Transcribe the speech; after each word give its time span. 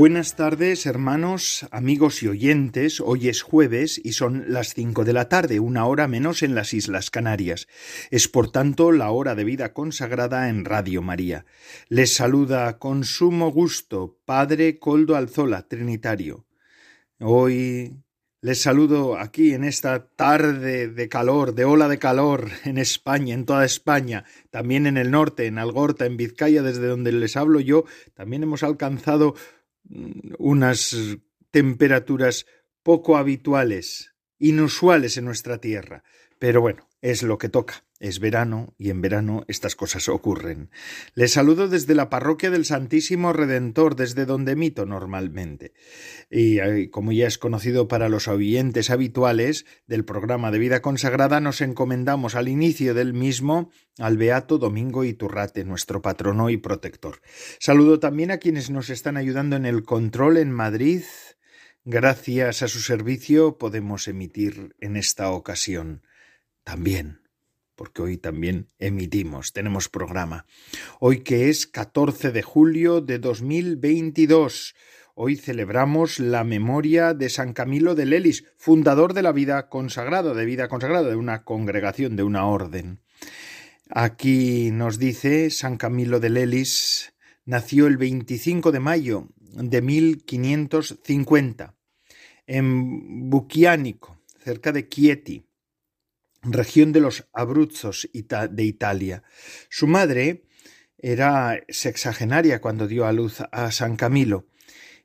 Buenas 0.00 0.34
tardes, 0.34 0.86
hermanos, 0.86 1.66
amigos 1.70 2.22
y 2.22 2.28
oyentes. 2.28 3.02
Hoy 3.02 3.28
es 3.28 3.42
jueves 3.42 4.00
y 4.02 4.14
son 4.14 4.46
las 4.48 4.72
cinco 4.72 5.04
de 5.04 5.12
la 5.12 5.28
tarde, 5.28 5.60
una 5.60 5.84
hora 5.84 6.08
menos 6.08 6.42
en 6.42 6.54
las 6.54 6.72
Islas 6.72 7.10
Canarias. 7.10 7.68
Es 8.10 8.26
por 8.26 8.50
tanto 8.50 8.92
la 8.92 9.10
hora 9.10 9.34
de 9.34 9.44
vida 9.44 9.74
consagrada 9.74 10.48
en 10.48 10.64
Radio 10.64 11.02
María. 11.02 11.44
Les 11.90 12.14
saluda 12.14 12.78
con 12.78 13.04
sumo 13.04 13.52
gusto 13.52 14.16
Padre 14.24 14.78
Coldo 14.78 15.16
Alzola, 15.16 15.68
Trinitario. 15.68 16.46
Hoy 17.18 17.92
les 18.40 18.62
saludo 18.62 19.18
aquí 19.18 19.52
en 19.52 19.64
esta 19.64 20.06
tarde 20.06 20.88
de 20.88 21.08
calor, 21.10 21.54
de 21.54 21.66
ola 21.66 21.88
de 21.88 21.98
calor 21.98 22.48
en 22.64 22.78
España, 22.78 23.34
en 23.34 23.44
toda 23.44 23.66
España, 23.66 24.24
también 24.48 24.86
en 24.86 24.96
el 24.96 25.10
norte, 25.10 25.44
en 25.44 25.58
Algorta, 25.58 26.06
en 26.06 26.16
Vizcaya, 26.16 26.62
desde 26.62 26.86
donde 26.86 27.12
les 27.12 27.36
hablo 27.36 27.60
yo, 27.60 27.84
también 28.14 28.42
hemos 28.42 28.62
alcanzado 28.62 29.34
unas 30.38 30.96
temperaturas 31.50 32.46
poco 32.82 33.16
habituales, 33.16 34.14
inusuales 34.38 35.16
en 35.16 35.24
nuestra 35.24 35.58
tierra. 35.58 36.02
Pero 36.38 36.60
bueno, 36.60 36.88
es 37.02 37.22
lo 37.22 37.38
que 37.38 37.48
toca. 37.48 37.84
Es 37.98 38.18
verano 38.18 38.74
y 38.78 38.88
en 38.88 39.02
verano 39.02 39.44
estas 39.46 39.76
cosas 39.76 40.08
ocurren. 40.08 40.70
Les 41.14 41.32
saludo 41.32 41.68
desde 41.68 41.94
la 41.94 42.08
parroquia 42.08 42.50
del 42.50 42.64
Santísimo 42.64 43.34
Redentor, 43.34 43.94
desde 43.94 44.24
donde 44.24 44.56
mito 44.56 44.86
normalmente. 44.86 45.74
Y 46.30 46.60
eh, 46.60 46.88
como 46.90 47.12
ya 47.12 47.26
es 47.26 47.36
conocido 47.36 47.88
para 47.88 48.08
los 48.08 48.26
oyentes 48.26 48.88
habituales 48.88 49.66
del 49.86 50.06
programa 50.06 50.50
de 50.50 50.58
vida 50.58 50.80
consagrada, 50.80 51.40
nos 51.40 51.60
encomendamos 51.60 52.36
al 52.36 52.48
inicio 52.48 52.94
del 52.94 53.12
mismo 53.12 53.70
al 53.98 54.16
Beato 54.16 54.56
Domingo 54.56 55.04
Iturrate, 55.04 55.64
nuestro 55.64 56.00
patrono 56.00 56.48
y 56.48 56.56
protector. 56.56 57.20
Saludo 57.58 58.00
también 58.00 58.30
a 58.30 58.38
quienes 58.38 58.70
nos 58.70 58.88
están 58.88 59.18
ayudando 59.18 59.56
en 59.56 59.66
el 59.66 59.82
control 59.82 60.38
en 60.38 60.52
Madrid. 60.52 61.02
Gracias 61.84 62.62
a 62.62 62.68
su 62.68 62.80
servicio 62.80 63.58
podemos 63.58 64.08
emitir 64.08 64.74
en 64.80 64.96
esta 64.96 65.30
ocasión 65.30 66.02
también 66.64 67.20
porque 67.80 68.02
hoy 68.02 68.18
también 68.18 68.68
emitimos, 68.78 69.54
tenemos 69.54 69.88
programa. 69.88 70.44
Hoy 70.98 71.20
que 71.20 71.48
es 71.48 71.66
14 71.66 72.30
de 72.30 72.42
julio 72.42 73.00
de 73.00 73.18
2022. 73.18 74.74
Hoy 75.14 75.36
celebramos 75.36 76.18
la 76.18 76.44
memoria 76.44 77.14
de 77.14 77.30
San 77.30 77.54
Camilo 77.54 77.94
de 77.94 78.04
Lelis, 78.04 78.44
fundador 78.58 79.14
de 79.14 79.22
la 79.22 79.32
vida 79.32 79.70
consagrada, 79.70 80.34
de 80.34 80.44
vida 80.44 80.68
consagrada, 80.68 81.08
de 81.08 81.16
una 81.16 81.42
congregación, 81.44 82.16
de 82.16 82.22
una 82.22 82.44
orden. 82.44 83.00
Aquí 83.88 84.70
nos 84.70 84.98
dice 84.98 85.48
San 85.48 85.78
Camilo 85.78 86.20
de 86.20 86.28
Lelis 86.28 87.14
nació 87.46 87.86
el 87.86 87.96
25 87.96 88.72
de 88.72 88.80
mayo 88.80 89.28
de 89.38 89.80
1550 89.80 91.74
en 92.46 93.30
Buquiánico, 93.30 94.20
cerca 94.44 94.70
de 94.70 94.86
Chieti 94.86 95.46
región 96.42 96.92
de 96.92 97.00
los 97.00 97.28
Abruzos 97.32 98.08
de 98.12 98.64
Italia. 98.64 99.22
Su 99.68 99.86
madre 99.86 100.44
era 100.98 101.62
sexagenaria 101.68 102.60
cuando 102.60 102.86
dio 102.86 103.06
a 103.06 103.12
luz 103.12 103.42
a 103.52 103.70
San 103.72 103.96
Camilo 103.96 104.46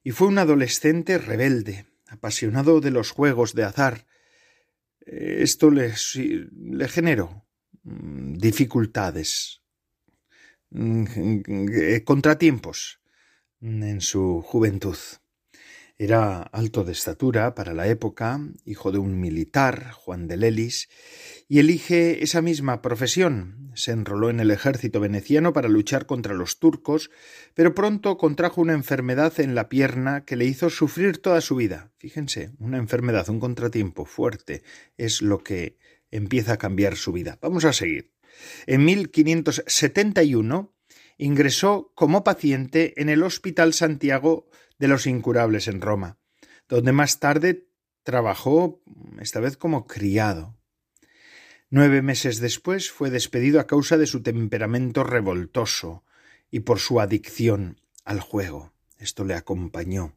y 0.03 0.11
fue 0.11 0.27
un 0.27 0.37
adolescente 0.37 1.17
rebelde, 1.17 1.87
apasionado 2.07 2.79
de 2.79 2.91
los 2.91 3.11
juegos 3.11 3.55
de 3.55 3.63
azar. 3.63 4.05
Esto 4.99 5.71
le, 5.71 5.93
le 6.15 6.87
generó 6.87 7.45
mm, 7.83 8.33
dificultades, 8.33 9.61
mm, 10.69 12.03
contratiempos 12.03 12.99
en 13.61 14.01
su 14.01 14.41
juventud. 14.41 14.97
Era 15.97 16.41
alto 16.41 16.83
de 16.83 16.91
estatura 16.91 17.55
para 17.55 17.73
la 17.73 17.87
época, 17.87 18.41
hijo 18.65 18.91
de 18.91 18.97
un 18.97 19.17
militar, 19.21 19.91
Juan 19.91 20.27
de 20.27 20.35
Lelis, 20.35 20.89
y 21.47 21.59
elige 21.59 22.21
esa 22.21 22.41
misma 22.41 22.81
profesión. 22.81 23.71
Se 23.75 23.91
enroló 23.91 24.29
en 24.29 24.41
el 24.41 24.51
ejército 24.51 24.99
veneciano 24.99 25.53
para 25.53 25.69
luchar 25.69 26.05
contra 26.05 26.33
los 26.33 26.59
turcos, 26.59 27.11
pero 27.53 27.73
pronto 27.73 28.17
contrajo 28.17 28.59
una 28.59 28.73
enfermedad 28.73 29.39
en 29.39 29.55
la 29.55 29.69
pierna 29.69 30.25
que 30.25 30.35
le 30.35 30.43
hizo 30.43 30.69
sufrir 30.69 31.21
toda 31.21 31.39
su 31.39 31.55
vida. 31.55 31.93
Fíjense, 31.97 32.51
una 32.59 32.77
enfermedad, 32.77 33.29
un 33.29 33.39
contratiempo 33.39 34.03
fuerte, 34.03 34.63
es 34.97 35.21
lo 35.21 35.45
que 35.45 35.77
empieza 36.11 36.53
a 36.53 36.57
cambiar 36.57 36.97
su 36.97 37.13
vida. 37.13 37.39
Vamos 37.41 37.63
a 37.63 37.71
seguir. 37.71 38.11
En 38.67 38.83
1571 38.83 40.75
ingresó 41.17 41.93
como 41.95 42.25
paciente 42.25 42.93
en 43.01 43.07
el 43.07 43.23
Hospital 43.23 43.73
Santiago 43.73 44.49
de 44.77 44.87
los 44.87 45.07
incurables 45.07 45.67
en 45.67 45.81
Roma, 45.81 46.19
donde 46.67 46.91
más 46.91 47.19
tarde 47.19 47.67
trabajó, 48.03 48.83
esta 49.19 49.39
vez 49.39 49.57
como 49.57 49.87
criado. 49.87 50.55
Nueve 51.69 52.01
meses 52.01 52.39
después 52.39 52.89
fue 52.91 53.09
despedido 53.09 53.59
a 53.59 53.67
causa 53.67 53.97
de 53.97 54.07
su 54.07 54.21
temperamento 54.21 55.03
revoltoso 55.03 56.05
y 56.51 56.59
por 56.61 56.79
su 56.79 57.01
adicción 57.01 57.81
al 58.03 58.21
juego. 58.21 58.73
Esto 58.97 59.25
le 59.25 59.33
acompañó. 59.33 60.15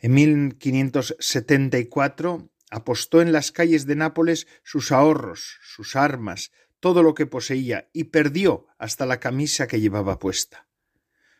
En 0.00 0.14
1574 0.14 2.50
apostó 2.70 3.22
en 3.22 3.32
las 3.32 3.52
calles 3.52 3.86
de 3.86 3.96
Nápoles 3.96 4.46
sus 4.64 4.92
ahorros, 4.92 5.58
sus 5.62 5.94
armas, 5.94 6.50
todo 6.80 7.04
lo 7.04 7.14
que 7.14 7.26
poseía, 7.26 7.88
y 7.92 8.04
perdió 8.04 8.66
hasta 8.78 9.04
la 9.06 9.20
camisa 9.20 9.68
que 9.68 9.80
llevaba 9.80 10.18
puesta. 10.18 10.66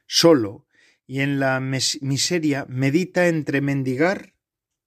Solo 0.06 0.66
y 1.06 1.20
en 1.20 1.40
la 1.40 1.60
miseria 1.60 2.66
medita 2.68 3.28
entre 3.28 3.60
mendigar 3.60 4.34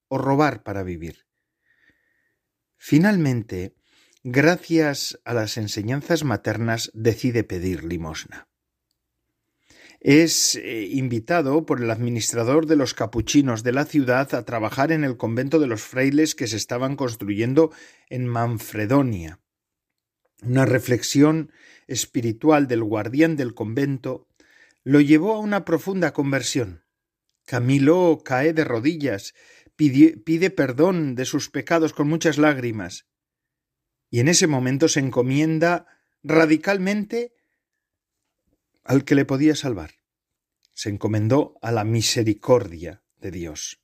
o 0.08 0.18
robar 0.18 0.64
para 0.64 0.84
vivir. 0.84 1.26
Finalmente, 2.78 3.76
gracias 4.24 5.20
a 5.26 5.34
las 5.34 5.58
enseñanzas 5.58 6.24
maternas, 6.24 6.92
decide 6.94 7.44
pedir 7.44 7.84
limosna. 7.84 8.48
Es 10.00 10.56
eh, 10.56 10.88
invitado 10.92 11.66
por 11.66 11.82
el 11.82 11.90
administrador 11.90 12.68
de 12.68 12.76
los 12.76 12.94
capuchinos 12.94 13.64
de 13.64 13.72
la 13.72 13.86
ciudad 13.86 14.36
a 14.36 14.46
trabajar 14.46 14.92
en 14.92 15.04
el 15.04 15.18
convento 15.18 15.60
de 15.60 15.66
los 15.66 15.82
frailes 15.82 16.36
que 16.36 16.46
se 16.46 16.58
estaban 16.58 16.96
construyendo 16.96 17.72
en 18.10 18.28
Manfredonia. 18.28 19.40
Una 20.44 20.66
reflexión 20.66 21.52
espiritual 21.88 22.68
del 22.68 22.84
guardián 22.84 23.36
del 23.36 23.56
convento 23.56 24.28
lo 24.86 25.02
llevó 25.02 25.34
a 25.34 25.40
una 25.40 25.66
profunda 25.66 26.14
conversión. 26.14 26.86
Camilo 27.46 28.22
cae 28.24 28.54
de 28.54 28.64
rodillas, 28.64 29.34
pide, 29.76 30.50
perdón 30.52 31.16
de 31.16 31.26
sus 31.26 31.50
pecados 31.50 31.92
con 31.92 32.08
muchas 32.08 32.38
lágrimas, 32.38 33.08
y 34.10 34.20
en 34.20 34.28
ese 34.28 34.48
momento 34.48 34.88
se 34.88 35.00
encomienda 35.00 35.88
radicalmente 36.24 37.34
al 38.84 39.04
que 39.04 39.16
le 39.16 39.26
podía 39.26 39.56
salvar. 39.56 39.96
Se 40.74 40.90
encomendó 40.90 41.58
a 41.62 41.72
la 41.72 41.84
misericordia 41.84 43.04
de 43.18 43.32
Dios. 43.32 43.82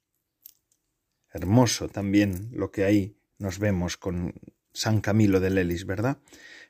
Hermoso 1.33 1.89
también 1.89 2.49
lo 2.51 2.71
que 2.71 2.83
ahí 2.83 3.17
nos 3.39 3.57
vemos 3.57 3.97
con 3.97 4.35
San 4.71 5.01
Camilo 5.01 5.39
de 5.39 5.49
Lelis, 5.49 5.85
¿verdad? 5.85 6.19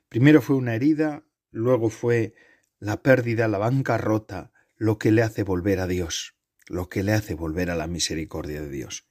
Primero 0.07 0.41
fue 0.41 0.55
una 0.55 0.75
herida, 0.75 1.25
luego 1.51 1.89
fue 1.89 2.33
la 2.81 3.01
pérdida, 3.01 3.47
la 3.47 3.59
bancarrota, 3.59 4.51
lo 4.75 4.97
que 4.97 5.11
le 5.11 5.21
hace 5.21 5.43
volver 5.43 5.79
a 5.79 5.87
Dios, 5.87 6.35
lo 6.67 6.89
que 6.89 7.03
le 7.03 7.13
hace 7.13 7.35
volver 7.35 7.69
a 7.69 7.75
la 7.75 7.87
misericordia 7.87 8.61
de 8.61 8.69
Dios. 8.69 9.07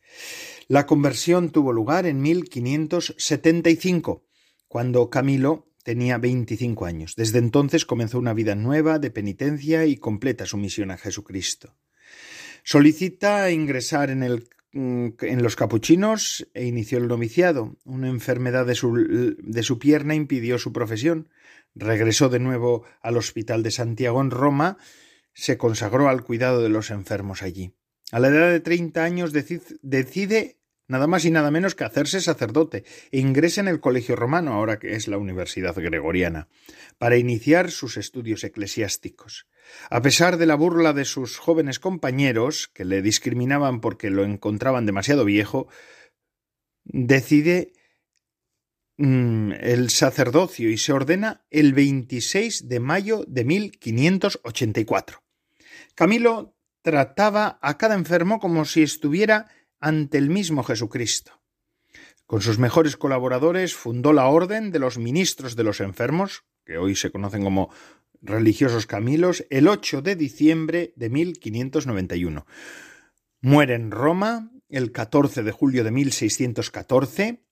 La 0.67 0.87
conversión 0.87 1.51
tuvo 1.51 1.73
lugar 1.73 2.05
en 2.05 2.21
1575, 2.21 4.27
cuando 4.69 5.09
Camilo 5.09 5.69
tenía 5.85 6.19
25 6.19 6.85
años. 6.85 7.15
Desde 7.17 7.39
entonces 7.39 7.87
comenzó 7.87 8.19
una 8.19 8.35
vida 8.35 8.57
nueva 8.57 8.99
de 8.99 9.11
penitencia 9.11 9.87
y 9.87 9.97
completa 9.97 10.47
sumisión 10.47 10.91
a 10.91 10.99
Jesucristo. 10.99 11.77
Solicita 12.65 13.51
ingresar 13.53 14.11
en, 14.11 14.25
el, 14.25 14.49
mm, 14.73 15.11
en 15.21 15.43
los 15.43 15.55
capuchinos 15.55 16.47
e 16.55 16.67
inició 16.67 16.99
el 16.99 17.07
noviciado. 17.07 17.77
Una 17.85 18.09
enfermedad 18.09 18.67
de 18.67 18.75
su, 18.75 19.37
de 19.39 19.63
su 19.63 19.79
pierna 19.79 20.17
impidió 20.17 20.59
su 20.59 20.73
profesión. 20.73 21.29
Regresó 21.75 22.29
de 22.29 22.41
nuevo 22.41 22.85
al 23.01 23.17
Hospital 23.17 23.63
de 23.63 23.71
Santiago 23.71 24.21
en 24.21 24.31
Roma, 24.31 24.79
se 25.33 25.57
consagró 25.57 26.09
al 26.09 26.25
cuidado 26.25 26.63
de 26.63 26.69
los 26.69 26.91
enfermos 26.91 27.43
allí. 27.43 27.73
A 28.13 28.19
la 28.19 28.29
edad 28.29 28.51
de 28.51 28.61
treinta 28.61 29.05
años 29.05 29.33
decide 29.33 30.61
nada 30.89 31.07
más 31.07 31.25
y 31.25 31.31
nada 31.31 31.53
menos 31.53 31.77
que 31.77 31.85
hacerse 31.85 32.21
sacerdote 32.21 32.85
e 33.13 33.21
ingresa 33.21 33.61
en 33.61 33.69
el 33.69 33.79
Colegio 33.79 34.17
Romano, 34.17 34.55
ahora 34.55 34.81
que 34.81 34.97
es 34.97 35.07
la 35.07 35.19
Universidad 35.19 35.77
Gregoriana, 35.77 36.49
para 36.99 37.17
iniciar 37.17 37.71
sus 37.71 37.97
estudios 37.97 38.43
eclesiásticos. 38.43 39.47
A 39.89 40.03
pesar 40.03 40.37
de 40.37 40.47
la 40.47 40.57
burla 40.57 40.93
de 40.93 41.05
sus 41.05 41.39
jóvenes 41.39 41.79
compañeros, 41.79 42.69
que 42.75 42.85
le 42.85 43.03
discriminaban 43.03 43.81
porque 43.81 44.11
lo 44.11 44.25
encontraban 44.25 44.85
demasiado 44.85 45.25
viejo, 45.25 45.69
decide 46.83 47.73
mm, 49.01 49.53
el 49.61 49.91
sacerdocio 49.91 50.71
y 50.71 50.79
se 50.79 50.93
ordena 50.93 51.45
el 51.51 51.73
26 51.73 52.69
de 52.69 52.81
mayo 52.81 53.25
de 53.27 53.45
1584. 53.45 55.23
Camilo 55.95 56.55
trataba 56.83 57.59
a 57.63 57.79
cada 57.79 57.95
enfermo 57.95 58.39
como 58.39 58.65
si 58.65 58.83
estuviera 58.83 59.49
ante 59.81 60.19
el 60.19 60.31
mismo 60.31 60.63
Jesucristo. 60.63 61.41
Con 62.27 62.43
sus 62.43 62.59
mejores 62.59 62.97
colaboradores 62.97 63.75
fundó 63.75 64.13
la 64.13 64.27
Orden 64.27 64.71
de 64.71 64.79
los 64.79 64.99
Ministros 64.99 65.57
de 65.57 65.65
los 65.65 65.81
Enfermos, 65.81 66.45
que 66.65 66.79
hoy 66.79 66.95
se 66.95 67.11
conocen 67.11 67.43
como 67.43 67.71
religiosos 68.23 68.87
Camilos, 68.87 69.47
el 69.51 69.67
8 69.67 70.03
de 70.03 70.15
diciembre 70.15 70.93
de 70.95 71.11
1591. 71.11 72.47
Muere 73.41 73.75
en 73.75 73.91
Roma 73.91 74.53
el 74.69 74.93
14 74.93 75.43
de 75.43 75.51
julio 75.51 75.83
de 75.83 75.91
1614 75.91 77.43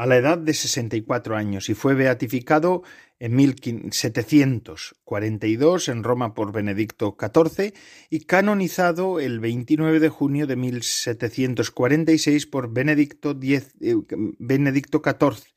a 0.00 0.06
la 0.06 0.16
edad 0.16 0.38
de 0.38 0.54
64 0.54 1.36
años 1.36 1.68
y 1.68 1.74
fue 1.74 1.92
beatificado 1.92 2.82
en 3.18 3.36
1742 3.36 5.88
en 5.90 6.04
Roma 6.04 6.32
por 6.32 6.52
Benedicto 6.52 7.18
XIV 7.20 7.74
y 8.08 8.20
canonizado 8.20 9.20
el 9.20 9.40
29 9.40 10.00
de 10.00 10.08
junio 10.08 10.46
de 10.46 10.56
1746 10.56 12.46
por 12.46 12.72
Benedicto, 12.72 13.32
X, 13.32 13.74
eh, 13.82 13.94
Benedicto 14.38 15.02
XIV. 15.04 15.52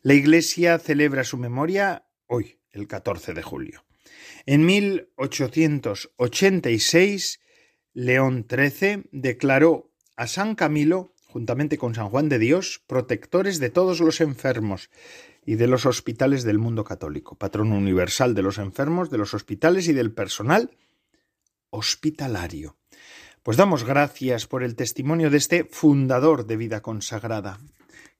La 0.00 0.14
Iglesia 0.14 0.78
celebra 0.78 1.22
su 1.22 1.36
memoria 1.36 2.06
hoy, 2.26 2.60
el 2.72 2.88
14 2.88 3.34
de 3.34 3.42
julio. 3.42 3.84
En 4.46 4.64
1886, 4.64 7.40
León 7.92 8.46
XIII 8.48 9.02
declaró 9.12 9.92
a 10.16 10.28
San 10.28 10.54
Camilo 10.54 11.13
juntamente 11.34 11.78
con 11.78 11.96
San 11.96 12.10
Juan 12.10 12.28
de 12.28 12.38
Dios, 12.38 12.80
protectores 12.86 13.58
de 13.58 13.68
todos 13.68 13.98
los 13.98 14.20
enfermos 14.20 14.88
y 15.44 15.56
de 15.56 15.66
los 15.66 15.84
hospitales 15.84 16.44
del 16.44 16.60
mundo 16.60 16.84
católico, 16.84 17.34
patrón 17.34 17.72
universal 17.72 18.36
de 18.36 18.42
los 18.42 18.58
enfermos, 18.58 19.10
de 19.10 19.18
los 19.18 19.34
hospitales 19.34 19.88
y 19.88 19.92
del 19.92 20.12
personal 20.12 20.70
hospitalario. 21.70 22.76
Pues 23.42 23.56
damos 23.56 23.82
gracias 23.82 24.46
por 24.46 24.62
el 24.62 24.76
testimonio 24.76 25.28
de 25.28 25.38
este 25.38 25.64
fundador 25.64 26.46
de 26.46 26.56
vida 26.56 26.82
consagrada. 26.82 27.58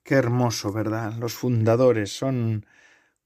Qué 0.02 0.16
hermoso, 0.16 0.72
¿verdad? 0.72 1.14
Los 1.16 1.34
fundadores 1.34 2.10
son 2.10 2.66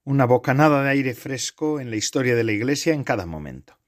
una 0.03 0.25
bocanada 0.25 0.83
de 0.83 0.89
aire 0.91 1.15
fresco 1.15 1.79
en 1.79 1.89
la 1.89 1.95
historia 1.95 2.35
de 2.35 2.43
la 2.43 2.51
Iglesia 2.51 2.93
en 2.93 3.03
cada 3.03 3.25
momento. 3.25 3.79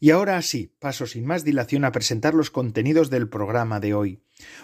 Y 0.00 0.10
ahora 0.10 0.42
sí, 0.42 0.74
paso 0.80 1.06
sin 1.06 1.24
más 1.24 1.44
dilación 1.44 1.84
a 1.84 1.92
presentar 1.92 2.34
los 2.34 2.50
contenidos 2.50 3.08
del 3.08 3.28
programa 3.28 3.78
de 3.78 3.94
hoy. 3.94 4.20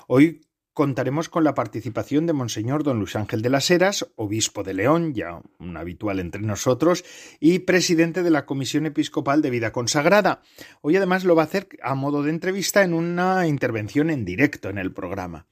Hoy 0.08 0.40
contaremos 0.72 1.28
con 1.28 1.44
la 1.44 1.54
participación 1.54 2.26
de 2.26 2.32
Monseñor 2.32 2.84
don 2.84 2.98
Luis 2.98 3.16
Ángel 3.16 3.42
de 3.42 3.50
las 3.50 3.70
Heras, 3.70 4.06
obispo 4.16 4.62
de 4.62 4.74
León, 4.74 5.14
ya 5.14 5.40
un 5.58 5.76
habitual 5.76 6.20
entre 6.20 6.42
nosotros, 6.42 7.04
y 7.40 7.60
presidente 7.60 8.22
de 8.22 8.30
la 8.30 8.46
Comisión 8.46 8.86
Episcopal 8.86 9.42
de 9.42 9.50
Vida 9.50 9.72
Consagrada. 9.72 10.42
Hoy 10.80 10.96
además 10.96 11.24
lo 11.24 11.34
va 11.34 11.42
a 11.42 11.46
hacer 11.46 11.68
a 11.82 11.94
modo 11.94 12.22
de 12.22 12.30
entrevista 12.30 12.82
en 12.82 12.94
una 12.94 13.46
intervención 13.46 14.10
en 14.10 14.24
directo 14.24 14.68
en 14.68 14.78
el 14.78 14.92
programa. 14.92 15.46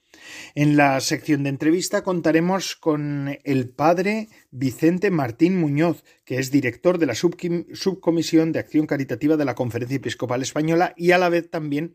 En 0.55 0.77
la 0.77 1.01
sección 1.01 1.43
de 1.43 1.51
entrevista 1.51 2.03
contaremos 2.03 2.77
con 2.77 3.39
el 3.45 3.69
padre 3.71 4.29
Vicente 4.51 5.11
Martín 5.11 5.59
Muñoz, 5.59 6.05
que 6.25 6.39
es 6.39 6.51
director 6.51 6.99
de 6.99 7.07
la 7.07 7.15
Subcomisión 7.15 8.53
de 8.53 8.59
Acción 8.59 8.87
Caritativa 8.87 9.37
de 9.37 9.45
la 9.45 9.55
Conferencia 9.55 9.97
Episcopal 9.97 10.43
Española 10.43 10.95
y 10.97 11.13
a 11.13 11.19
la 11.19 11.29
vez 11.29 11.51
también 11.51 11.95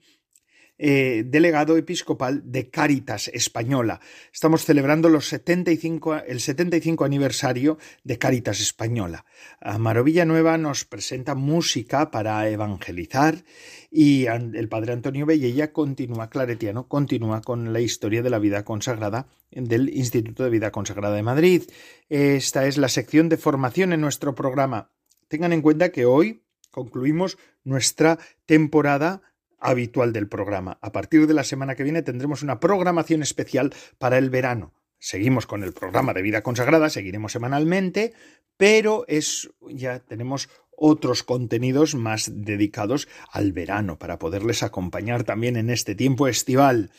eh, 0.86 1.24
delegado 1.26 1.78
episcopal 1.78 2.42
de 2.44 2.70
Cáritas 2.70 3.30
Española. 3.30 4.02
Estamos 4.34 4.66
celebrando 4.66 5.08
los 5.08 5.30
75, 5.30 6.16
el 6.28 6.42
75 6.42 7.06
aniversario 7.06 7.78
de 8.04 8.18
Cáritas 8.18 8.60
Española. 8.60 9.24
Amaro 9.62 10.04
Villanueva 10.04 10.58
nos 10.58 10.84
presenta 10.84 11.36
música 11.36 12.12
para 12.12 12.50
evangelizar 12.50 13.46
y 13.90 14.26
el 14.26 14.68
padre 14.68 14.92
Antonio 14.92 15.26
Bellella 15.26 15.72
continúa, 15.72 16.30
claretiano, 16.30 16.90
continúa 16.90 17.40
con 17.40 17.72
la 17.72 17.80
historia 17.80 18.22
de 18.22 18.30
la 18.30 18.40
vida 18.40 18.66
consagrada 18.66 19.30
del 19.52 19.88
Instituto 19.88 20.44
de 20.44 20.50
Vida 20.50 20.72
Consagrada 20.72 21.16
de 21.16 21.24
Madrid. 21.24 21.64
Esta 22.10 22.68
es 22.68 22.78
la 22.78 22.90
sección 22.90 23.30
de 23.30 23.38
formación 23.38 23.94
en 23.94 24.02
nuestro 24.02 24.36
programa. 24.36 24.92
Tengan 25.30 25.54
en 25.54 25.62
cuenta 25.62 25.94
que 25.94 26.06
hoy 26.06 26.44
concluimos 26.72 27.38
nuestra 27.64 28.20
temporada 28.46 29.22
habitual 29.64 30.14
del 30.14 30.28
programa. 30.28 30.78
A 30.82 30.92
partir 30.92 31.26
de 31.28 31.34
la 31.34 31.44
semana 31.44 31.76
que 31.76 31.84
viene 31.84 32.04
tendremos 32.04 32.44
una 32.44 32.60
programación 32.60 33.22
especial 33.22 33.74
para 33.98 34.18
el 34.18 34.30
verano. 34.30 34.74
Seguimos 35.00 35.46
con 35.46 35.64
el 35.64 35.74
programa 35.74 36.14
de 36.14 36.22
vida 36.22 36.44
consagrada, 36.44 36.90
seguiremos 36.90 37.32
semanalmente, 37.32 38.14
pero 38.58 39.06
es 39.08 39.50
ya 39.70 40.00
tenemos 40.00 40.50
otros 40.78 41.24
contenidos 41.24 41.96
más 41.96 42.32
dedicados 42.34 43.08
al 43.32 43.52
verano 43.52 44.00
para 44.00 44.20
poderles 44.20 44.64
acompañar 44.64 45.24
también 45.24 45.58
en 45.58 45.70
este 45.70 45.96
tiempo 45.96 46.28
estival. 46.28 46.92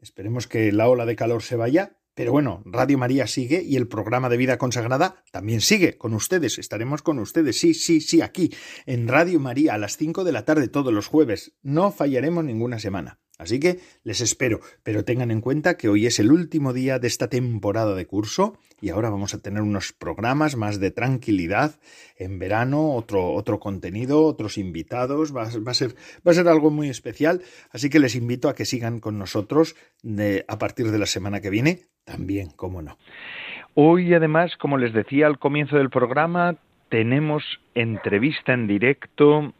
Esperemos 0.00 0.46
que 0.46 0.70
la 0.72 0.88
ola 0.88 1.06
de 1.06 1.16
calor 1.16 1.42
se 1.42 1.56
vaya, 1.56 1.96
pero 2.14 2.32
bueno, 2.32 2.62
Radio 2.64 2.98
María 2.98 3.26
sigue 3.26 3.62
y 3.62 3.76
el 3.76 3.88
programa 3.88 4.28
de 4.28 4.36
vida 4.36 4.58
consagrada 4.58 5.22
también 5.32 5.60
sigue 5.60 5.98
con 5.98 6.14
ustedes. 6.14 6.58
Estaremos 6.58 7.02
con 7.02 7.18
ustedes, 7.18 7.58
sí, 7.58 7.74
sí, 7.74 8.00
sí, 8.00 8.22
aquí, 8.22 8.52
en 8.86 9.08
Radio 9.08 9.40
María 9.40 9.74
a 9.74 9.78
las 9.78 9.96
5 9.96 10.24
de 10.24 10.32
la 10.32 10.44
tarde 10.44 10.68
todos 10.68 10.92
los 10.92 11.06
jueves. 11.06 11.56
No 11.62 11.90
fallaremos 11.90 12.44
ninguna 12.44 12.78
semana. 12.78 13.18
Así 13.36 13.58
que 13.58 13.80
les 14.04 14.20
espero, 14.20 14.60
pero 14.84 15.04
tengan 15.04 15.32
en 15.32 15.40
cuenta 15.40 15.76
que 15.76 15.88
hoy 15.88 16.06
es 16.06 16.20
el 16.20 16.30
último 16.30 16.72
día 16.72 17.00
de 17.00 17.08
esta 17.08 17.28
temporada 17.28 17.96
de 17.96 18.06
curso 18.06 18.58
y 18.80 18.90
ahora 18.90 19.10
vamos 19.10 19.34
a 19.34 19.42
tener 19.42 19.62
unos 19.62 19.92
programas 19.92 20.56
más 20.56 20.78
de 20.78 20.92
tranquilidad 20.92 21.80
en 22.16 22.38
verano, 22.38 22.94
otro, 22.94 23.32
otro 23.32 23.58
contenido, 23.58 24.24
otros 24.24 24.56
invitados, 24.56 25.34
va, 25.34 25.42
a 25.42 25.74
ser, 25.74 25.90
va 26.26 26.30
a 26.30 26.34
ser 26.34 26.46
algo 26.46 26.70
muy 26.70 26.88
especial, 26.88 27.42
así 27.72 27.90
que 27.90 27.98
les 27.98 28.14
invito 28.14 28.48
a 28.48 28.54
que 28.54 28.64
sigan 28.64 29.00
con 29.00 29.18
nosotros 29.18 29.74
a 30.46 30.58
partir 30.58 30.92
de 30.92 30.98
la 30.98 31.06
semana 31.06 31.40
que 31.40 31.50
viene, 31.50 31.86
también, 32.04 32.50
cómo 32.54 32.82
no. 32.82 32.98
Hoy 33.74 34.14
además, 34.14 34.52
como 34.60 34.78
les 34.78 34.92
decía 34.92 35.26
al 35.26 35.40
comienzo 35.40 35.76
del 35.76 35.90
programa, 35.90 36.56
tenemos 36.88 37.42
entrevista 37.74 38.52
en 38.52 38.68
directo 38.68 39.52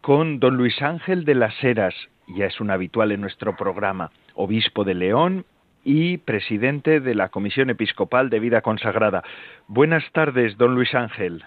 con 0.00 0.40
don 0.40 0.56
Luis 0.56 0.82
Ángel 0.82 1.24
de 1.24 1.36
las 1.36 1.54
Heras, 1.62 1.94
ya 2.34 2.46
es 2.46 2.60
un 2.60 2.70
habitual 2.70 3.12
en 3.12 3.20
nuestro 3.20 3.56
programa, 3.56 4.10
obispo 4.34 4.84
de 4.84 4.94
León 4.94 5.44
y 5.84 6.18
presidente 6.18 7.00
de 7.00 7.14
la 7.14 7.28
Comisión 7.28 7.70
Episcopal 7.70 8.30
de 8.30 8.40
Vida 8.40 8.60
Consagrada. 8.60 9.22
Buenas 9.66 10.04
tardes, 10.12 10.56
don 10.56 10.74
Luis 10.74 10.94
Ángel. 10.94 11.42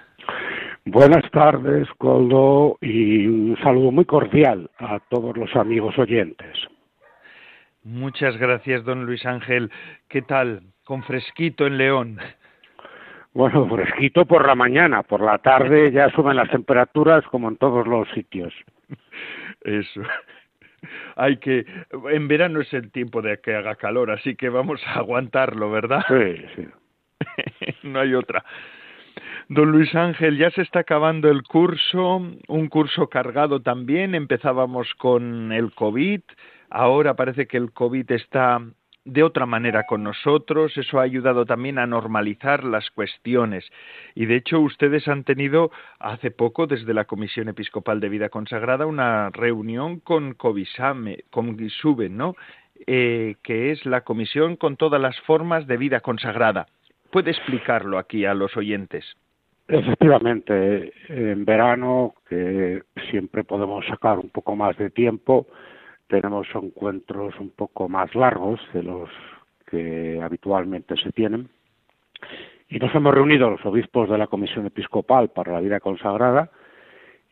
Buenas 0.85 1.29
tardes, 1.31 1.87
Coldo, 1.97 2.77
y 2.81 3.25
un 3.27 3.57
saludo 3.63 3.91
muy 3.91 4.05
cordial 4.05 4.69
a 4.79 4.99
todos 4.99 5.37
los 5.37 5.55
amigos 5.55 5.97
oyentes. 5.97 6.57
Muchas 7.83 8.37
gracias, 8.37 8.83
don 8.83 9.05
Luis 9.05 9.25
Ángel. 9.25 9.71
¿Qué 10.09 10.21
tal? 10.21 10.63
Con 10.83 11.03
fresquito 11.03 11.67
en 11.67 11.77
León. 11.77 12.19
Bueno, 13.33 13.67
fresquito 13.67 14.25
por 14.25 14.45
la 14.45 14.55
mañana, 14.55 15.03
por 15.03 15.21
la 15.21 15.37
tarde 15.39 15.91
ya 15.91 16.09
suben 16.11 16.35
las 16.35 16.49
temperaturas 16.49 17.23
como 17.31 17.49
en 17.49 17.57
todos 17.57 17.87
los 17.87 18.07
sitios. 18.11 18.53
Eso 19.61 20.01
hay 21.15 21.37
que 21.37 21.65
en 22.11 22.27
verano 22.27 22.61
es 22.61 22.73
el 22.73 22.91
tiempo 22.91 23.21
de 23.21 23.39
que 23.39 23.55
haga 23.55 23.75
calor, 23.75 24.11
así 24.11 24.35
que 24.35 24.49
vamos 24.49 24.81
a 24.85 24.99
aguantarlo, 24.99 25.71
¿verdad? 25.71 26.03
Sí, 26.07 26.45
sí. 26.55 26.67
no 27.83 27.99
hay 27.99 28.13
otra. 28.13 28.43
Don 29.49 29.71
Luis 29.71 29.93
Ángel, 29.93 30.37
ya 30.37 30.49
se 30.51 30.61
está 30.61 30.79
acabando 30.79 31.29
el 31.29 31.43
curso, 31.43 32.21
un 32.47 32.67
curso 32.69 33.09
cargado 33.09 33.61
también. 33.61 34.15
Empezábamos 34.15 34.93
con 34.95 35.51
el 35.51 35.73
COVID, 35.73 36.21
ahora 36.69 37.15
parece 37.15 37.47
que 37.47 37.57
el 37.57 37.71
COVID 37.71 38.11
está 38.11 38.61
de 39.05 39.23
otra 39.23 39.45
manera 39.45 39.83
con 39.85 40.03
nosotros, 40.03 40.77
eso 40.77 40.99
ha 40.99 41.03
ayudado 41.03 41.45
también 41.45 41.77
a 41.77 41.87
normalizar 41.87 42.63
las 42.63 42.89
cuestiones. 42.91 43.69
Y 44.15 44.25
de 44.25 44.37
hecho 44.37 44.59
ustedes 44.59 45.07
han 45.07 45.23
tenido 45.23 45.71
hace 45.99 46.31
poco 46.31 46.67
desde 46.67 46.93
la 46.93 47.05
Comisión 47.05 47.49
Episcopal 47.49 47.99
de 47.99 48.09
Vida 48.09 48.29
Consagrada 48.29 48.85
una 48.85 49.29
reunión 49.29 49.99
con 49.99 50.33
Covisame, 50.33 51.25
con 51.29 51.57
Gisube, 51.57 52.09
¿no? 52.09 52.35
Eh, 52.87 53.35
que 53.43 53.71
es 53.71 53.85
la 53.85 54.01
comisión 54.01 54.55
con 54.55 54.77
todas 54.77 54.99
las 54.99 55.19
formas 55.21 55.67
de 55.67 55.77
vida 55.77 55.99
consagrada. 55.99 56.67
¿Puede 57.11 57.31
explicarlo 57.31 57.97
aquí 57.97 58.25
a 58.25 58.33
los 58.33 58.57
oyentes? 58.57 59.05
Efectivamente, 59.67 60.91
en 61.07 61.45
verano, 61.45 62.15
que 62.27 62.81
siempre 63.09 63.43
podemos 63.43 63.85
sacar 63.85 64.19
un 64.19 64.29
poco 64.29 64.55
más 64.55 64.77
de 64.77 64.89
tiempo, 64.89 65.47
tenemos 66.07 66.47
encuentros 66.53 67.39
un 67.39 67.51
poco 67.51 67.89
más 67.89 68.13
largos 68.15 68.59
de 68.73 68.83
los 68.83 69.09
que 69.65 70.19
habitualmente 70.21 70.95
se 70.97 71.11
tienen. 71.11 71.49
Y 72.69 72.79
nos 72.79 72.93
hemos 72.95 73.13
reunido 73.13 73.49
los 73.49 73.65
obispos 73.65 74.09
de 74.09 74.17
la 74.17 74.27
Comisión 74.27 74.65
Episcopal 74.65 75.29
para 75.29 75.53
la 75.53 75.59
Vida 75.59 75.79
Consagrada 75.79 76.49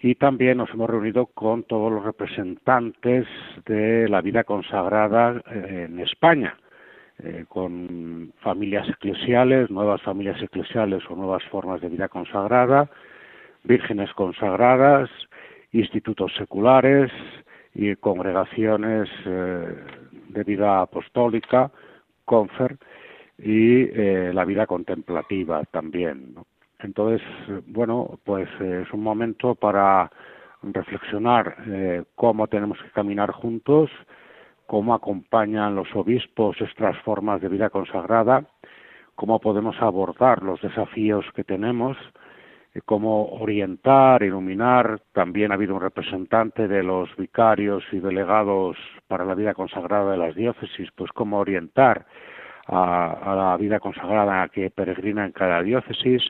y 0.04 0.16
también 0.16 0.58
nos 0.58 0.70
hemos 0.72 0.90
reunido 0.90 1.28
con 1.28 1.64
todos 1.64 1.92
los 1.92 2.04
representantes 2.04 3.28
de 3.66 4.10
la 4.10 4.22
vida 4.22 4.44
consagrada 4.44 5.42
eh, 5.52 5.88
en 5.88 6.00
España, 6.00 6.58
eh, 7.20 7.46
con 7.48 8.34
familias 8.40 8.90
eclesiales, 8.90 9.70
nuevas 9.70 10.02
familias 10.02 10.42
eclesiales 10.42 11.04
o 11.10 11.16
nuevas 11.16 11.44
formas 11.46 11.82
de 11.82 11.90
vida 11.90 12.08
consagrada, 12.08 12.90
vírgenes 13.64 14.12
consagradas, 14.14 15.10
institutos 15.72 16.34
seculares 16.36 17.12
y 17.74 17.96
congregaciones 17.96 19.10
eh, 19.26 19.76
de 20.30 20.44
vida 20.44 20.82
apostólica, 20.82 21.72
confer, 22.26 22.78
y 23.38 23.84
eh, 23.84 24.32
la 24.34 24.46
vida 24.46 24.68
contemplativa 24.68 25.64
también. 25.66 26.36
Entonces, 26.80 27.22
bueno, 27.68 28.20
pues 28.24 28.48
eh, 28.60 28.84
es 28.86 28.94
un 28.94 29.04
momento 29.04 29.56
para 29.56 30.12
reflexionar 30.64 31.56
cómo 32.14 32.46
tenemos 32.46 32.78
que 32.84 32.92
caminar 32.92 33.32
juntos, 33.32 33.90
cómo 34.68 34.94
acompañan 34.94 35.74
los 35.74 35.88
obispos 35.96 36.62
estas 36.62 36.96
formas 37.00 37.42
de 37.42 37.50
vida 37.50 37.72
consagrada, 37.72 38.46
cómo 39.16 39.40
podemos 39.40 39.76
abordar 39.82 40.44
los 40.44 40.62
desafíos 40.62 41.26
que 41.36 41.44
tenemos, 41.44 41.98
cómo 42.80 43.26
orientar, 43.26 44.24
iluminar. 44.24 45.02
También 45.12 45.52
ha 45.52 45.56
habido 45.56 45.76
un 45.76 45.82
representante 45.82 46.70
de 46.70 46.84
los 46.84 47.14
vicarios 47.18 47.84
y 47.92 48.00
delegados 48.00 48.78
para 49.08 49.26
la 49.26 49.36
vida 49.36 49.54
consagrada 49.54 50.12
de 50.12 50.18
las 50.18 50.36
diócesis, 50.36 50.90
pues 50.96 51.12
cómo 51.12 51.40
orientar 51.40 52.06
a, 52.68 53.34
la 53.36 53.58
vida 53.58 53.80
consagrada 53.82 54.48
que 54.50 54.70
peregrina 54.70 55.26
en 55.26 55.34
cada 55.34 55.62
diócesis. 55.62 56.24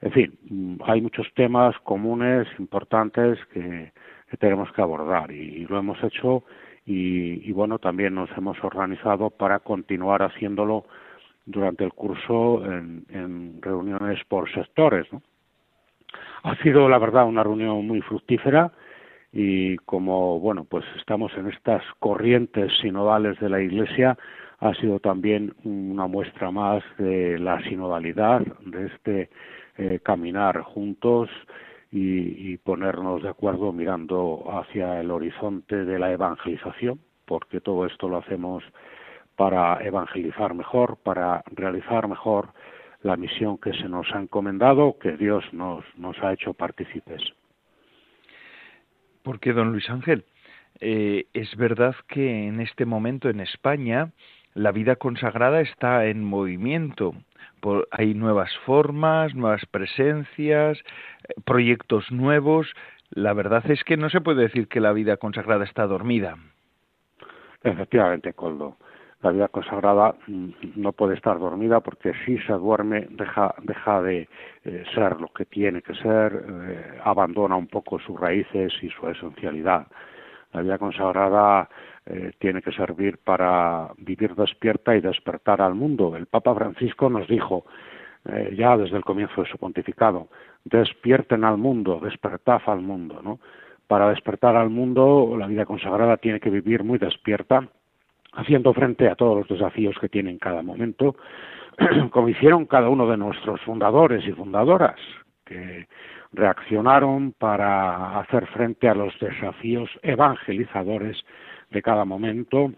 En 0.00 0.12
fin, 0.12 0.78
hay 0.84 1.00
muchos 1.00 1.26
temas 1.34 1.76
comunes, 1.80 2.46
importantes 2.58 3.38
que, 3.52 3.92
tenemos 4.38 4.72
que 4.72 4.80
abordar 4.80 5.30
y, 5.30 5.66
lo 5.66 5.78
hemos 5.78 6.02
hecho 6.02 6.44
y, 6.86 7.52
bueno, 7.52 7.78
también 7.78 8.14
nos 8.14 8.30
hemos 8.36 8.56
organizado 8.64 9.30
para 9.30 9.58
continuar 9.58 10.22
haciéndolo 10.22 10.86
durante 11.44 11.84
el 11.84 11.92
curso 11.92 12.64
en, 12.64 13.04
en 13.10 13.60
reuniones 13.60 14.20
por 14.28 14.50
sectores, 14.52 15.12
¿no? 15.12 15.22
Ha 16.42 16.56
sido, 16.56 16.88
la 16.88 16.98
verdad, 16.98 17.26
una 17.26 17.42
reunión 17.42 17.86
muy 17.86 18.00
fructífera 18.00 18.72
y 19.32 19.76
como, 19.78 20.38
bueno, 20.40 20.64
pues 20.64 20.84
estamos 20.98 21.32
en 21.36 21.48
estas 21.48 21.82
corrientes 21.98 22.70
sinodales 22.80 23.38
de 23.40 23.48
la 23.48 23.60
Iglesia, 23.60 24.18
ha 24.60 24.74
sido 24.74 25.00
también 25.00 25.54
una 25.64 26.06
muestra 26.06 26.50
más 26.50 26.84
de 26.98 27.38
la 27.38 27.60
sinodalidad, 27.62 28.42
de 28.64 28.86
este 28.86 29.30
eh, 29.78 30.00
caminar 30.02 30.60
juntos 30.60 31.30
y, 31.90 32.52
y, 32.52 32.56
ponernos 32.58 33.22
de 33.22 33.28
acuerdo 33.28 33.72
mirando 33.72 34.44
hacia 34.50 35.00
el 35.00 35.10
horizonte 35.10 35.84
de 35.84 35.98
la 35.98 36.12
evangelización, 36.12 37.00
porque 37.26 37.60
todo 37.60 37.86
esto 37.86 38.08
lo 38.08 38.18
hacemos 38.18 38.62
para 39.36 39.82
evangelizar 39.84 40.54
mejor, 40.54 40.98
para 41.02 41.42
realizar 41.50 42.06
mejor 42.06 42.50
la 43.02 43.16
misión 43.16 43.58
que 43.58 43.72
se 43.72 43.88
nos 43.88 44.12
ha 44.12 44.20
encomendado, 44.20 44.96
que 44.98 45.16
Dios 45.16 45.44
nos, 45.52 45.84
nos 45.96 46.16
ha 46.22 46.32
hecho 46.32 46.54
partícipes. 46.54 47.22
Porque, 49.22 49.52
don 49.52 49.72
Luis 49.72 49.88
Ángel, 49.90 50.24
eh, 50.80 51.26
es 51.32 51.54
verdad 51.56 51.94
que 52.08 52.46
en 52.46 52.60
este 52.60 52.86
momento 52.86 53.28
en 53.28 53.40
España 53.40 54.12
la 54.54 54.72
vida 54.72 54.96
consagrada 54.96 55.60
está 55.60 56.06
en 56.06 56.24
movimiento. 56.24 57.14
hay 57.90 58.14
nuevas 58.14 58.50
formas, 58.66 59.34
nuevas 59.34 59.64
presencias, 59.66 60.78
eh, 60.78 61.34
proyectos 61.44 62.10
nuevos. 62.10 62.72
La 63.10 63.32
verdad 63.32 63.68
es 63.70 63.84
que 63.84 63.96
no 63.96 64.10
se 64.10 64.20
puede 64.20 64.42
decir 64.42 64.68
que 64.68 64.80
la 64.80 64.92
vida 64.92 65.16
consagrada 65.16 65.64
está 65.64 65.86
dormida. 65.86 66.36
Efectivamente, 67.62 68.32
Coldo 68.32 68.76
la 69.22 69.30
vida 69.30 69.48
consagrada 69.48 70.14
mm, 70.26 70.48
no 70.76 70.92
puede 70.92 71.14
estar 71.14 71.38
dormida 71.38 71.80
porque 71.80 72.12
si 72.24 72.38
se 72.38 72.52
duerme 72.52 73.06
deja, 73.10 73.54
deja 73.62 74.02
de 74.02 74.28
eh, 74.64 74.84
ser 74.94 75.20
lo 75.20 75.28
que 75.28 75.44
tiene 75.44 75.80
que 75.80 75.94
ser, 75.94 76.44
eh, 76.48 76.98
abandona 77.04 77.56
un 77.56 77.68
poco 77.68 77.98
sus 78.00 78.18
raíces 78.18 78.72
y 78.82 78.88
su 78.90 79.08
esencialidad. 79.08 79.86
La 80.52 80.60
vida 80.60 80.78
consagrada 80.78 81.68
eh, 82.04 82.32
tiene 82.38 82.60
que 82.60 82.72
servir 82.72 83.18
para 83.18 83.90
vivir 83.96 84.34
despierta 84.34 84.94
y 84.96 85.00
despertar 85.00 85.62
al 85.62 85.74
mundo. 85.74 86.16
El 86.16 86.26
Papa 86.26 86.54
Francisco 86.54 87.08
nos 87.08 87.26
dijo 87.28 87.64
ya 88.52 88.76
desde 88.76 88.96
el 88.96 89.02
comienzo 89.02 89.42
de 89.42 89.48
su 89.48 89.58
pontificado, 89.58 90.28
despierten 90.64 91.42
al 91.42 91.58
mundo, 91.58 91.98
despertad 92.00 92.60
al 92.66 92.80
mundo, 92.80 93.20
¿no? 93.20 93.40
Para 93.88 94.10
despertar 94.10 94.54
al 94.54 94.70
mundo, 94.70 95.34
la 95.36 95.48
vida 95.48 95.66
consagrada 95.66 96.16
tiene 96.18 96.38
que 96.38 96.48
vivir 96.48 96.84
muy 96.84 96.98
despierta 96.98 97.68
haciendo 98.32 98.72
frente 98.72 99.08
a 99.08 99.14
todos 99.14 99.38
los 99.38 99.48
desafíos 99.48 99.96
que 100.00 100.08
tiene 100.08 100.30
en 100.30 100.38
cada 100.38 100.62
momento, 100.62 101.16
como 102.10 102.28
hicieron 102.28 102.66
cada 102.66 102.88
uno 102.88 103.06
de 103.06 103.16
nuestros 103.16 103.60
fundadores 103.62 104.26
y 104.26 104.32
fundadoras, 104.32 104.98
que 105.44 105.86
reaccionaron 106.32 107.32
para 107.32 108.18
hacer 108.20 108.46
frente 108.46 108.88
a 108.88 108.94
los 108.94 109.18
desafíos 109.18 109.90
evangelizadores 110.02 111.22
de 111.70 111.82
cada 111.82 112.04
momento, 112.04 112.72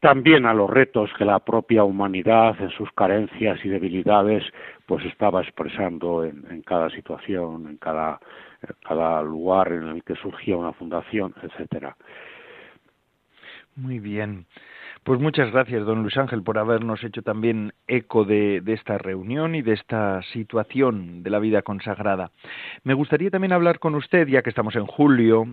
también 0.00 0.46
a 0.46 0.54
los 0.54 0.68
retos 0.68 1.10
que 1.16 1.24
la 1.24 1.38
propia 1.38 1.84
humanidad 1.84 2.60
en 2.60 2.70
sus 2.70 2.90
carencias 2.92 3.64
y 3.64 3.68
debilidades 3.68 4.44
pues 4.86 5.04
estaba 5.04 5.42
expresando 5.42 6.24
en, 6.24 6.62
cada 6.62 6.90
situación, 6.90 7.68
en 7.68 7.76
cada, 7.76 8.20
en 8.62 8.74
cada 8.86 9.22
lugar 9.22 9.72
en 9.72 9.88
el 9.88 10.02
que 10.02 10.16
surgía 10.16 10.56
una 10.56 10.72
fundación, 10.72 11.34
etcétera. 11.42 11.96
Muy 13.80 13.98
bien. 13.98 14.46
Pues 15.02 15.18
muchas 15.18 15.50
gracias, 15.50 15.86
don 15.86 16.02
Luis 16.02 16.18
Ángel, 16.18 16.42
por 16.42 16.58
habernos 16.58 17.02
hecho 17.02 17.22
también 17.22 17.72
eco 17.88 18.26
de, 18.26 18.62
esta 18.66 18.98
reunión 18.98 19.54
y 19.54 19.62
de 19.62 19.72
esta 19.72 20.20
situación 20.34 21.22
de 21.22 21.30
la 21.30 21.38
vida 21.38 21.62
consagrada. 21.62 22.32
Me 22.84 22.92
gustaría 22.92 23.30
también 23.30 23.54
hablar 23.54 23.78
con 23.78 23.94
usted, 23.94 24.28
ya 24.28 24.42
que 24.42 24.50
estamos 24.50 24.76
en 24.76 24.84
julio, 24.84 25.46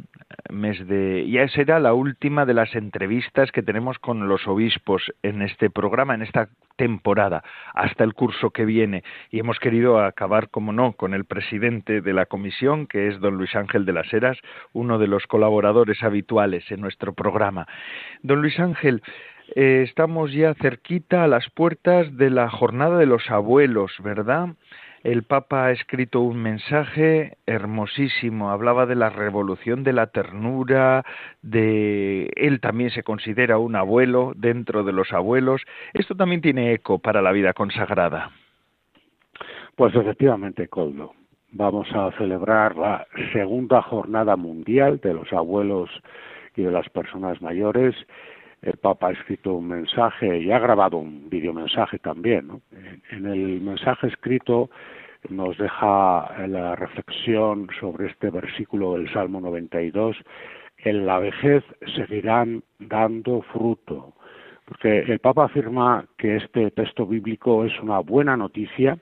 mes 0.50 0.86
de. 0.86 1.30
Ya 1.30 1.48
será 1.48 1.80
la 1.80 1.94
última 1.94 2.46
de 2.46 2.56
las 2.56 2.76
entrevistas 2.76 3.54
que 3.54 3.64
tenemos 3.64 4.00
con 4.00 4.28
los 4.28 4.46
obispos 4.50 5.14
en 5.24 5.42
este 5.42 5.70
programa, 5.70 6.14
en 6.14 6.24
esta 6.24 6.50
temporada, 6.76 7.42
hasta 7.74 8.04
el 8.04 8.14
curso 8.14 8.50
que 8.50 8.66
viene. 8.66 9.04
Y 9.32 9.40
hemos 9.40 9.60
querido 9.60 10.02
acabar, 10.02 10.50
como 10.50 10.74
no, 10.74 10.92
con 10.92 11.14
el 11.14 11.24
presidente 11.24 12.02
de 12.02 12.14
la 12.14 12.26
comisión, 12.26 12.86
que 12.86 13.08
es 13.08 13.20
don 13.22 13.36
Luis 13.36 13.56
Ángel 13.56 13.86
de 13.86 13.94
las 13.94 14.14
Heras, 14.14 14.38
uno 14.74 15.00
de 15.00 15.08
los 15.08 15.26
colaboradores 15.26 16.04
habituales 16.04 16.70
en 16.70 16.82
nuestro 16.82 17.14
programa. 17.14 17.66
Don 18.24 18.42
Luis 18.42 18.60
Ángel, 18.60 19.02
eh, 19.56 19.84
estamos 19.88 20.34
ya 20.34 20.54
cerquita 20.56 21.24
a 21.24 21.28
las 21.28 21.50
puertas 21.50 22.16
de 22.18 22.30
la 22.30 22.50
jornada 22.50 22.98
de 22.98 23.06
los 23.06 23.30
abuelos, 23.30 23.92
¿verdad? 24.04 24.50
El 25.04 25.24
Papa 25.24 25.66
ha 25.66 25.72
escrito 25.72 26.22
un 26.22 26.42
mensaje 26.42 27.38
hermosísimo, 27.46 28.50
hablaba 28.50 28.86
de 28.86 28.96
la 28.96 29.10
revolución 29.10 29.84
de 29.84 29.94
la 29.94 30.08
ternura, 30.08 31.06
de 31.42 32.32
él 32.36 32.60
también 32.60 32.90
se 32.90 33.04
considera 33.04 33.58
un 33.58 33.76
abuelo 33.76 34.34
dentro 34.36 34.84
de 34.84 34.92
los 34.92 35.14
abuelos. 35.14 35.62
Esto 35.94 36.16
también 36.16 36.42
tiene 36.42 36.74
eco 36.74 37.00
para 37.00 37.22
la 37.22 37.32
vida 37.32 37.54
consagrada. 37.54 38.32
Pues 39.76 39.96
efectivamente, 39.96 40.68
Coldo. 40.68 41.14
Vamos 41.52 41.88
a 41.94 42.12
celebrar 42.18 42.76
la 42.76 43.08
segunda 43.32 43.82
jornada 43.82 44.36
mundial 44.36 45.00
de 45.02 45.14
los 45.14 45.32
abuelos 45.32 45.90
y 46.56 46.64
de 46.64 46.72
las 46.72 46.90
personas 46.90 47.42
mayores 47.42 47.96
el 48.62 48.78
Papa 48.78 49.10
ha 49.10 49.12
escrito 49.12 49.54
un 49.54 49.68
mensaje 49.68 50.40
y 50.40 50.52
ha 50.52 50.60
grabado 50.60 50.98
un 50.98 51.30
videomensaje 51.30 52.00
también. 52.00 52.62
En 53.12 53.26
el 53.26 53.62
mensaje 53.62 54.08
escrito 54.08 54.70
nos 55.30 55.58
deja 55.58 56.48
la 56.48 56.76
reflexión 56.76 57.68
sobre 57.80 58.08
este 58.08 58.30
versículo 58.30 58.94
del 58.94 59.12
Salmo 59.12 59.42
92, 59.42 60.18
en 60.80 61.06
la 61.06 61.20
vejez 61.20 61.64
seguirán 61.96 62.64
dando 62.80 63.42
fruto, 63.42 64.14
porque 64.66 65.00
el 65.00 65.20
Papa 65.20 65.46
afirma 65.46 66.06
que 66.18 66.38
este 66.38 66.72
texto 66.72 67.06
bíblico 67.06 67.66
es 67.66 67.80
una 67.82 68.00
buena 68.00 68.38
noticia 68.38 68.98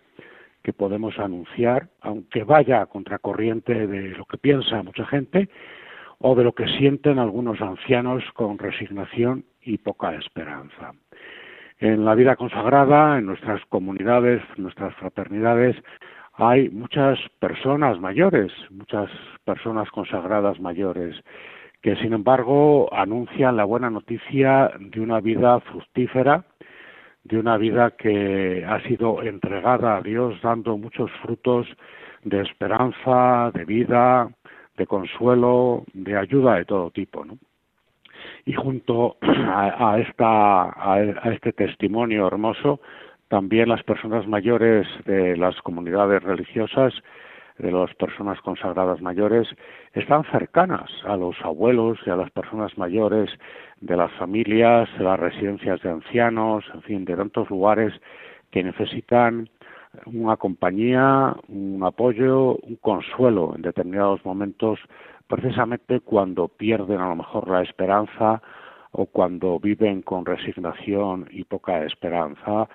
que 0.64 0.74
podemos 0.74 1.20
anunciar, 1.20 1.90
aunque 2.02 2.44
vaya 2.44 2.82
a 2.82 2.86
contracorriente 2.88 3.88
de 3.88 4.10
lo 4.10 4.26
que 4.26 4.38
piensa 4.38 4.82
mucha 4.82 5.06
gente, 5.06 5.50
o 6.20 6.36
de 6.36 6.44
lo 6.44 6.54
que 6.54 6.68
sienten 6.78 7.20
algunos 7.20 7.62
ancianos 7.62 8.24
con 8.34 8.58
resignación 8.58 9.46
y 9.62 9.78
poca 9.78 10.16
esperanza. 10.16 10.94
En 11.80 12.06
la 12.06 12.16
vida 12.16 12.36
consagrada, 12.36 13.18
en 13.18 13.26
nuestras 13.26 13.64
comunidades, 13.66 14.42
nuestras 14.58 14.96
fraternidades, 14.96 15.76
hay 16.34 16.70
muchas 16.70 17.20
personas 17.40 18.00
mayores, 18.00 18.52
muchas 18.70 19.10
personas 19.44 19.90
consagradas 19.92 20.60
mayores 20.60 21.16
que 21.82 21.96
sin 21.98 22.14
embargo 22.14 22.92
anuncian 22.92 23.58
la 23.58 23.64
buena 23.64 23.92
noticia 23.92 24.72
de 24.80 25.00
una 25.00 25.20
vida 25.20 25.60
fructífera, 25.60 26.44
de 27.24 27.38
una 27.38 27.58
vida 27.58 27.92
que 27.92 28.66
ha 28.68 28.82
sido 28.88 29.22
entregada 29.22 29.98
a 29.98 30.02
Dios 30.02 30.42
dando 30.42 30.78
muchos 30.78 31.12
frutos 31.22 31.68
de 32.24 32.42
esperanza, 32.42 33.52
de 33.54 33.66
vida, 33.66 34.30
de 34.78 34.88
consuelo, 34.88 35.84
de 35.94 36.18
ayuda 36.18 36.56
de 36.56 36.66
todo 36.66 36.92
tipo, 36.92 37.26
¿no? 37.26 37.38
Y 38.46 38.54
junto 38.54 39.18
a, 39.22 39.98
esta, 40.00 40.64
a 40.64 41.34
este 41.34 41.54
testimonio 41.54 42.28
hermoso, 42.28 42.80
también 43.28 43.70
las 43.70 43.84
personas 43.84 44.28
mayores 44.28 44.88
de 45.06 45.36
las 45.38 45.60
comunidades 45.62 46.22
religiosas 46.24 46.94
de 47.58 47.72
las 47.72 47.94
personas 47.96 48.40
consagradas 48.42 49.02
mayores 49.02 49.48
están 49.94 50.24
cercanas 50.26 50.90
a 51.06 51.16
los 51.16 51.36
abuelos 51.42 51.98
y 52.06 52.10
a 52.10 52.16
las 52.16 52.30
personas 52.32 52.78
mayores 52.78 53.30
de 53.80 53.96
las 53.96 54.12
familias, 54.14 54.90
de 54.98 55.04
las 55.04 55.20
residencias 55.20 55.82
de 55.82 55.90
ancianos, 55.90 56.66
en 56.74 56.82
fin, 56.82 57.06
de 57.06 57.16
tantos 57.16 57.50
lugares 57.50 57.94
que 58.52 58.64
necesitan 58.64 59.50
una 60.06 60.38
compañía, 60.38 61.36
un 61.48 61.84
apoyo, 61.84 62.56
un 62.56 62.76
consuelo 62.78 63.54
en 63.56 63.62
determinados 63.62 64.24
momentos, 64.26 64.80
precisamente 65.28 66.00
cuando 66.02 66.48
pierden 66.48 67.00
a 67.00 67.10
lo 67.10 67.16
mejor 67.16 67.50
la 67.50 67.62
esperanza 67.62 68.42
o 68.92 69.06
cuando 69.08 69.60
viven 69.60 70.02
con 70.02 70.26
resignación 70.26 71.28
y 71.32 71.44
poca 71.44 71.84
esperanza 71.84 72.68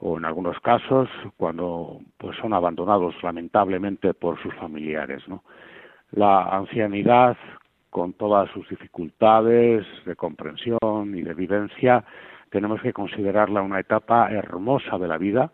o 0.00 0.18
en 0.18 0.24
algunos 0.24 0.58
casos 0.60 1.08
cuando 1.36 2.00
pues 2.18 2.36
son 2.38 2.52
abandonados 2.52 3.14
lamentablemente 3.22 4.14
por 4.14 4.40
sus 4.42 4.54
familiares 4.54 5.22
la 6.12 6.44
ancianidad 6.44 7.36
con 7.90 8.12
todas 8.12 8.50
sus 8.50 8.68
dificultades 8.68 9.86
de 10.04 10.16
comprensión 10.16 11.14
y 11.14 11.22
de 11.22 11.34
vivencia 11.34 12.04
tenemos 12.50 12.80
que 12.80 12.92
considerarla 12.92 13.62
una 13.62 13.80
etapa 13.80 14.30
hermosa 14.30 14.98
de 14.98 15.08
la 15.08 15.18
vida 15.18 15.50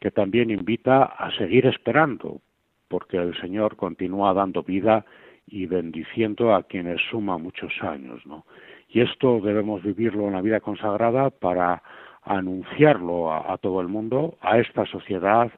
que 0.00 0.10
también 0.10 0.50
invita 0.50 1.04
a 1.04 1.30
seguir 1.36 1.66
esperando 1.66 2.40
porque 2.88 3.16
el 3.16 3.38
Señor 3.40 3.76
continúa 3.76 4.32
dando 4.32 4.62
vida 4.62 5.04
y 5.46 5.66
bendiciendo 5.66 6.54
a 6.54 6.62
quienes 6.64 7.00
suman 7.10 7.42
muchos 7.42 7.72
años 7.82 8.24
¿no? 8.26 8.44
y 8.88 9.00
esto 9.00 9.40
debemos 9.40 9.82
vivirlo 9.82 10.26
en 10.26 10.34
la 10.34 10.40
vida 10.40 10.60
consagrada 10.60 11.30
para 11.30 11.82
anunciarlo 12.22 13.32
a, 13.32 13.56
todo 13.58 13.80
el 13.80 13.88
mundo, 13.88 14.36
a 14.40 14.58
esta 14.58 14.84
sociedad 14.86 15.50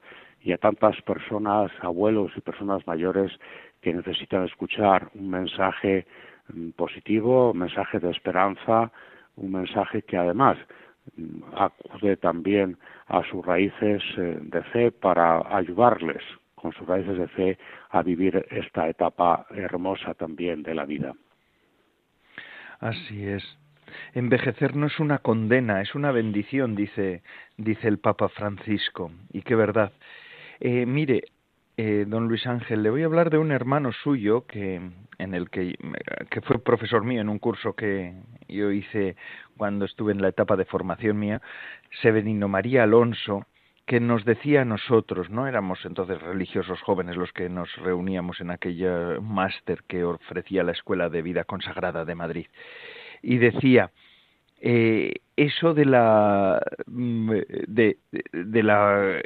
y 0.43 0.53
a 0.53 0.59
tantas 0.59 1.01
personas, 1.03 1.71
abuelos 1.81 2.31
y 2.37 2.43
personas 2.43 2.87
mayores 2.87 3.33
que 3.81 3.95
necesitan 3.95 4.45
escuchar 4.45 5.09
un 5.15 5.31
mensaje 5.31 6.07
mm, 6.53 6.71
positivo, 6.71 7.53
un 7.53 7.59
mensaje 7.59 7.99
de 7.99 8.11
esperanza, 8.11 8.93
un 9.37 9.53
mensaje 9.53 10.03
que 10.03 10.19
además 10.19 10.59
acude 11.57 12.17
también 12.17 12.77
a 13.07 13.23
sus 13.25 13.45
raíces 13.45 14.03
eh, 14.17 14.39
de 14.41 14.63
fe 14.65 14.93
para 14.93 15.43
ayudarles 15.57 16.23
con 16.55 16.73
sus 16.73 16.87
raíces 16.87 17.19
de 17.19 17.29
fe 17.29 17.59
a 17.91 18.03
vivir 18.03 18.47
esta 18.51 18.89
etapa 18.89 19.47
hermosa 19.51 20.15
también 20.15 20.63
de 20.63 20.75
la 20.75 20.85
vida. 20.85 21.15
Así 22.81 23.27
es. 23.27 23.45
Envejecer 24.15 24.77
no 24.77 24.87
es 24.87 24.99
una 25.01 25.19
condena, 25.19 25.81
es 25.81 25.95
una 25.95 26.13
bendición, 26.13 26.75
dice, 26.75 27.23
dice 27.57 27.89
el 27.89 27.99
Papa 27.99 28.29
Francisco. 28.29 29.11
Y 29.33 29.43
qué 29.43 29.55
verdad. 29.55 29.93
Eh, 30.61 30.87
mire, 30.87 31.23
eh, 31.81 32.07
don 32.09 32.27
Luis 32.27 32.45
Ángel, 32.45 32.83
le 32.83 32.91
voy 32.91 33.03
a 33.03 33.07
hablar 33.07 33.31
de 33.31 33.39
un 33.39 33.53
hermano 33.53 33.93
suyo 33.93 34.45
que, 34.47 34.81
en 35.19 35.33
el 35.33 35.49
que, 35.49 35.77
que 36.29 36.41
fue 36.41 36.59
profesor 36.59 37.05
mío 37.05 37.21
en 37.21 37.29
un 37.29 37.39
curso 37.39 37.75
que 37.75 38.15
yo 38.49 38.73
hice 38.73 39.15
cuando 39.57 39.85
estuve 39.85 40.11
en 40.11 40.21
la 40.21 40.27
etapa 40.27 40.57
de 40.57 40.65
formación 40.65 41.21
mía, 41.21 41.41
Severino 42.03 42.49
María 42.49 42.83
Alonso, 42.83 43.47
que 43.87 44.01
nos 44.01 44.25
decía 44.25 44.63
a 44.63 44.65
nosotros, 44.65 45.31
no 45.31 45.47
éramos 45.47 45.79
entonces 45.85 46.21
religiosos 46.21 46.83
jóvenes 46.83 47.17
los 47.17 47.33
que 47.33 47.49
nos 47.49 47.73
reuníamos 47.77 48.41
en 48.41 48.51
aquella 48.51 49.21
máster 49.21 49.85
que 49.87 50.03
ofrecía 50.03 50.65
la 50.65 50.73
Escuela 50.73 51.09
de 51.09 51.23
Vida 51.23 51.45
Consagrada 51.45 52.05
de 52.05 52.15
Madrid, 52.17 52.47
y 53.23 53.39
decía 53.39 53.93
eh, 54.61 55.15
eso 55.37 55.75
de 55.75 55.85
la 55.85 56.61
mm, 56.87 57.31
de, 57.69 57.99
de 58.33 58.63
la 58.65 59.21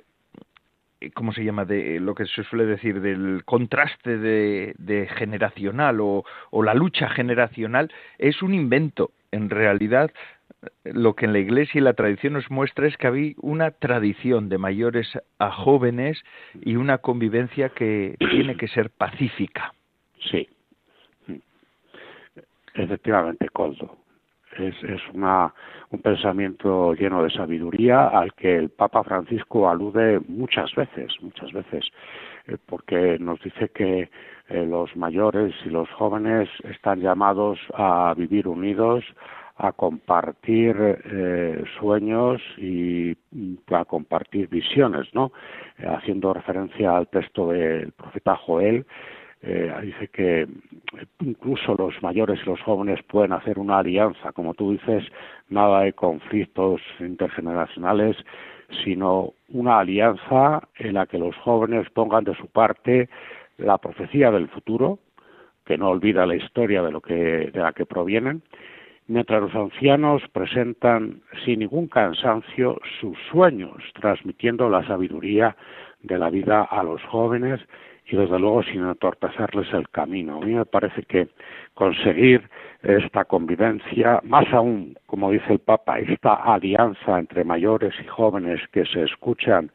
¿cómo 1.10 1.32
se 1.32 1.44
llama? 1.44 1.64
de 1.64 2.00
lo 2.00 2.14
que 2.14 2.26
se 2.26 2.44
suele 2.44 2.66
decir 2.66 3.00
del 3.00 3.44
contraste 3.44 4.18
de, 4.18 4.74
de 4.78 5.06
generacional 5.08 6.00
o, 6.00 6.24
o, 6.50 6.62
la 6.62 6.74
lucha 6.74 7.08
generacional 7.08 7.90
es 8.18 8.42
un 8.42 8.54
invento. 8.54 9.10
En 9.30 9.48
realidad, 9.48 10.10
lo 10.84 11.14
que 11.14 11.24
en 11.26 11.32
la 11.32 11.38
Iglesia 11.38 11.78
y 11.78 11.82
la 11.82 11.94
tradición 11.94 12.34
nos 12.34 12.50
muestra 12.50 12.86
es 12.86 12.96
que 12.96 13.06
había 13.06 13.32
una 13.38 13.70
tradición 13.70 14.48
de 14.48 14.58
mayores 14.58 15.08
a 15.38 15.50
jóvenes 15.50 16.22
y 16.60 16.76
una 16.76 16.98
convivencia 16.98 17.70
que 17.70 18.16
tiene 18.18 18.56
que 18.56 18.68
ser 18.68 18.90
pacífica. 18.90 19.72
Sí, 20.30 20.48
Efectivamente, 22.74 23.48
Coldo. 23.50 23.98
Es, 24.58 24.74
es 24.84 25.00
una, 25.14 25.52
un 25.90 26.00
pensamiento 26.00 26.94
lleno 26.94 27.22
de 27.22 27.30
sabiduría 27.30 28.08
al 28.08 28.32
que 28.34 28.56
el 28.56 28.70
Papa 28.70 29.02
Francisco 29.02 29.68
alude 29.68 30.20
muchas 30.28 30.74
veces, 30.74 31.12
muchas 31.20 31.52
veces, 31.52 31.84
eh, 32.46 32.56
porque 32.66 33.18
nos 33.18 33.40
dice 33.42 33.68
que 33.70 34.10
eh, 34.48 34.66
los 34.66 34.94
mayores 34.96 35.54
y 35.64 35.70
los 35.70 35.88
jóvenes 35.90 36.48
están 36.64 37.00
llamados 37.00 37.58
a 37.74 38.14
vivir 38.16 38.48
unidos, 38.48 39.04
a 39.56 39.72
compartir 39.72 40.74
eh, 40.78 41.62
sueños 41.78 42.42
y 42.56 43.16
a 43.70 43.84
compartir 43.84 44.48
visiones, 44.48 45.14
¿no? 45.14 45.30
haciendo 45.86 46.32
referencia 46.32 46.96
al 46.96 47.08
texto 47.08 47.50
del 47.50 47.92
profeta 47.92 48.34
Joel, 48.36 48.86
eh, 49.42 49.72
dice 49.82 50.08
que 50.08 50.46
incluso 51.20 51.74
los 51.74 52.00
mayores 52.02 52.40
y 52.42 52.48
los 52.48 52.60
jóvenes 52.60 53.02
pueden 53.02 53.32
hacer 53.32 53.58
una 53.58 53.78
alianza, 53.78 54.32
como 54.32 54.54
tú 54.54 54.72
dices, 54.72 55.04
nada 55.48 55.80
de 55.80 55.92
conflictos 55.92 56.80
intergeneracionales, 57.00 58.16
sino 58.84 59.34
una 59.48 59.80
alianza 59.80 60.62
en 60.76 60.94
la 60.94 61.06
que 61.06 61.18
los 61.18 61.36
jóvenes 61.36 61.90
pongan 61.90 62.24
de 62.24 62.36
su 62.36 62.46
parte 62.46 63.08
la 63.58 63.78
profecía 63.78 64.30
del 64.30 64.48
futuro, 64.48 64.98
que 65.64 65.76
no 65.76 65.90
olvida 65.90 66.26
la 66.26 66.36
historia 66.36 66.82
de 66.82 66.92
lo 66.92 67.00
que 67.00 67.50
de 67.52 67.60
la 67.60 67.72
que 67.72 67.86
provienen, 67.86 68.42
mientras 69.08 69.42
los 69.42 69.54
ancianos 69.54 70.22
presentan 70.32 71.20
sin 71.44 71.60
ningún 71.60 71.88
cansancio 71.88 72.80
sus 73.00 73.18
sueños, 73.30 73.82
transmitiendo 74.00 74.68
la 74.68 74.86
sabiduría 74.86 75.56
de 76.02 76.18
la 76.18 76.30
vida 76.30 76.62
a 76.62 76.82
los 76.82 77.02
jóvenes 77.04 77.60
y 78.12 78.16
desde 78.16 78.38
luego 78.38 78.62
sin 78.62 78.86
entorpecerles 78.86 79.72
el 79.72 79.88
camino. 79.88 80.36
A 80.36 80.44
mí 80.44 80.52
me 80.52 80.66
parece 80.66 81.02
que 81.04 81.28
conseguir 81.72 82.46
esta 82.82 83.24
convivencia, 83.24 84.20
más 84.22 84.52
aún, 84.52 84.98
como 85.06 85.30
dice 85.30 85.54
el 85.54 85.60
Papa, 85.60 85.98
esta 85.98 86.34
alianza 86.34 87.18
entre 87.18 87.42
mayores 87.42 87.94
y 87.98 88.06
jóvenes 88.06 88.60
que 88.70 88.84
se 88.84 89.04
escuchan 89.04 89.72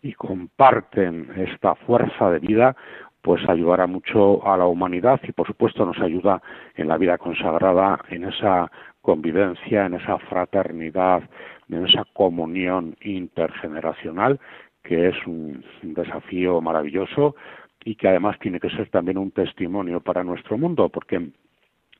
y 0.00 0.14
comparten 0.14 1.28
esta 1.36 1.74
fuerza 1.74 2.30
de 2.30 2.38
vida, 2.38 2.74
pues 3.20 3.46
ayudará 3.50 3.86
mucho 3.86 4.46
a 4.48 4.56
la 4.56 4.64
humanidad 4.64 5.20
y 5.22 5.32
por 5.32 5.46
supuesto 5.46 5.84
nos 5.84 5.98
ayuda 5.98 6.40
en 6.76 6.88
la 6.88 6.96
vida 6.96 7.18
consagrada, 7.18 8.00
en 8.08 8.24
esa 8.24 8.70
convivencia, 9.02 9.84
en 9.84 9.94
esa 9.94 10.18
fraternidad, 10.20 11.22
en 11.68 11.86
esa 11.86 12.06
comunión 12.14 12.96
intergeneracional 13.02 14.40
que 14.84 15.08
es 15.08 15.26
un 15.26 15.64
desafío 15.82 16.60
maravilloso 16.60 17.34
y 17.84 17.94
que 17.96 18.08
además 18.08 18.38
tiene 18.38 18.60
que 18.60 18.70
ser 18.70 18.88
también 18.88 19.18
un 19.18 19.30
testimonio 19.30 20.00
para 20.00 20.24
nuestro 20.24 20.58
mundo, 20.58 20.88
porque 20.88 21.16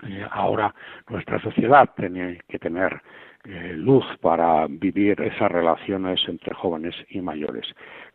eh, 0.03 0.27
ahora 0.31 0.75
nuestra 1.09 1.40
sociedad 1.40 1.88
tiene 1.97 2.40
que 2.49 2.59
tener 2.59 3.01
eh, 3.47 3.75
luz 3.77 4.05
para 4.23 4.66
vivir 4.68 5.20
esas 5.20 5.53
relaciones 5.53 6.18
entre 6.27 6.55
jóvenes 6.55 6.94
y 7.11 7.20
mayores. 7.20 7.66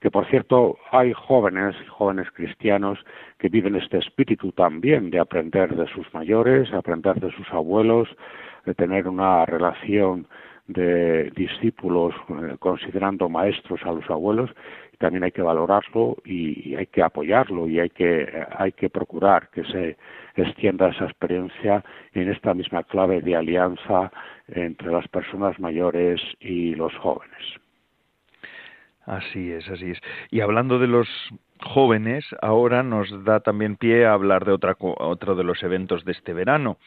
Que 0.02 0.10
por 0.10 0.26
cierto, 0.28 0.78
hay 0.92 1.14
jóvenes, 1.14 1.76
jóvenes 1.90 2.32
cristianos, 2.32 2.98
que 3.38 3.48
viven 3.48 3.76
este 3.76 4.00
espíritu 4.00 4.52
también 4.52 5.12
de 5.12 5.20
aprender 5.20 5.76
de 5.76 5.88
sus 5.88 6.12
mayores, 6.16 6.74
aprender 6.74 7.20
de 7.20 7.32
sus 7.32 7.48
abuelos, 7.52 8.10
de 8.66 8.74
tener 8.74 9.08
una 9.08 9.46
relación 9.46 10.28
de 10.66 11.32
discípulos 11.36 12.14
eh, 12.30 12.56
considerando 12.60 13.30
maestros 13.30 13.82
a 13.84 13.92
los 13.92 14.10
abuelos 14.10 14.50
también 15.00 15.24
hay 15.24 15.32
que 15.32 15.42
valorarlo 15.42 16.18
y, 16.24 16.76
hay 16.76 16.86
que 16.88 17.02
apoyarlo 17.02 17.68
y 17.68 17.80
hay 17.80 17.90
que, 17.90 18.46
hay 18.58 18.74
que 18.74 18.90
procurar 18.90 19.50
que 19.50 19.64
se 19.64 19.98
extienda 20.36 20.90
esa 20.90 21.06
experiencia 21.06 21.84
en 22.14 22.30
esta 22.30 22.54
misma 22.54 22.84
clave 22.84 23.22
de 23.22 23.36
alianza 23.36 24.12
entre 24.48 24.92
las 24.92 25.08
personas 25.08 25.60
mayores 25.60 26.22
y 26.40 26.76
los 26.76 26.96
jóvenes. 26.98 27.60
Así 29.06 29.52
es, 29.52 29.68
así 29.70 29.90
es. 29.90 30.00
Y 30.30 30.42
hablando 30.42 30.78
de 30.78 30.86
los 30.86 31.08
jóvenes, 31.62 32.26
ahora 32.42 32.84
nos 32.84 33.24
da 33.24 33.40
también 33.40 33.76
pie 33.76 34.06
a 34.06 34.14
hablar 34.14 34.46
de 34.46 34.52
otra, 34.52 34.76
otro 34.80 35.36
de 35.36 35.44
los 35.44 35.64
eventos 35.64 36.06
de 36.06 36.12
este 36.12 36.34
verano. 36.34 36.78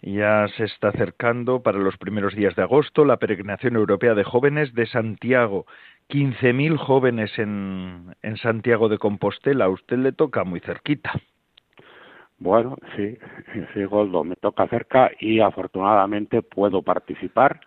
Ya 0.00 0.46
se 0.56 0.64
está 0.64 0.88
acercando 0.88 1.62
para 1.62 1.78
los 1.78 1.98
primeros 1.98 2.34
días 2.34 2.56
de 2.56 2.62
agosto 2.62 3.04
la 3.04 3.18
peregrinación 3.18 3.76
europea 3.76 4.14
de 4.14 4.24
jóvenes 4.24 4.72
de 4.72 4.86
Santiago. 4.86 5.66
15.000 6.08 6.76
jóvenes 6.76 7.38
en, 7.38 8.14
en 8.22 8.36
Santiago 8.36 8.88
de 8.88 8.98
Compostela. 8.98 9.66
A 9.66 9.68
usted 9.68 9.98
le 9.98 10.12
toca 10.12 10.44
muy 10.44 10.60
cerquita. 10.60 11.12
Bueno, 12.38 12.76
sí, 12.94 13.16
sí, 13.72 13.84
Goldo, 13.84 14.22
me 14.22 14.36
toca 14.36 14.68
cerca 14.68 15.10
y 15.18 15.40
afortunadamente 15.40 16.42
puedo 16.42 16.82
participar. 16.82 17.60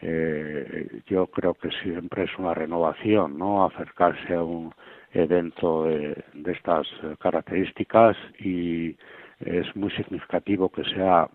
Eh, 0.00 1.02
yo 1.06 1.26
creo 1.26 1.54
que 1.54 1.70
siempre 1.82 2.24
es 2.24 2.30
una 2.38 2.54
renovación, 2.54 3.36
¿no? 3.38 3.66
Acercarse 3.66 4.34
a 4.34 4.42
un 4.42 4.72
evento 5.12 5.84
de, 5.84 6.24
estas 6.46 6.86
características 7.18 8.16
y 8.38 8.96
es 9.40 9.74
muy 9.74 9.90
significativo 9.90 10.70
que 10.70 10.84
sea 10.84 11.28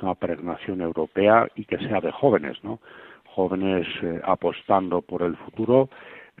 una 0.00 0.14
peregrinación 0.14 0.80
europea 0.80 1.48
y 1.54 1.64
que 1.64 1.78
sea 1.78 2.00
de 2.00 2.10
jóvenes, 2.10 2.62
¿no? 2.62 2.80
Jóvenes 3.34 3.86
eh, 4.02 4.20
apostando 4.24 5.00
por 5.02 5.22
el 5.22 5.36
futuro 5.36 5.88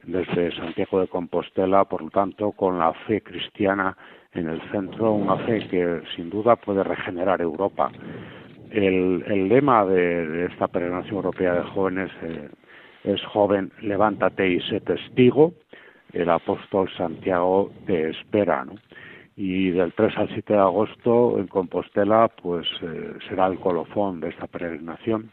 desde 0.04 0.54
Santiago 0.56 1.00
de 1.00 1.08
Compostela, 1.08 1.84
por 1.84 2.02
lo 2.02 2.10
tanto, 2.10 2.52
con 2.52 2.78
la 2.78 2.92
fe 3.06 3.20
cristiana 3.22 3.96
en 4.34 4.48
el 4.48 4.60
centro, 4.70 5.12
una 5.12 5.36
fe 5.44 5.66
que 5.68 6.02
sin 6.16 6.30
duda 6.30 6.56
puede 6.56 6.82
regenerar 6.82 7.40
Europa. 7.40 7.90
El, 8.70 9.22
el 9.26 9.48
lema 9.48 9.84
de, 9.84 10.46
esta 10.46 10.68
peregrinación 10.68 11.16
europea 11.16 11.54
de 11.54 11.62
jóvenes 11.62 12.10
eh, 12.22 12.48
es 13.04 13.22
joven, 13.26 13.70
levántate 13.82 14.48
y 14.48 14.60
sé 14.62 14.80
testigo. 14.80 15.52
El 16.12 16.30
apóstol 16.30 16.90
Santiago 16.96 17.70
te 17.86 18.10
espera, 18.10 18.64
¿no? 18.64 18.74
Y 19.34 19.70
del 19.70 19.94
3 19.94 20.18
al 20.18 20.28
7 20.28 20.52
de 20.52 20.58
agosto 20.58 21.38
en 21.38 21.46
Compostela, 21.46 22.28
pues 22.28 22.66
eh, 22.82 23.14
será 23.28 23.46
el 23.46 23.58
colofón 23.58 24.20
de 24.20 24.28
esta 24.28 24.46
peregrinación. 24.46 25.30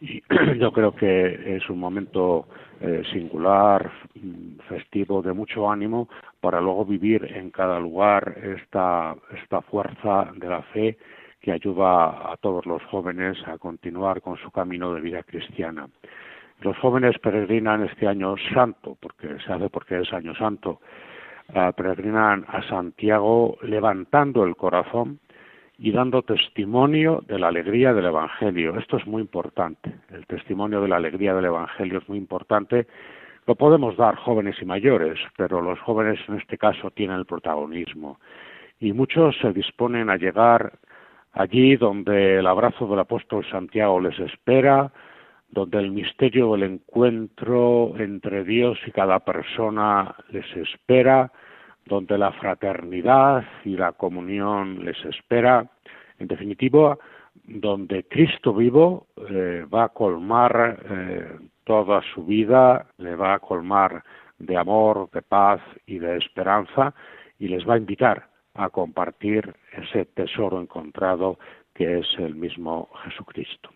Y 0.00 0.22
yo 0.58 0.72
creo 0.72 0.94
que 0.94 1.56
es 1.56 1.68
un 1.68 1.78
momento 1.78 2.46
eh, 2.80 3.02
singular, 3.12 3.90
mm, 4.14 4.60
festivo, 4.68 5.20
de 5.22 5.32
mucho 5.32 5.70
ánimo, 5.70 6.08
para 6.40 6.60
luego 6.60 6.84
vivir 6.84 7.30
en 7.34 7.50
cada 7.50 7.78
lugar 7.78 8.36
esta, 8.42 9.16
fuerza 9.70 10.32
de 10.34 10.48
la 10.48 10.62
fe 10.62 10.96
que 11.40 11.52
ayuda 11.52 12.32
a 12.32 12.36
todos 12.40 12.64
los 12.66 12.82
jóvenes 12.84 13.36
a 13.46 13.58
continuar 13.58 14.20
con 14.22 14.36
su 14.38 14.50
camino 14.50 14.94
de 14.94 15.00
vida 15.00 15.22
cristiana. 15.22 15.88
Los 16.60 16.76
jóvenes 16.78 17.18
peregrinan 17.18 17.84
este 17.84 18.06
año 18.06 18.34
santo, 18.54 18.96
porque 19.00 19.38
se 19.44 19.52
hace 19.52 19.68
porque 19.70 20.00
es 20.00 20.12
año 20.12 20.34
santo, 20.34 20.80
uh, 21.54 21.72
peregrinan 21.74 22.44
a 22.48 22.62
Santiago 22.68 23.56
levantando 23.62 24.44
el 24.44 24.56
corazón 24.56 25.20
y 25.82 25.92
dando 25.92 26.20
testimonio 26.20 27.24
de 27.26 27.38
la 27.38 27.48
alegría 27.48 27.94
del 27.94 28.04
Evangelio. 28.04 28.78
Esto 28.78 28.98
es 28.98 29.06
muy 29.06 29.22
importante. 29.22 29.90
El 30.10 30.26
testimonio 30.26 30.82
de 30.82 30.88
la 30.88 30.96
alegría 30.96 31.34
del 31.34 31.46
Evangelio 31.46 32.00
es 32.00 32.08
muy 32.08 32.18
importante. 32.18 32.86
Lo 33.46 33.54
podemos 33.54 33.96
dar 33.96 34.14
jóvenes 34.16 34.56
y 34.60 34.66
mayores, 34.66 35.18
pero 35.38 35.62
los 35.62 35.80
jóvenes 35.80 36.20
en 36.28 36.34
este 36.36 36.58
caso 36.58 36.90
tienen 36.90 37.16
el 37.16 37.24
protagonismo. 37.24 38.20
Y 38.78 38.92
muchos 38.92 39.34
se 39.40 39.54
disponen 39.54 40.10
a 40.10 40.18
llegar 40.18 40.78
allí 41.32 41.76
donde 41.76 42.40
el 42.40 42.46
abrazo 42.46 42.86
del 42.86 42.98
apóstol 42.98 43.46
Santiago 43.50 44.00
les 44.00 44.18
espera, 44.20 44.92
donde 45.48 45.78
el 45.78 45.92
misterio 45.92 46.52
del 46.52 46.64
encuentro 46.64 47.94
entre 47.96 48.44
Dios 48.44 48.78
y 48.86 48.90
cada 48.90 49.20
persona 49.20 50.14
les 50.28 50.44
espera, 50.58 51.32
donde 51.86 52.18
la 52.18 52.32
fraternidad 52.32 53.44
y 53.64 53.76
la 53.76 53.92
comunión 53.92 54.84
les 54.84 55.02
espera, 55.04 55.66
en 56.18 56.28
definitiva, 56.28 56.98
donde 57.44 58.04
Cristo 58.04 58.54
vivo 58.54 59.06
eh, 59.28 59.64
va 59.72 59.84
a 59.84 59.88
colmar 59.88 60.78
eh, 60.88 61.38
toda 61.64 62.02
su 62.14 62.24
vida, 62.24 62.86
le 62.98 63.16
va 63.16 63.34
a 63.34 63.38
colmar 63.38 64.02
de 64.38 64.56
amor, 64.56 65.10
de 65.10 65.22
paz 65.22 65.60
y 65.86 65.98
de 65.98 66.16
esperanza 66.16 66.94
y 67.38 67.48
les 67.48 67.68
va 67.68 67.74
a 67.74 67.78
invitar 67.78 68.28
a 68.54 68.68
compartir 68.70 69.54
ese 69.72 70.04
tesoro 70.06 70.60
encontrado 70.60 71.38
que 71.74 72.00
es 72.00 72.06
el 72.18 72.34
mismo 72.34 72.88
Jesucristo. 73.04 73.70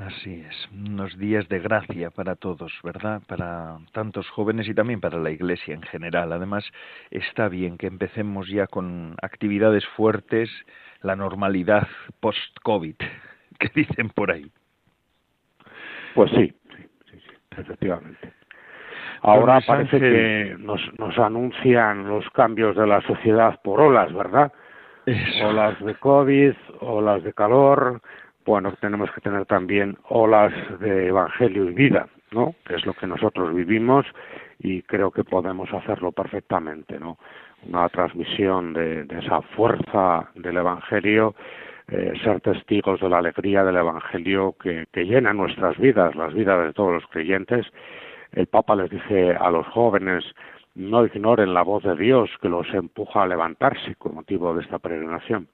Así 0.00 0.42
es, 0.48 0.68
unos 0.72 1.18
días 1.18 1.46
de 1.48 1.60
gracia 1.60 2.10
para 2.10 2.34
todos, 2.34 2.72
¿verdad? 2.82 3.20
Para 3.28 3.76
tantos 3.92 4.28
jóvenes 4.30 4.66
y 4.68 4.74
también 4.74 5.00
para 5.00 5.18
la 5.18 5.30
Iglesia 5.30 5.74
en 5.74 5.82
general. 5.82 6.32
Además, 6.32 6.64
está 7.10 7.48
bien 7.48 7.76
que 7.76 7.88
empecemos 7.88 8.48
ya 8.48 8.66
con 8.66 9.16
actividades 9.20 9.86
fuertes, 9.88 10.50
la 11.02 11.14
normalidad 11.14 11.86
post-COVID, 12.20 12.96
que 13.58 13.68
dicen 13.74 14.08
por 14.08 14.30
ahí. 14.30 14.50
Pues 16.14 16.30
sí, 16.30 16.54
sí, 16.74 16.86
sí, 17.10 17.20
efectivamente. 17.58 18.32
Ahora 19.20 19.60
parece 19.60 20.00
que 20.00 20.56
nos, 20.58 20.80
nos 20.98 21.16
anuncian 21.18 22.08
los 22.08 22.28
cambios 22.30 22.76
de 22.76 22.86
la 22.86 23.02
sociedad 23.02 23.60
por 23.62 23.80
olas, 23.80 24.12
¿verdad? 24.12 24.52
Olas 25.44 25.78
de 25.84 25.94
COVID, 25.96 26.54
olas 26.80 27.22
de 27.22 27.32
calor, 27.32 28.00
bueno, 28.44 28.72
tenemos 28.80 29.10
que 29.12 29.20
tener 29.20 29.46
también 29.46 29.96
olas 30.08 30.52
de 30.80 31.08
evangelio 31.08 31.64
y 31.70 31.74
vida, 31.74 32.08
¿no? 32.32 32.54
Que 32.66 32.74
es 32.74 32.86
lo 32.86 32.94
que 32.94 33.06
nosotros 33.06 33.54
vivimos 33.54 34.06
y 34.58 34.82
creo 34.82 35.10
que 35.10 35.24
podemos 35.24 35.72
hacerlo 35.72 36.12
perfectamente, 36.12 36.98
¿no? 36.98 37.18
Una 37.66 37.88
transmisión 37.88 38.72
de, 38.72 39.06
esa 39.20 39.42
fuerza 39.42 40.30
del 40.34 40.56
evangelio, 40.56 41.34
eh, 41.88 42.12
ser 42.24 42.40
testigos 42.40 43.00
de 43.00 43.08
la 43.08 43.18
alegría 43.18 43.64
del 43.64 43.76
evangelio 43.76 44.56
que, 44.60 44.86
que 44.92 45.04
llena 45.04 45.32
nuestras 45.32 45.78
vidas, 45.78 46.14
las 46.16 46.34
vidas 46.34 46.64
de 46.66 46.72
todos 46.72 46.92
los 46.92 47.06
creyentes. 47.06 47.66
El 48.32 48.46
Papa 48.46 48.74
les 48.74 48.90
dice 48.90 49.32
a 49.32 49.50
los 49.50 49.66
jóvenes, 49.68 50.24
no 50.74 51.04
ignoren 51.04 51.54
la 51.54 51.62
voz 51.62 51.84
de 51.84 51.94
Dios 51.96 52.30
que 52.40 52.48
los 52.48 52.66
empuja 52.72 53.22
a 53.22 53.26
levantarse 53.26 53.94
con 53.96 54.14
motivo 54.14 54.54
de 54.54 54.62
esta 54.62 54.78
peregrinación 54.78 55.48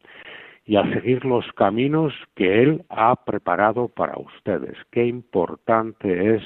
y 0.69 0.77
a 0.77 0.85
seguir 0.93 1.25
los 1.25 1.51
caminos 1.55 2.13
que 2.35 2.63
Él 2.63 2.85
ha 2.91 3.17
preparado 3.25 3.89
para 3.89 4.19
ustedes. 4.19 4.77
Qué 4.91 5.07
importante 5.07 6.35
es 6.35 6.43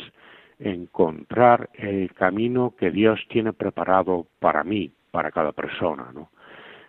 encontrar 0.61 1.71
el 1.75 2.15
camino 2.15 2.73
que 2.79 2.93
Dios 2.93 3.19
tiene 3.29 3.53
preparado 3.53 4.29
para 4.39 4.63
mí, 4.63 4.93
para 5.11 5.33
cada 5.33 5.51
persona, 5.51 6.13
¿no? 6.15 6.31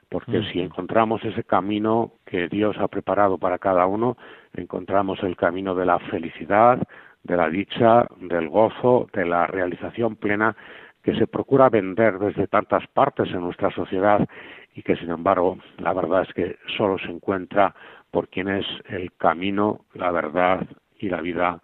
Porque 0.10 0.44
si 0.52 0.60
encontramos 0.60 1.26
ese 1.26 1.44
camino 1.44 2.12
que 2.24 2.48
Dios 2.48 2.78
ha 2.78 2.88
preparado 2.88 3.40
para 3.40 3.58
cada 3.58 3.88
uno, 3.88 4.16
encontramos 4.54 5.24
el 5.24 5.36
camino 5.36 5.74
de 5.74 5.88
la 5.88 5.98
felicidad, 5.98 6.78
de 7.24 7.36
la 7.36 7.50
dicha, 7.50 8.06
del 8.20 8.48
gozo, 8.48 9.08
de 9.12 9.26
la 9.26 9.48
realización 9.48 10.18
plena 10.18 10.56
que 11.04 11.16
se 11.16 11.28
procura 11.28 11.70
vender 11.70 12.18
desde 12.18 12.48
tantas 12.48 12.88
partes 12.88 13.30
en 13.30 13.42
nuestra 13.42 13.70
sociedad 13.72 14.28
y 14.74 14.82
que 14.82 14.96
sin 14.96 15.12
embargo 15.12 15.58
la 15.78 15.94
verdad 15.94 16.24
es 16.28 16.34
que 16.34 16.58
solo 16.78 16.98
se 16.98 17.12
encuentra 17.12 17.76
por 18.10 18.30
quien 18.30 18.48
es 18.48 18.66
el 18.86 19.12
camino, 19.14 19.82
la 19.94 20.12
verdad 20.12 20.66
y 20.98 21.10
la 21.10 21.22
vida 21.22 21.62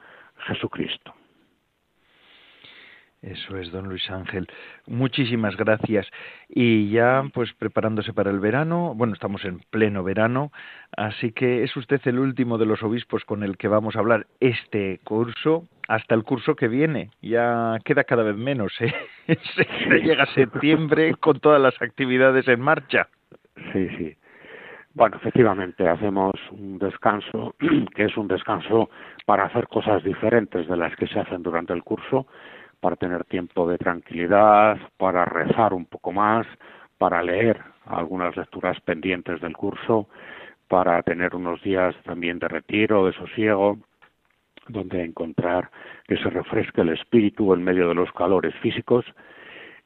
Jesucristo. 0.47 1.13
Eso 3.21 3.57
es, 3.57 3.69
don 3.71 3.89
Luis 3.89 4.09
Ángel. 4.09 4.47
Muchísimas 4.87 5.57
gracias. 5.57 6.07
Y 6.47 6.89
ya, 6.89 7.23
pues 7.33 7.51
preparándose 7.53 8.13
para 8.13 8.31
el 8.31 8.39
verano, 8.39 8.93
bueno, 8.95 9.13
estamos 9.13 9.43
en 9.43 9.59
pleno 9.69 10.03
verano, 10.03 10.51
así 10.95 11.33
que 11.33 11.63
es 11.63 11.75
usted 11.75 11.99
el 12.05 12.17
último 12.17 12.57
de 12.57 12.65
los 12.65 12.81
obispos 12.81 13.25
con 13.25 13.43
el 13.43 13.57
que 13.57 13.67
vamos 13.67 13.95
a 13.95 13.99
hablar 13.99 14.25
este 14.39 14.99
curso, 15.03 15.67
hasta 15.89 16.15
el 16.15 16.23
curso 16.23 16.55
que 16.55 16.69
viene. 16.69 17.09
Ya 17.21 17.77
queda 17.83 18.05
cada 18.05 18.23
vez 18.23 18.37
menos, 18.37 18.73
¿eh? 18.79 18.93
Se 19.55 19.99
llega 19.99 20.25
septiembre 20.27 21.15
con 21.15 21.39
todas 21.41 21.61
las 21.61 21.79
actividades 21.81 22.47
en 22.47 22.61
marcha. 22.61 23.09
Sí, 23.73 23.89
sí. 23.97 24.15
Bueno, 24.93 25.17
efectivamente, 25.17 25.87
hacemos 25.87 26.33
un 26.51 26.79
descanso, 26.79 27.55
que 27.95 28.05
es 28.05 28.17
un 28.17 28.27
descanso 28.29 28.89
para 29.25 29.45
hacer 29.45 29.67
cosas 29.67 30.03
diferentes 30.03 30.67
de 30.67 30.77
las 30.77 30.95
que 30.95 31.07
se 31.07 31.19
hacen 31.19 31.43
durante 31.43 31.73
el 31.73 31.83
curso 31.83 32.25
para 32.79 32.95
tener 32.95 33.23
tiempo 33.25 33.69
de 33.69 33.77
tranquilidad, 33.77 34.77
para 34.97 35.25
rezar 35.25 35.73
un 35.73 35.85
poco 35.85 36.11
más, 36.11 36.47
para 36.97 37.21
leer 37.23 37.59
algunas 37.85 38.35
lecturas 38.37 38.79
pendientes 38.81 39.41
del 39.41 39.55
curso, 39.55 40.07
para 40.67 41.01
tener 41.03 41.35
unos 41.35 41.61
días 41.63 41.95
también 42.03 42.39
de 42.39 42.47
retiro, 42.47 43.05
de 43.05 43.13
sosiego, 43.13 43.77
donde 44.67 45.03
encontrar 45.03 45.69
que 46.07 46.17
se 46.17 46.29
refresque 46.29 46.81
el 46.81 46.89
espíritu 46.89 47.53
en 47.53 47.63
medio 47.63 47.87
de 47.87 47.95
los 47.95 48.11
calores 48.13 48.53
físicos 48.61 49.05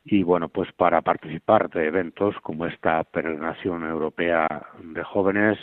y 0.06 0.24
bueno, 0.24 0.50
pues 0.50 0.72
para 0.74 1.02
participar 1.02 1.70
de 1.70 1.88
eventos 1.88 2.36
como 2.42 2.66
esta 2.66 3.04
peregrinación 3.06 3.88
europea 3.88 4.48
de 4.82 5.04
jóvenes 5.04 5.58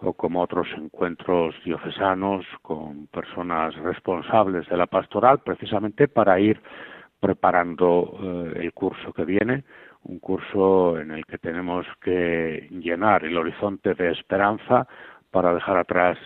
o 0.00 0.12
como 0.12 0.42
otros 0.42 0.68
encuentros 0.76 1.54
diocesanos 1.64 2.44
con 2.60 3.06
personas 3.06 3.74
responsables 3.76 4.68
de 4.68 4.76
la 4.76 4.86
pastoral, 4.86 5.38
precisamente 5.38 6.08
para 6.08 6.38
ir 6.38 6.60
preparando 7.20 8.18
eh, 8.22 8.60
el 8.64 8.72
curso 8.74 9.14
que 9.14 9.24
viene, 9.24 9.64
un 10.02 10.18
curso 10.18 10.98
en 11.00 11.12
el 11.12 11.24
que 11.24 11.38
tenemos 11.38 11.86
que 12.02 12.68
llenar 12.70 13.24
el 13.24 13.38
horizonte 13.38 13.94
de 13.94 14.12
esperanza 14.12 14.86
para 15.30 15.54
dejar 15.54 15.78
atrás 15.78 16.18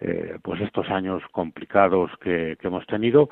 eh, 0.00 0.38
pues 0.42 0.60
estos 0.60 0.88
años 0.90 1.22
complicados 1.32 2.10
que, 2.20 2.56
que 2.60 2.68
hemos 2.68 2.86
tenido 2.86 3.28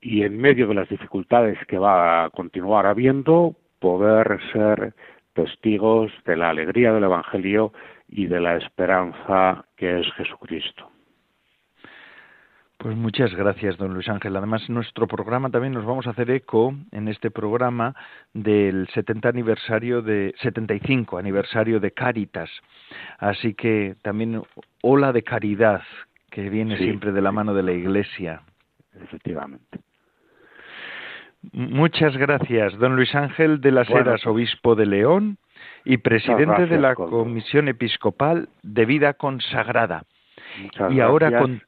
y 0.00 0.22
en 0.22 0.38
medio 0.38 0.66
de 0.66 0.74
las 0.74 0.88
dificultades 0.88 1.58
que 1.66 1.78
va 1.78 2.24
a 2.24 2.30
continuar 2.30 2.86
habiendo, 2.86 3.54
poder 3.78 4.40
ser 4.52 4.94
testigos 5.34 6.12
de 6.24 6.36
la 6.36 6.50
alegría 6.50 6.92
del 6.92 7.04
Evangelio 7.04 7.72
y 8.08 8.26
de 8.26 8.40
la 8.40 8.56
esperanza 8.56 9.64
que 9.76 10.00
es 10.00 10.12
Jesucristo. 10.14 10.90
Pues 12.80 12.96
muchas 12.96 13.34
gracias, 13.34 13.76
don 13.76 13.92
Luis 13.92 14.08
Ángel. 14.08 14.34
Además, 14.36 14.70
nuestro 14.70 15.06
programa 15.06 15.50
también 15.50 15.74
nos 15.74 15.84
vamos 15.84 16.06
a 16.06 16.10
hacer 16.10 16.30
eco 16.30 16.74
en 16.92 17.08
este 17.08 17.30
programa 17.30 17.94
del 18.32 18.88
70 18.94 19.28
aniversario 19.28 20.00
de 20.00 20.34
75 20.40 21.18
aniversario 21.18 21.78
de 21.78 21.90
Cáritas. 21.90 22.48
Así 23.18 23.52
que 23.52 23.96
también 24.00 24.40
ola 24.80 25.12
de 25.12 25.22
caridad 25.22 25.82
que 26.30 26.48
viene 26.48 26.78
siempre 26.78 27.12
de 27.12 27.20
la 27.20 27.32
mano 27.32 27.52
de 27.52 27.64
la 27.64 27.72
Iglesia. 27.72 28.40
Efectivamente. 28.98 29.80
Muchas 31.52 32.16
gracias, 32.16 32.76
don 32.78 32.96
Luis 32.96 33.14
Ángel 33.14 33.60
de 33.60 33.72
las 33.72 33.88
Heras, 33.88 34.26
obispo 34.26 34.74
de 34.74 34.86
León 34.86 35.38
y 35.84 35.96
presidente 35.96 36.66
de 36.66 36.78
la 36.78 36.94
Comisión 36.94 37.68
Episcopal 37.68 38.48
de 38.62 38.84
Vida 38.84 39.14
Consagrada. 39.14 40.04
y 40.90 41.00
ahora 41.00 41.38
con 41.38 41.62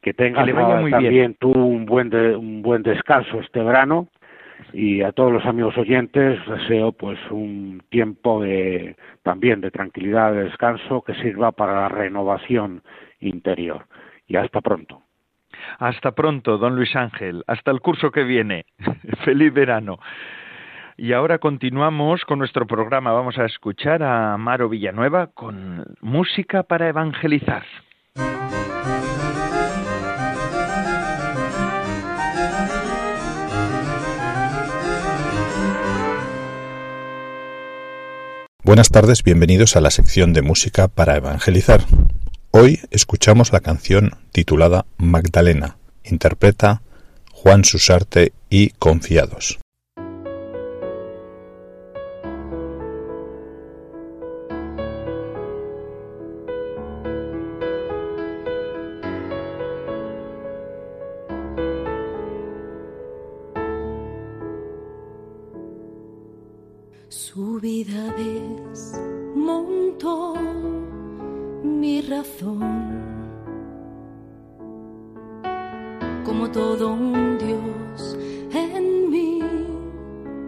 que 0.00 0.14
tengas 0.14 0.46
también 0.90 1.34
tú 1.34 1.50
un 1.50 1.84
buen 1.84 2.14
un 2.14 2.62
buen 2.62 2.82
descanso 2.82 3.40
este 3.40 3.62
verano. 3.62 4.08
Y 4.72 5.02
a 5.02 5.12
todos 5.12 5.32
los 5.32 5.44
amigos 5.46 5.76
oyentes 5.78 6.40
deseo 6.46 6.92
pues 6.92 7.18
un 7.30 7.80
tiempo 7.90 8.42
de 8.42 8.96
también 9.22 9.60
de 9.60 9.70
tranquilidad 9.70 10.32
de 10.32 10.44
descanso 10.44 11.02
que 11.02 11.14
sirva 11.14 11.52
para 11.52 11.82
la 11.82 11.88
renovación 11.88 12.82
interior. 13.20 13.86
Y 14.26 14.36
hasta 14.36 14.60
pronto 14.60 15.02
hasta 15.78 16.12
pronto, 16.12 16.58
don 16.58 16.76
Luis 16.76 16.94
Ángel. 16.96 17.44
Hasta 17.46 17.70
el 17.70 17.80
curso 17.80 18.10
que 18.10 18.24
viene. 18.24 18.66
Feliz 19.24 19.52
verano. 19.52 19.98
Y 20.96 21.12
ahora 21.12 21.38
continuamos 21.38 22.24
con 22.24 22.40
nuestro 22.40 22.66
programa. 22.66 23.12
Vamos 23.12 23.38
a 23.38 23.44
escuchar 23.44 24.02
a 24.02 24.36
Maro 24.36 24.68
Villanueva 24.68 25.28
con 25.28 25.84
música 26.00 26.64
para 26.64 26.88
evangelizar. 26.88 27.62
Buenas 38.64 38.90
tardes, 38.90 39.22
bienvenidos 39.22 39.76
a 39.76 39.80
la 39.80 39.90
sección 39.90 40.34
de 40.34 40.42
música 40.42 40.88
para 40.88 41.16
evangelizar. 41.16 41.80
Hoy 42.50 42.80
escuchamos 42.90 43.52
la 43.52 43.60
canción 43.60 44.12
titulada 44.32 44.86
Magdalena, 44.96 45.76
interpreta 46.02 46.80
Juan 47.30 47.64
Susarte 47.64 48.32
y 48.48 48.70
Confiados. 48.70 49.58
Razón. 72.08 72.62
Como 76.24 76.50
todo 76.50 76.92
un 76.92 77.38
Dios 77.38 78.16
en 78.52 79.10
mí 79.10 79.42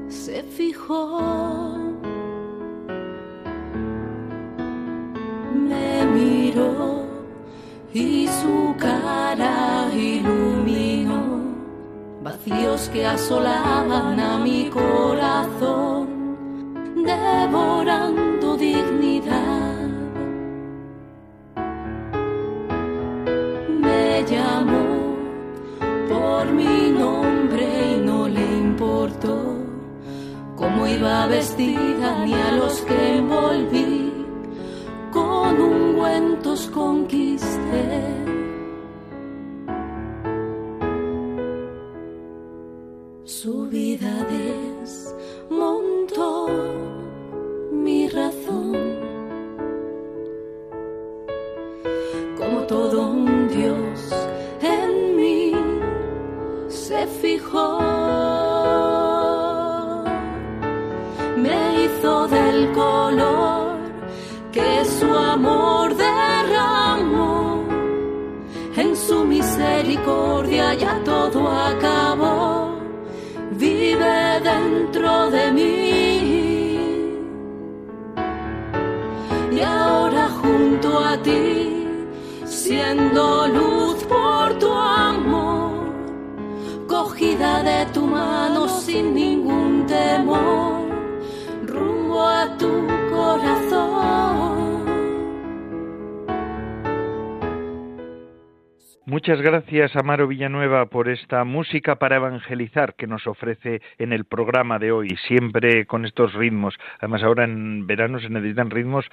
se 0.09 0.42
fijó. 0.42 1.77
Me 5.68 6.07
miró 6.07 7.05
y 7.92 8.27
su 8.27 8.75
cara 8.79 9.88
iluminó 9.94 11.40
vacíos 12.23 12.88
que 12.92 13.07
asolaban 13.07 14.18
a 14.18 14.38
mi 14.38 14.70
corazón, 14.70 16.09
devorando 16.96 18.29
iba 31.00 31.26
vestida 31.28 32.24
ni 32.24 32.34
a 32.34 32.52
los 32.52 32.82
que 32.82 33.16
envolví 33.16 34.12
con 35.10 35.58
ungüentos 35.58 36.66
conquisté. 36.66 38.19
Amaro 100.11 100.27
Villanueva, 100.27 100.87
por 100.87 101.09
esta 101.09 101.44
música 101.44 101.94
para 101.94 102.16
evangelizar 102.16 102.94
que 102.96 103.07
nos 103.07 103.29
ofrece 103.29 103.81
en 103.96 104.12
el 104.12 104.25
programa 104.25 104.81
de 104.81 104.90
hoy, 104.90 105.11
siempre 105.29 105.87
con 105.87 106.05
estos 106.05 106.33
ritmos. 106.33 106.75
Además, 106.99 107.23
ahora 107.23 107.44
en 107.44 107.87
verano 107.87 108.18
se 108.18 108.29
necesitan 108.29 108.70
ritmos 108.70 109.07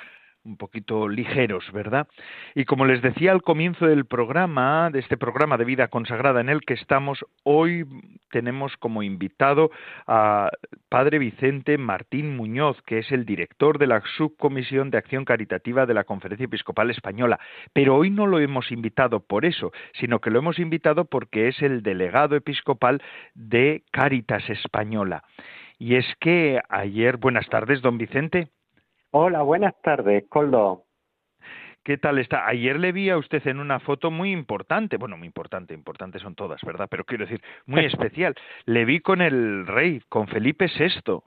un 0.48 0.58
poquito 0.58 1.08
ligeros, 1.08 1.72
¿verdad? 1.74 2.08
Y 2.56 2.66
como 2.66 2.86
les 2.86 3.02
decía 3.02 3.32
al 3.32 3.42
comienzo 3.42 3.86
del 3.86 4.06
programa, 4.06 4.90
de 4.90 5.00
este 5.00 5.18
programa 5.18 5.58
de 5.58 5.66
vida 5.66 5.90
consagrada 5.90 6.42
en 6.42 6.50
el 6.50 6.62
que 6.62 6.74
estamos, 6.74 7.26
hoy 7.44 7.86
tenemos 8.32 8.76
como 8.78 9.04
invitado 9.04 9.70
a 10.08 10.50
Padre 10.90 11.20
Vicente 11.20 11.78
Martín 11.78 12.36
Muñoz, 12.36 12.82
que 12.84 13.00
es 13.00 13.12
el 13.12 13.26
director 13.26 13.78
de 13.78 13.88
la 13.88 14.02
Subcomisión 14.18 14.90
de 14.90 14.98
Acción 14.98 15.26
Caritativa 15.26 15.86
de 15.86 15.94
la 15.94 16.06
Conferencia 16.06 16.46
Episcopal 16.46 16.90
Española. 16.90 17.40
Pero 17.74 17.96
hoy 17.96 18.10
no 18.10 18.26
lo 18.26 18.40
hemos 18.40 18.72
invitado 18.72 19.20
por 19.20 19.46
eso, 19.46 19.72
sino 19.94 20.20
que 20.20 20.32
lo 20.32 20.40
hemos 20.40 20.60
invitado 20.60 21.06
porque 21.06 21.50
es 21.50 21.62
el 21.62 21.84
delegado 21.84 22.36
episcopal 22.36 23.02
de 23.36 23.84
Caritas 23.92 24.50
Española. 24.50 25.24
Y 25.80 25.96
es 25.96 26.06
que 26.20 26.60
ayer, 26.70 27.18
buenas 27.18 27.48
tardes, 27.50 27.82
don 27.82 27.98
Vicente. 27.98 28.48
Hola, 29.20 29.42
buenas 29.42 29.74
tardes, 29.82 30.26
Coldo. 30.30 30.84
¿Qué 31.84 31.98
tal 31.98 32.20
está? 32.20 32.48
Ayer 32.48 32.78
le 32.78 32.92
vi 32.92 33.10
a 33.10 33.18
usted 33.18 33.42
en 33.48 33.60
una 33.60 33.80
foto 33.80 34.12
muy 34.12 34.32
importante, 34.32 34.98
bueno, 34.98 35.18
muy 35.18 35.26
importante, 35.26 35.74
importantes 35.74 36.22
son 36.22 36.36
todas, 36.36 36.62
¿verdad? 36.62 36.86
Pero 36.88 37.04
quiero 37.04 37.26
decir, 37.26 37.42
muy 37.66 37.84
especial. 37.86 38.36
Le 38.66 38.86
vi 38.86 39.00
con 39.00 39.24
el 39.24 39.66
rey, 39.66 40.02
con 40.08 40.28
Felipe 40.28 40.68
VI. 40.68 41.24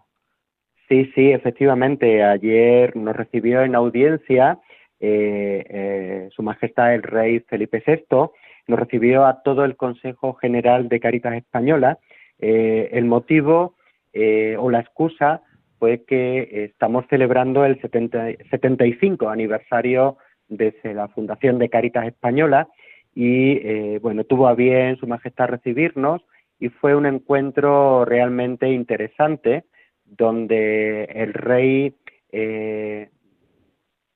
Sí, 0.88 1.10
sí, 1.16 1.32
efectivamente. 1.32 2.22
Ayer 2.22 2.94
nos 2.94 3.16
recibió 3.16 3.62
en 3.62 3.74
audiencia 3.74 4.60
eh, 5.00 5.64
eh, 5.68 6.28
Su 6.30 6.44
Majestad 6.44 6.94
el 6.94 7.02
Rey 7.02 7.40
Felipe 7.40 7.82
VI, 7.84 8.30
nos 8.68 8.78
recibió 8.78 9.26
a 9.26 9.42
todo 9.42 9.64
el 9.64 9.74
Consejo 9.74 10.34
General 10.34 10.88
de 10.88 11.00
Caritas 11.00 11.34
Española 11.34 11.98
el 12.38 13.04
motivo 13.04 13.74
o 14.14 14.70
la 14.70 14.78
excusa 14.78 15.42
fue 15.80 16.04
que 16.04 16.66
estamos 16.66 17.04
celebrando 17.10 17.64
el 17.64 17.80
75 17.80 19.28
aniversario 19.28 20.18
desde 20.46 20.94
la 20.94 21.08
Fundación 21.08 21.58
de 21.58 21.68
Caritas 21.68 22.06
Española 22.06 22.68
y 23.12 23.98
bueno, 23.98 24.22
tuvo 24.22 24.46
a 24.46 24.54
bien 24.54 24.96
Su 24.98 25.08
Majestad 25.08 25.48
recibirnos 25.48 26.22
y 26.60 26.68
fue 26.68 26.94
un 26.94 27.06
encuentro 27.06 28.04
realmente 28.04 28.68
interesante 28.68 29.64
donde 30.04 31.04
el 31.04 31.32
rey, 31.32 31.96
eh, 32.32 33.08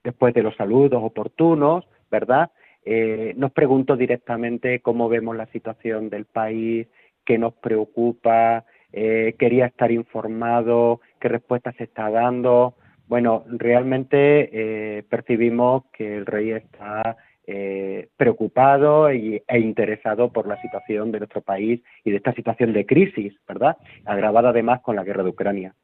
después 0.03 0.35
de 0.35 0.43
los 0.43 0.55
saludos 0.57 1.01
oportunos, 1.03 1.87
¿verdad? 2.11 2.51
Eh, 2.85 3.33
nos 3.37 3.53
preguntó 3.53 3.97
directamente 3.97 4.81
cómo 4.81 5.09
vemos 5.09 5.37
la 5.37 5.47
situación 5.47 6.11
del 6.11 6.27
país, 6.27 6.87
qué 7.25 7.39
nos 7.39 7.55
preocupa, 7.55 8.67
eh, 8.93 9.35
quería 9.39 9.67
estar 9.67 9.91
informado, 9.91 11.01
qué 11.25 11.29
respuesta 11.31 11.73
se 11.73 11.85
está 11.85 12.11
dando. 12.11 12.75
Bueno, 13.09 13.45
realmente 13.49 15.05
percibimos 15.09 15.85
que 15.91 16.19
el 16.19 16.27
rey 16.27 16.51
está 16.51 17.17
eh, 17.47 18.09
preocupado 18.17 19.11
e 19.11 19.43
interesado 19.59 20.33
por 20.33 20.47
la 20.47 20.59
situación 20.63 21.13
de 21.13 21.19
nuestro 21.19 21.43
país 21.43 21.83
y 22.03 22.11
de 22.11 22.17
esta 22.17 22.33
situación 22.33 22.73
de 22.73 22.87
crisis, 22.87 23.35
¿verdad? 23.47 23.77
Agravada 24.07 24.49
además 24.49 24.81
con 24.81 24.97
la 24.97 25.05
guerra 25.05 25.23
de 25.23 25.29
Ucrania. 25.29 25.75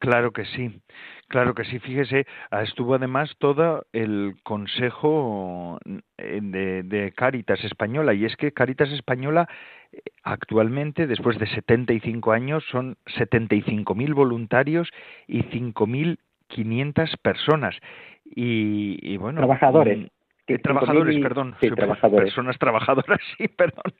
Claro 0.00 0.32
que 0.32 0.46
sí, 0.46 0.80
claro 1.28 1.54
que 1.54 1.64
sí. 1.64 1.78
Fíjese, 1.78 2.26
ah, 2.50 2.62
estuvo 2.62 2.94
además 2.94 3.36
todo 3.38 3.84
el 3.92 4.36
Consejo 4.42 5.78
eh, 6.16 6.40
de, 6.42 6.82
de 6.82 7.12
Caritas 7.12 7.62
Española 7.64 8.14
y 8.14 8.24
es 8.24 8.34
que 8.36 8.52
Caritas 8.52 8.90
Española 8.92 9.46
eh, 9.92 9.98
actualmente, 10.22 11.06
después 11.06 11.38
de 11.38 11.46
75 11.48 12.32
años, 12.32 12.64
son 12.70 12.96
75.000 13.18 14.14
voluntarios 14.14 14.88
y 15.28 15.42
5.500 15.42 17.18
personas. 17.18 17.76
Y, 18.24 18.96
y 19.02 19.18
bueno, 19.18 19.40
trabajadores. 19.40 19.98
Mm, 19.98 20.54
trabajadores, 20.62 21.22
perdón, 21.22 21.56
personas 21.60 22.58
trabajadoras, 22.58 23.20
sí, 23.36 23.48
perdón, 23.48 23.92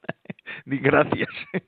gracias, 0.66 1.28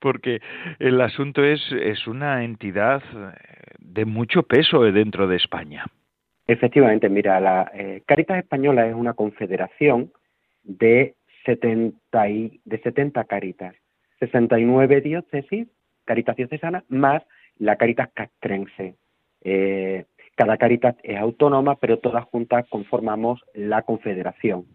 porque 0.00 0.40
el 0.78 1.00
asunto 1.00 1.44
es, 1.44 1.60
es 1.72 2.06
una 2.06 2.44
entidad 2.44 3.02
eh, 3.12 3.34
de 3.78 4.04
mucho 4.04 4.42
peso 4.42 4.82
dentro 4.82 5.26
de 5.26 5.36
España. 5.36 5.84
Efectivamente, 6.46 7.08
mira, 7.08 7.40
la 7.40 7.70
eh, 7.74 8.02
Caritas 8.06 8.38
Española 8.38 8.86
es 8.86 8.94
una 8.94 9.14
confederación 9.14 10.12
de 10.64 11.14
70, 11.44 12.28
y, 12.28 12.60
de 12.64 12.78
70 12.78 13.24
caritas, 13.24 13.74
69 14.18 15.00
diócesis, 15.00 15.68
Caritas 16.04 16.36
diocesana, 16.36 16.84
más 16.88 17.22
la 17.58 17.76
Caritas 17.76 18.10
castrense. 18.12 18.96
Eh, 19.42 20.04
cada 20.34 20.56
Caritas 20.56 20.96
es 21.02 21.16
autónoma, 21.18 21.76
pero 21.76 21.98
todas 21.98 22.24
juntas 22.24 22.66
conformamos 22.68 23.40
la 23.54 23.82
Confederación. 23.82 24.66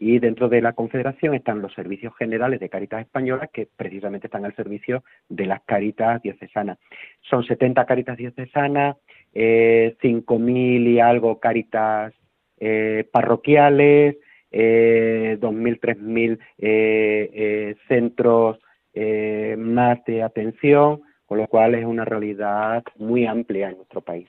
Y 0.00 0.18
dentro 0.18 0.48
de 0.48 0.62
la 0.62 0.72
Confederación 0.72 1.34
están 1.34 1.60
los 1.60 1.74
servicios 1.74 2.16
generales 2.16 2.58
de 2.58 2.70
Caritas 2.70 3.02
Españolas, 3.02 3.50
que 3.52 3.68
precisamente 3.76 4.28
están 4.28 4.46
al 4.46 4.56
servicio 4.56 5.04
de 5.28 5.44
las 5.44 5.60
Caritas 5.64 6.22
diocesanas. 6.22 6.78
Son 7.20 7.44
70 7.44 7.84
Caritas 7.84 8.16
diocesanas, 8.16 8.96
eh, 9.34 9.94
5.000 10.00 10.88
y 10.88 11.00
algo 11.00 11.38
Caritas 11.38 12.14
eh, 12.58 13.06
parroquiales, 13.12 14.16
eh, 14.50 15.36
2.000, 15.38 15.80
3.000 15.80 16.38
eh, 16.56 17.30
eh, 17.34 17.76
centros 17.86 18.58
eh, 18.94 19.54
más 19.58 20.02
de 20.06 20.22
atención, 20.22 21.02
con 21.26 21.36
lo 21.36 21.46
cual 21.46 21.74
es 21.74 21.84
una 21.84 22.06
realidad 22.06 22.82
muy 22.96 23.26
amplia 23.26 23.68
en 23.68 23.76
nuestro 23.76 24.00
país. 24.00 24.28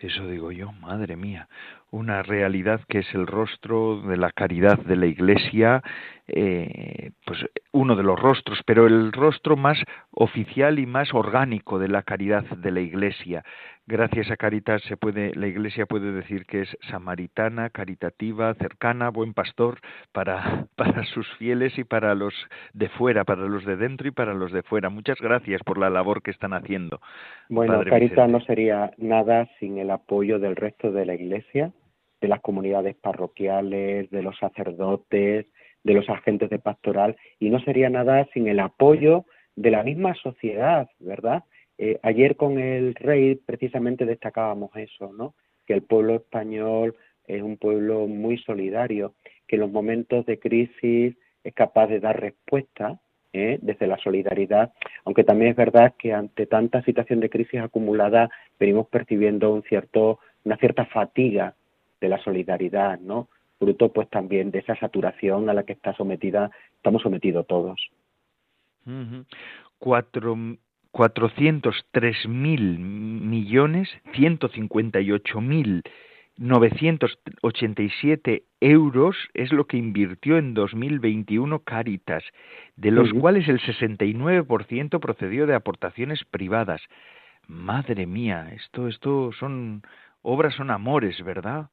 Eso 0.00 0.26
digo 0.26 0.50
yo, 0.50 0.72
madre 0.72 1.14
mía, 1.14 1.46
una 1.90 2.22
realidad 2.22 2.80
que 2.88 3.00
es 3.00 3.14
el 3.14 3.26
rostro 3.26 4.00
de 4.00 4.16
la 4.16 4.32
caridad 4.32 4.78
de 4.78 4.96
la 4.96 5.04
Iglesia, 5.04 5.82
eh, 6.26 7.10
pues 7.26 7.44
uno 7.72 7.94
de 7.96 8.02
los 8.02 8.18
rostros, 8.18 8.60
pero 8.64 8.86
el 8.86 9.12
rostro 9.12 9.58
más 9.58 9.78
oficial 10.12 10.78
y 10.78 10.86
más 10.86 11.12
orgánico 11.12 11.78
de 11.78 11.88
la 11.88 12.02
caridad 12.02 12.44
de 12.44 12.70
la 12.70 12.80
Iglesia. 12.80 13.44
Gracias 13.90 14.30
a 14.30 14.36
Caritas 14.36 14.80
se 14.82 14.96
puede, 14.96 15.34
la 15.34 15.48
Iglesia 15.48 15.84
puede 15.84 16.12
decir 16.12 16.46
que 16.46 16.60
es 16.60 16.78
samaritana, 16.88 17.70
caritativa, 17.70 18.54
cercana, 18.54 19.10
buen 19.10 19.34
pastor 19.34 19.80
para, 20.12 20.68
para 20.76 21.02
sus 21.06 21.26
fieles 21.38 21.76
y 21.76 21.82
para 21.82 22.14
los 22.14 22.32
de 22.72 22.88
fuera, 22.88 23.24
para 23.24 23.48
los 23.48 23.64
de 23.64 23.74
dentro 23.74 24.06
y 24.06 24.12
para 24.12 24.32
los 24.32 24.52
de 24.52 24.62
fuera. 24.62 24.90
Muchas 24.90 25.20
gracias 25.20 25.60
por 25.64 25.76
la 25.76 25.90
labor 25.90 26.22
que 26.22 26.30
están 26.30 26.52
haciendo. 26.52 27.00
Bueno, 27.48 27.82
Caritas 27.82 28.30
no 28.30 28.40
sería 28.42 28.92
nada 28.96 29.48
sin 29.58 29.78
el 29.78 29.90
apoyo 29.90 30.38
del 30.38 30.54
resto 30.54 30.92
de 30.92 31.06
la 31.06 31.14
Iglesia, 31.14 31.72
de 32.20 32.28
las 32.28 32.40
comunidades 32.42 32.94
parroquiales, 32.94 34.08
de 34.10 34.22
los 34.22 34.38
sacerdotes, 34.38 35.46
de 35.82 35.94
los 35.94 36.08
agentes 36.08 36.48
de 36.48 36.60
pastoral, 36.60 37.16
y 37.40 37.50
no 37.50 37.58
sería 37.58 37.90
nada 37.90 38.24
sin 38.32 38.46
el 38.46 38.60
apoyo 38.60 39.24
de 39.56 39.72
la 39.72 39.82
misma 39.82 40.14
sociedad, 40.14 40.88
¿verdad? 41.00 41.42
Eh, 41.82 41.98
ayer 42.02 42.36
con 42.36 42.58
el 42.58 42.94
rey 42.94 43.36
precisamente 43.36 44.04
destacábamos 44.04 44.70
eso, 44.76 45.14
¿no? 45.14 45.34
Que 45.66 45.72
el 45.72 45.82
pueblo 45.82 46.16
español 46.16 46.94
es 47.26 47.40
un 47.40 47.56
pueblo 47.56 48.06
muy 48.06 48.36
solidario, 48.36 49.14
que 49.48 49.56
en 49.56 49.62
los 49.62 49.70
momentos 49.70 50.26
de 50.26 50.38
crisis 50.38 51.16
es 51.42 51.54
capaz 51.54 51.86
de 51.86 51.98
dar 52.00 52.20
respuesta 52.20 53.00
¿eh? 53.32 53.58
desde 53.62 53.86
la 53.86 53.96
solidaridad, 53.96 54.74
aunque 55.06 55.24
también 55.24 55.52
es 55.52 55.56
verdad 55.56 55.94
que 55.98 56.12
ante 56.12 56.44
tanta 56.44 56.82
situación 56.82 57.20
de 57.20 57.30
crisis 57.30 57.60
acumulada 57.60 58.28
venimos 58.58 58.86
percibiendo 58.88 59.50
un 59.50 59.62
cierto, 59.62 60.18
una 60.44 60.58
cierta 60.58 60.84
fatiga 60.84 61.54
de 61.98 62.08
la 62.10 62.22
solidaridad, 62.22 63.00
¿no? 63.00 63.30
Fruto 63.58 63.90
pues 63.90 64.10
también 64.10 64.50
de 64.50 64.58
esa 64.58 64.76
saturación 64.76 65.48
a 65.48 65.54
la 65.54 65.62
que 65.62 65.72
está 65.72 65.94
sometida, 65.94 66.50
estamos 66.76 67.00
sometidos 67.00 67.46
todos. 67.46 67.80
Cuatro 69.78 70.36
403 70.92 72.28
mil 72.28 72.78
millones 72.78 73.88
158 74.14 75.40
mil 75.40 75.82
987 76.40 78.42
euros 78.60 79.16
es 79.34 79.52
lo 79.52 79.66
que 79.66 79.76
invirtió 79.76 80.38
en 80.38 80.54
2021 80.54 81.58
Caritas, 81.60 82.24
de 82.76 82.90
los 82.90 83.12
cuales 83.12 83.46
el 83.46 83.60
69% 83.60 85.00
procedió 85.00 85.46
de 85.46 85.54
aportaciones 85.54 86.24
privadas. 86.24 86.80
Madre 87.46 88.06
mía, 88.06 88.48
esto, 88.54 88.88
esto 88.88 89.32
son 89.32 89.82
obras, 90.22 90.54
son 90.54 90.70
amores, 90.70 91.22
¿verdad? 91.22 91.66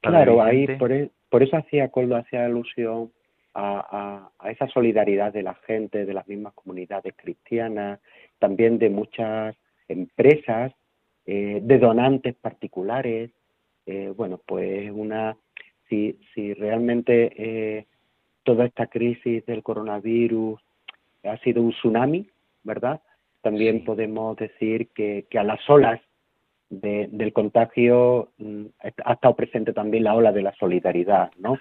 claro, 0.00 0.42
ahí 0.42 0.66
por, 0.78 0.90
e, 0.90 1.10
por, 1.28 1.42
eso 1.42 1.58
hacía 1.58 1.90
Coldo, 1.90 2.16
hacía 2.16 2.46
alusión 2.46 3.12
a, 3.52 4.30
a, 4.38 4.50
esa 4.50 4.66
solidaridad 4.68 5.34
de 5.34 5.42
la 5.42 5.52
gente, 5.66 6.06
de 6.06 6.14
las 6.14 6.26
mismas 6.26 6.54
comunidades 6.54 7.12
cristianas, 7.16 8.00
también 8.44 8.78
de 8.78 8.90
muchas 8.90 9.56
empresas, 9.88 10.70
eh, 11.24 11.60
de 11.62 11.78
donantes 11.78 12.34
particulares. 12.34 13.30
Eh, 13.86 14.12
bueno, 14.14 14.38
pues 14.44 14.90
una, 14.92 15.34
si, 15.88 16.18
si 16.34 16.52
realmente 16.52 17.32
eh, 17.38 17.86
toda 18.42 18.66
esta 18.66 18.86
crisis 18.88 19.46
del 19.46 19.62
coronavirus 19.62 20.60
ha 21.22 21.38
sido 21.38 21.62
un 21.62 21.72
tsunami, 21.72 22.28
¿verdad? 22.64 23.00
También 23.40 23.82
podemos 23.82 24.36
decir 24.36 24.88
que, 24.88 25.24
que 25.30 25.38
a 25.38 25.42
las 25.42 25.60
olas 25.70 26.02
de, 26.68 27.08
del 27.12 27.32
contagio 27.32 28.28
mm, 28.36 28.64
ha 29.06 29.14
estado 29.14 29.34
presente 29.36 29.72
también 29.72 30.04
la 30.04 30.14
ola 30.14 30.32
de 30.32 30.42
la 30.42 30.54
solidaridad, 30.56 31.30
¿no? 31.38 31.58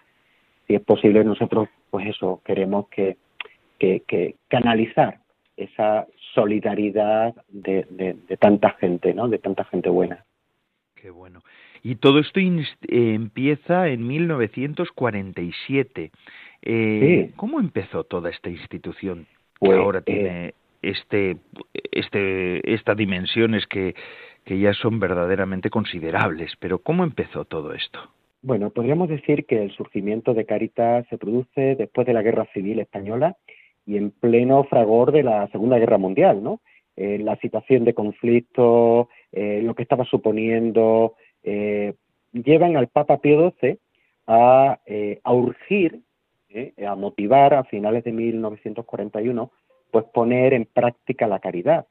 Si 0.68 0.76
es 0.76 0.82
posible, 0.82 1.24
nosotros, 1.24 1.70
pues 1.90 2.08
eso, 2.08 2.42
queremos 2.44 2.90
que, 2.90 3.16
que, 3.80 4.02
que 4.02 4.36
canalizar 4.50 5.23
esa 5.58 6.08
solidaridad 6.34 7.36
de, 7.50 7.86
de, 7.90 8.38
tanta 8.38 8.72
gente, 8.72 9.14
¿no? 9.14 9.28
De 9.28 9.40
tanta 9.40 9.66
gente 9.66 9.90
buena. 9.90 10.26
Qué 10.96 11.10
bueno. 11.10 11.42
Y 11.84 11.96
todo 11.96 12.20
esto 12.20 12.40
eh, 12.40 12.64
empieza 12.88 13.90
en 13.90 14.08
1947. 14.08 16.12
Eh, 16.62 17.32
¿Cómo 17.36 17.60
empezó 17.60 18.06
toda 18.06 18.30
esta 18.30 18.50
institución 18.50 19.28
que 19.60 19.68
pues, 19.68 19.78
ahora 19.78 20.02
tiene 20.02 20.48
eh, 20.48 20.54
este, 20.82 21.38
este, 21.92 22.74
estas 22.74 22.96
dimensiones 22.96 23.68
que, 23.68 23.96
que 24.46 24.60
ya 24.60 24.74
son 24.74 25.00
verdaderamente 25.00 25.70
considerables? 25.70 26.54
Pero 26.60 26.80
¿cómo 26.80 27.04
empezó 27.04 27.46
todo 27.46 27.74
esto? 27.74 28.00
Bueno, 28.42 28.72
podríamos 28.72 29.08
decir 29.08 29.46
que 29.46 29.64
el 29.64 29.72
surgimiento 29.72 30.34
de 30.34 30.46
Caritas 30.46 31.06
se 31.10 31.18
produce 31.18 31.76
después 31.76 32.08
de 32.08 32.14
la 32.14 32.22
Guerra 32.22 32.46
Civil 32.54 32.80
Española 32.80 33.38
y 33.86 33.98
en 33.98 34.12
pleno 34.12 34.64
fragor 34.66 35.12
de 35.12 35.24
la 35.24 35.48
Segunda 35.50 35.78
Guerra 35.78 35.98
Mundial, 35.98 36.44
¿no? 36.44 36.62
Eh, 36.96 37.18
la 37.20 37.36
situación 37.38 37.86
de 37.86 37.94
conflicto, 37.94 39.10
eh, 39.32 39.62
lo 39.64 39.74
que 39.74 39.82
estaba 39.84 40.06
suponiendo, 40.06 41.16
eh, 41.44 41.96
llevan 42.32 42.78
al 42.78 42.88
Papa 42.88 43.18
Pío 43.18 43.54
XII 43.60 43.80
a, 44.28 44.80
a 45.24 45.34
urgir, 45.34 46.02
a 46.88 46.96
motivar 46.96 47.56
a 47.56 47.64
finales 47.64 48.04
de 48.04 48.12
1941 48.12 49.52
pues 49.92 50.06
poner 50.06 50.54
en 50.54 50.66
práctica 50.66 51.28
la 51.28 51.40
caridad. 51.40 51.86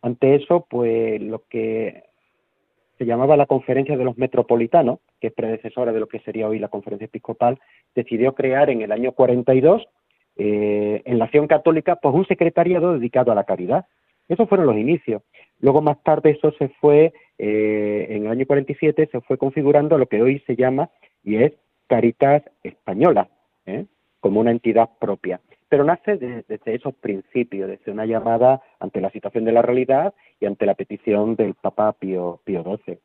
Ante 0.00 0.34
eso, 0.34 0.66
pues 0.68 1.20
lo 1.20 1.44
que 1.48 2.04
se 2.96 3.04
llamaba 3.04 3.36
la 3.36 3.46
Conferencia 3.46 3.96
de 3.96 4.04
los 4.04 4.16
Metropolitanos, 4.16 5.00
que 5.20 5.26
es 5.26 5.32
predecesora 5.32 5.92
de 5.92 6.00
lo 6.00 6.06
que 6.06 6.20
sería 6.20 6.48
hoy 6.48 6.58
la 6.58 6.68
Conferencia 6.68 7.04
Episcopal, 7.04 7.58
decidió 7.94 8.34
crear 8.34 8.70
en 8.70 8.82
el 8.82 8.92
año 8.92 9.12
42 9.12 9.86
eh, 10.36 11.02
en 11.04 11.18
la 11.18 11.26
acción 11.26 11.46
católica 11.46 11.96
pues 11.96 12.14
un 12.14 12.26
secretariado 12.26 12.94
dedicado 12.94 13.30
a 13.32 13.34
la 13.34 13.44
caridad. 13.44 13.86
Esos 14.28 14.48
fueron 14.48 14.66
los 14.66 14.76
inicios. 14.76 15.22
Luego 15.60 15.82
más 15.82 16.02
tarde 16.02 16.30
eso 16.30 16.52
se 16.58 16.68
fue, 16.80 17.12
eh, 17.38 18.06
en 18.10 18.26
el 18.26 18.32
año 18.32 18.46
47 18.46 19.08
se 19.10 19.20
fue 19.20 19.38
configurando 19.38 19.98
lo 19.98 20.06
que 20.06 20.22
hoy 20.22 20.40
se 20.46 20.56
llama 20.56 20.90
y 21.22 21.36
es 21.36 21.52
Caritas 21.86 22.42
Española, 22.62 23.28
¿eh? 23.66 23.84
como 24.20 24.40
una 24.40 24.50
entidad 24.50 24.90
propia. 24.98 25.40
Pero 25.68 25.84
nace 25.84 26.16
desde 26.16 26.74
esos 26.74 26.94
principios, 26.94 27.68
desde 27.68 27.92
una 27.92 28.06
llamada 28.06 28.62
ante 28.80 29.00
la 29.00 29.10
situación 29.10 29.44
de 29.44 29.52
la 29.52 29.62
realidad 29.62 30.14
y 30.40 30.46
ante 30.46 30.66
la 30.66 30.74
petición 30.74 31.36
del 31.36 31.54
Papa 31.54 31.92
Pío, 31.92 32.40
Pío 32.44 32.62
XII. 32.62 32.98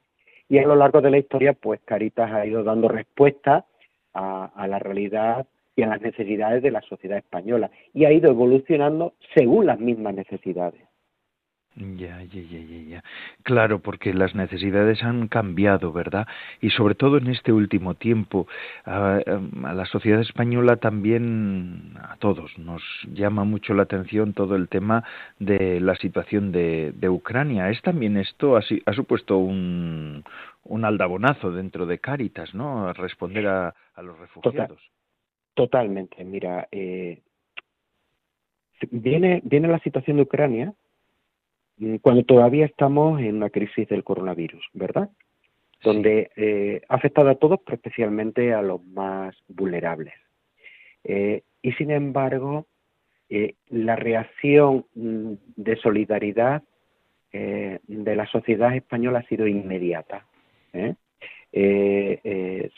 Y 0.50 0.58
a 0.58 0.68
lo 0.68 0.76
largo 0.76 1.02
de 1.02 1.12
la 1.12 1.18
historia, 1.18 1.54
pues 1.54 1.80
Caritas 1.86 2.32
ha 2.32 2.46
ido 2.46 2.64
dando 2.64 2.88
respuesta 2.88 3.66
a 4.14 4.68
la 4.68 4.80
realidad 4.80 5.48
y 5.80 5.84
a 5.84 5.88
las 5.88 6.02
necesidades 6.02 6.62
de 6.62 6.72
la 6.72 6.82
sociedad 6.82 7.18
española 7.18 7.72
y 7.94 8.06
ha 8.06 8.12
ido 8.12 8.30
evolucionando 8.30 9.14
según 9.34 9.66
las 9.66 9.80
mismas 9.80 10.14
necesidades. 10.14 10.82
Ya, 11.76 12.22
ya, 12.24 12.42
ya, 12.42 12.60
ya, 12.60 12.82
ya. 12.90 13.04
Claro, 13.44 13.80
porque 13.80 14.14
las 14.14 14.36
necesidades 14.36 15.02
han 15.02 15.30
cambiado, 15.30 15.94
¿verdad? 15.94 16.28
Y 16.60 16.72
sobre 16.72 16.96
todo 16.96 17.18
en 17.18 17.28
este 17.28 17.54
último 17.54 17.94
tiempo, 17.94 18.48
a, 18.84 19.22
la 19.74 19.86
sociedad 19.86 20.20
española 20.20 20.76
también, 20.78 21.94
a 22.02 22.18
todos, 22.18 22.58
nos 22.58 22.82
llama 23.14 23.46
mucho 23.46 23.74
la 23.74 23.84
atención 23.84 24.34
todo 24.34 24.56
el 24.56 24.68
tema 24.68 25.06
de 25.38 25.80
la 25.80 25.96
situación 25.96 26.52
de, 26.52 26.92
de 26.94 27.08
Ucrania. 27.08 27.70
Es 27.70 27.82
también 27.82 28.18
esto, 28.18 28.58
ha, 28.58 28.62
ha 28.86 28.94
supuesto 28.94 29.38
un, 29.38 30.26
un 30.66 30.86
aldabonazo 30.86 31.52
dentro 31.52 31.86
de 31.86 32.00
Cáritas, 32.00 32.54
¿no? 32.54 32.92
Responder 32.92 33.48
a, 33.48 33.74
a 33.96 34.02
los 34.02 34.20
refugiados. 34.20 34.82
Totalmente. 35.54 36.24
Mira, 36.24 36.68
eh, 36.72 37.20
viene, 38.92 39.42
viene 39.44 39.68
la 39.68 39.80
situación 39.80 40.18
de 40.18 40.24
Ucrania 40.24 40.74
mm, 41.78 41.96
cuando 41.98 42.24
todavía 42.24 42.66
estamos 42.66 43.20
en 43.20 43.36
una 43.36 43.50
crisis 43.50 43.88
del 43.90 44.04
coronavirus, 44.04 44.66
¿verdad? 44.74 45.10
Donde 45.84 46.32
eh, 46.36 46.82
ha 46.90 46.96
afectado 46.96 47.30
a 47.30 47.36
todos, 47.36 47.60
pero 47.66 47.76
especialmente 47.76 48.54
a 48.54 48.62
los 48.62 48.84
más 48.86 49.36
vulnerables. 49.48 50.14
Eh, 51.04 51.44
y 51.62 51.72
sin 51.74 51.92
embargo, 51.92 52.66
la 53.70 53.96
reacción 53.96 54.86
mm, 54.96 55.34
de 55.56 55.76
solidaridad 55.78 56.64
de 57.32 58.16
la 58.16 58.26
sociedad 58.26 58.76
española 58.76 59.20
ha 59.20 59.28
sido 59.28 59.46
inmediata. 59.46 60.26
se 60.72 60.96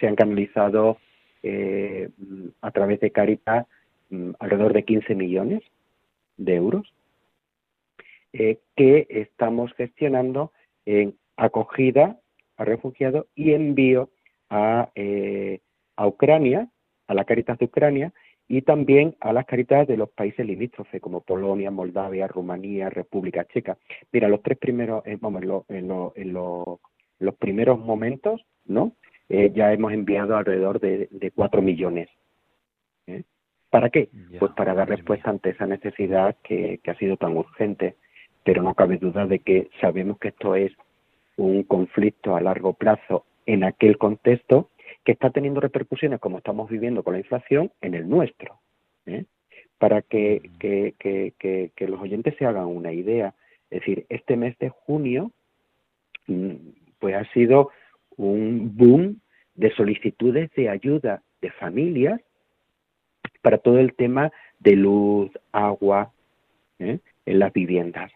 han 0.08 0.16
canalizado 0.16 0.98
eh, 1.44 2.10
a 2.62 2.72
través 2.72 3.00
de 3.00 3.12
Caritas 3.12 3.66
mm, 4.10 4.32
alrededor 4.40 4.74
de 4.74 4.84
15 4.84 5.16
millones 5.16 5.64
de 6.38 6.56
euros 6.56 6.94
eh, 8.34 8.60
que 8.76 9.08
estamos 9.10 9.74
gestionando 9.74 10.52
en 10.86 11.16
acogida 11.38 12.20
a 12.58 12.66
refugiados 12.66 13.26
y 13.36 13.54
envío 13.54 14.10
a, 14.50 14.90
eh, 14.96 15.62
a 15.96 16.08
Ucrania, 16.08 16.70
a 17.08 17.14
la 17.14 17.26
Caritas 17.26 17.58
de 17.58 17.66
Ucrania 17.66 18.14
y 18.48 18.62
también 18.62 19.16
a 19.20 19.34
las 19.34 19.46
Caritas 19.46 19.88
de 19.88 19.98
los 19.98 20.10
países 20.10 20.46
limítrofes 20.46 21.02
como 21.02 21.22
Polonia, 21.22 21.72
Moldavia, 21.72 22.28
Rumanía, 22.28 22.90
República 22.90 23.46
Checa. 23.46 23.78
Mira, 24.12 24.28
los 24.28 24.44
tres 24.44 24.58
primeros, 24.60 25.04
vamos, 25.20 25.66
en, 25.70 25.90
en 26.16 26.34
los 26.34 27.36
primeros 27.40 27.80
momentos, 27.80 28.46
¿no? 28.66 28.94
Eh, 29.34 29.50
ya 29.56 29.72
hemos 29.72 29.94
enviado 29.94 30.36
alrededor 30.36 30.82
de, 30.82 31.08
de 31.10 31.32
4 31.32 31.62
millones. 31.62 32.10
¿eh? 33.08 33.24
¿Para 33.70 33.90
qué? 33.90 34.10
pues 34.38 34.52
para 34.52 34.74
dar 34.74 34.90
respuesta 34.90 35.30
ante 35.30 35.52
esa 35.52 35.66
necesidad 35.66 36.36
que, 36.44 36.82
ha 36.86 36.96
sido 36.96 37.16
tan 37.16 37.38
urgente, 37.38 37.96
pero 38.44 38.62
no 38.62 38.74
cabe 38.74 38.98
duda 38.98 39.26
de 39.28 39.40
que 39.40 39.70
sabemos 39.80 40.20
que 40.20 40.28
esto 40.30 40.56
es 40.56 40.74
un 41.38 41.64
conflicto 41.64 42.36
a 42.36 42.42
largo 42.42 42.74
plazo 42.74 43.24
en 43.46 43.64
aquel 43.64 43.98
contexto 43.98 44.70
que 45.06 45.14
está 45.14 45.30
teniendo 45.30 45.62
repercusiones, 45.62 46.20
como 46.20 46.40
estamos 46.40 46.70
viviendo 46.70 47.02
con 47.02 47.14
la 47.14 47.20
inflación, 47.20 47.72
en 47.80 47.94
el 47.94 48.10
nuestro. 48.10 48.60
¿eh? 49.06 49.24
Para 49.78 50.02
que, 50.02 50.42
que, 50.60 50.94
que, 51.00 51.72
que, 51.74 51.88
los 51.88 52.02
oyentes 52.02 52.36
se 52.38 52.46
hagan 52.46 52.66
una 52.66 52.92
idea, 52.92 53.34
es 53.70 53.80
decir, 53.80 54.06
este 54.10 54.36
mes 54.36 54.60
de 54.60 54.68
junio, 54.68 55.32
mm, 56.28 56.56
pues 57.00 57.16
ha 57.16 57.24
sido 57.32 57.70
un 58.18 58.76
boom 58.76 59.20
de 59.56 59.72
solicitudes 59.76 60.52
de 60.56 60.70
ayuda 60.70 61.22
de 61.42 61.52
familias 61.52 62.20
para 63.42 63.58
todo 63.58 63.80
el 63.80 63.94
tema 63.94 64.32
de 64.60 64.76
luz, 64.76 65.32
agua 65.52 66.12
¿eh? 66.80 67.00
en 67.26 67.40
las 67.40 67.52
viviendas. 67.54 68.12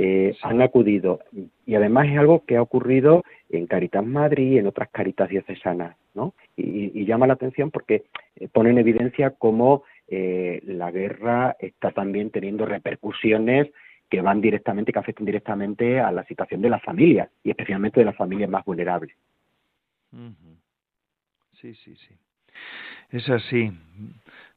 Eh, 0.00 0.36
han 0.42 0.62
acudido 0.62 1.20
y 1.66 1.74
además 1.74 2.06
es 2.08 2.18
algo 2.18 2.44
que 2.44 2.56
ha 2.56 2.62
ocurrido 2.62 3.24
en 3.50 3.66
Caritas 3.66 4.06
Madrid 4.06 4.52
y 4.52 4.58
en 4.58 4.68
otras 4.68 4.90
Caritas 4.90 5.28
diocesanas, 5.28 5.96
¿no? 6.14 6.34
Y, 6.56 7.04
llama 7.04 7.26
la 7.26 7.32
atención 7.32 7.70
porque 7.70 8.04
eh, 8.36 8.48
pone 8.52 8.70
en 8.70 8.78
evidencia 8.78 9.30
cómo 9.30 9.82
la 10.10 10.90
guerra 10.90 11.54
está 11.60 11.90
también 11.90 12.30
teniendo 12.30 12.64
repercusiones 12.64 13.68
que 14.08 14.20
van 14.20 14.40
directamente, 14.40 14.92
que 14.92 14.98
afectan 14.98 15.26
directamente 15.26 16.00
a 16.00 16.10
la 16.12 16.24
situación 16.24 16.62
de 16.62 16.70
las 16.70 16.82
familias 16.82 17.28
y 17.42 17.50
especialmente 17.50 18.00
de 18.00 18.06
las 18.06 18.16
familias 18.16 18.50
más 18.50 18.64
vulnerables. 18.64 19.14
Sí, 21.60 21.74
sí, 21.74 21.96
sí. 21.96 22.16
Es 23.10 23.28
así, 23.28 23.72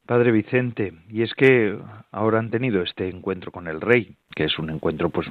Padre 0.05 0.31
Vicente, 0.31 0.93
y 1.09 1.21
es 1.21 1.33
que 1.35 1.77
ahora 2.11 2.39
han 2.39 2.49
tenido 2.49 2.81
este 2.81 3.07
encuentro 3.07 3.51
con 3.51 3.67
el 3.67 3.79
rey, 3.79 4.15
que 4.35 4.45
es 4.45 4.59
un 4.59 4.69
encuentro, 4.69 5.09
pues, 5.09 5.27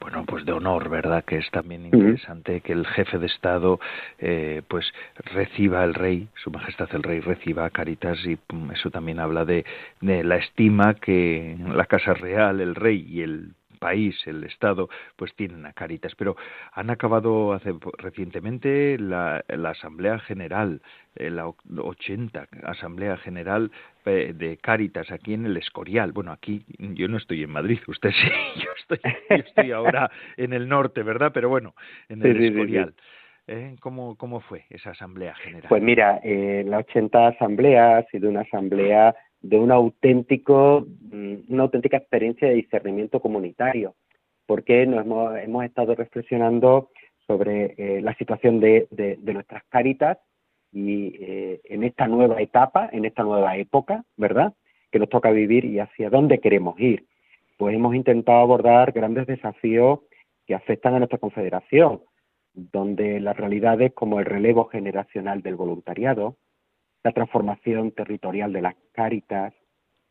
bueno, 0.00 0.24
pues 0.26 0.44
de 0.44 0.52
honor, 0.52 0.88
¿verdad? 0.88 1.24
Que 1.24 1.36
es 1.36 1.50
también 1.50 1.86
interesante 1.86 2.60
que 2.60 2.72
el 2.72 2.86
jefe 2.86 3.18
de 3.18 3.26
Estado, 3.26 3.80
eh, 4.18 4.62
pues, 4.68 4.86
reciba 5.34 5.84
el 5.84 5.94
rey, 5.94 6.28
Su 6.42 6.50
Majestad 6.50 6.88
el 6.94 7.02
Rey 7.02 7.20
reciba 7.20 7.64
a 7.66 7.70
Caritas 7.70 8.18
y 8.24 8.38
eso 8.72 8.90
también 8.90 9.20
habla 9.20 9.44
de, 9.44 9.64
de 10.00 10.24
la 10.24 10.36
estima 10.36 10.94
que 10.94 11.56
la 11.74 11.86
Casa 11.86 12.14
Real, 12.14 12.60
el 12.60 12.74
rey 12.74 13.06
y 13.08 13.22
el 13.22 13.50
país, 13.84 14.16
el 14.26 14.44
Estado, 14.44 14.88
pues 15.14 15.34
tienen 15.34 15.66
a 15.66 15.74
Caritas. 15.74 16.14
Pero 16.14 16.36
han 16.72 16.88
acabado 16.88 17.52
hace 17.52 17.74
recientemente 17.98 18.96
la, 18.98 19.44
Asamblea 19.48 20.18
General, 20.20 20.80
eh, 21.16 21.28
la 21.28 21.52
80 21.76 22.48
Asamblea 22.62 23.18
General 23.18 23.70
de 24.06 24.58
Caritas 24.62 25.10
aquí 25.10 25.34
en 25.34 25.44
el 25.44 25.58
Escorial. 25.58 26.12
Bueno, 26.12 26.32
aquí 26.32 26.64
yo 26.78 27.08
no 27.08 27.18
estoy 27.18 27.42
en 27.42 27.50
Madrid, 27.50 27.78
usted 27.86 28.10
sí, 28.10 28.62
yo 28.62 28.70
estoy, 28.80 29.00
yo 29.28 29.36
estoy 29.36 29.72
ahora 29.72 30.10
en 30.38 30.54
el 30.54 30.66
norte, 30.66 31.02
¿verdad? 31.02 31.30
Pero 31.34 31.50
bueno, 31.50 31.74
en 32.08 32.24
el 32.24 32.42
Escorial. 32.42 32.94
¿Eh? 33.46 33.76
¿Cómo, 33.80 34.16
¿Cómo 34.16 34.40
fue 34.40 34.64
esa 34.70 34.92
asamblea 34.92 35.34
general? 35.34 35.68
Pues 35.68 35.82
mira, 35.82 36.18
eh, 36.24 36.64
la 36.66 36.78
80 36.78 37.26
asamblea 37.26 37.98
ha 37.98 38.02
sido 38.04 38.30
una 38.30 38.40
asamblea 38.40 39.14
de 39.44 39.58
un 39.58 39.70
auténtico, 39.70 40.86
mm, 41.12 41.52
una 41.52 41.64
auténtica 41.64 41.98
experiencia 41.98 42.48
de 42.48 42.54
discernimiento 42.54 43.20
comunitario, 43.20 43.94
porque 44.46 44.86
nos 44.86 45.04
hemos, 45.04 45.36
hemos 45.36 45.64
estado 45.66 45.94
reflexionando 45.94 46.90
sobre 47.26 47.74
eh, 47.76 48.00
la 48.00 48.14
situación 48.14 48.58
de, 48.58 48.88
de, 48.90 49.32
nuestras 49.34 49.62
caritas 49.68 50.18
y 50.72 51.16
eh, 51.20 51.60
en 51.64 51.84
esta 51.84 52.08
nueva 52.08 52.40
etapa, 52.40 52.88
en 52.90 53.04
esta 53.04 53.22
nueva 53.22 53.56
época, 53.58 54.04
¿verdad? 54.16 54.54
Que 54.90 54.98
nos 54.98 55.10
toca 55.10 55.30
vivir 55.30 55.66
y 55.66 55.78
hacia 55.78 56.08
dónde 56.08 56.40
queremos 56.40 56.80
ir. 56.80 57.04
Pues 57.58 57.74
hemos 57.74 57.94
intentado 57.94 58.38
abordar 58.38 58.92
grandes 58.92 59.26
desafíos 59.26 60.00
que 60.46 60.54
afectan 60.54 60.94
a 60.94 60.98
nuestra 60.98 61.18
confederación, 61.18 62.00
donde 62.54 63.20
las 63.20 63.36
realidades 63.36 63.92
como 63.92 64.20
el 64.20 64.24
relevo 64.24 64.64
generacional 64.66 65.42
del 65.42 65.56
voluntariado, 65.56 66.36
la 67.04 67.12
transformación 67.12 67.92
territorial 67.92 68.52
de 68.52 68.62
las 68.62 68.74
cáritas 68.92 69.52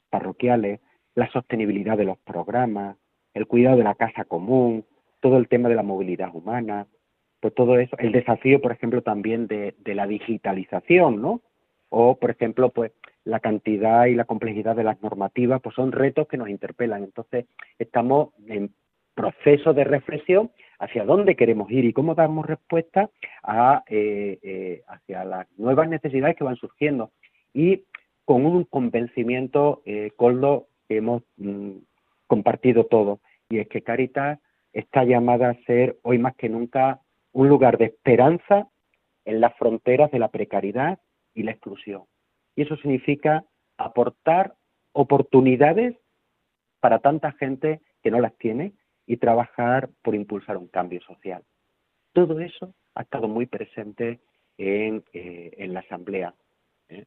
parroquiales, 0.09 0.79
la 1.15 1.29
sostenibilidad 1.31 1.97
de 1.97 2.05
los 2.05 2.19
programas, 2.19 2.97
el 3.33 3.47
cuidado 3.47 3.77
de 3.77 3.83
la 3.83 3.95
casa 3.95 4.25
común, 4.25 4.85
todo 5.19 5.37
el 5.37 5.47
tema 5.47 5.69
de 5.69 5.75
la 5.75 5.83
movilidad 5.83 6.33
humana, 6.33 6.87
pues 7.39 7.53
todo 7.55 7.77
eso, 7.77 7.97
el 7.97 8.11
desafío, 8.11 8.61
por 8.61 8.71
ejemplo, 8.71 9.01
también 9.01 9.47
de, 9.47 9.75
de 9.79 9.95
la 9.95 10.07
digitalización, 10.07 11.21
¿no? 11.21 11.41
O, 11.89 12.15
por 12.17 12.31
ejemplo, 12.31 12.69
pues 12.69 12.91
la 13.25 13.39
cantidad 13.39 14.05
y 14.05 14.15
la 14.15 14.25
complejidad 14.25 14.75
de 14.75 14.83
las 14.83 15.01
normativas, 15.01 15.61
pues 15.61 15.75
son 15.75 15.91
retos 15.91 16.27
que 16.27 16.37
nos 16.37 16.49
interpelan. 16.49 17.03
Entonces, 17.03 17.45
estamos 17.79 18.29
en 18.47 18.73
proceso 19.15 19.73
de 19.73 19.83
reflexión 19.83 20.51
hacia 20.83 21.05
dónde 21.05 21.35
queremos 21.35 21.71
ir 21.71 21.85
y 21.85 21.93
cómo 21.93 22.13
damos 22.13 22.45
respuesta 22.45 23.09
a, 23.41 23.83
eh, 23.87 24.39
eh, 24.43 24.83
hacia 24.87 25.23
las 25.23 25.47
nuevas 25.57 25.87
necesidades 25.87 26.35
que 26.35 26.43
van 26.43 26.57
surgiendo. 26.57 27.11
Y 27.53 27.85
con 28.25 28.45
un 28.45 28.65
convencimiento, 28.65 29.81
eh, 29.85 30.11
Coldo, 30.17 30.67
que 30.87 30.97
hemos 30.97 31.23
mm, 31.37 31.77
compartido 32.27 32.85
todo, 32.85 33.19
y 33.49 33.59
es 33.59 33.67
que 33.69 33.81
Caritas 33.81 34.39
está 34.73 35.05
llamada 35.05 35.49
a 35.49 35.63
ser 35.65 35.97
hoy 36.03 36.17
más 36.17 36.35
que 36.35 36.49
nunca 36.49 36.99
un 37.31 37.47
lugar 37.47 37.77
de 37.77 37.85
esperanza 37.85 38.67
en 39.25 39.39
las 39.39 39.55
fronteras 39.55 40.11
de 40.11 40.19
la 40.19 40.29
precariedad 40.29 40.99
y 41.33 41.43
la 41.43 41.51
exclusión. 41.51 42.03
Y 42.55 42.63
eso 42.63 42.75
significa 42.77 43.45
aportar 43.77 44.55
oportunidades 44.91 45.95
para 46.81 46.99
tanta 46.99 47.31
gente 47.31 47.79
que 48.01 48.11
no 48.11 48.19
las 48.19 48.35
tiene 48.37 48.73
y 49.05 49.17
trabajar 49.17 49.89
por 50.01 50.15
impulsar 50.15 50.57
un 50.57 50.67
cambio 50.67 51.01
social. 51.01 51.43
Todo 52.13 52.39
eso 52.39 52.73
ha 52.95 53.01
estado 53.01 53.27
muy 53.27 53.45
presente 53.45 54.19
en, 54.57 55.03
eh, 55.13 55.51
en 55.57 55.73
la 55.73 55.81
Asamblea. 55.81 56.33
¿eh? 56.89 57.05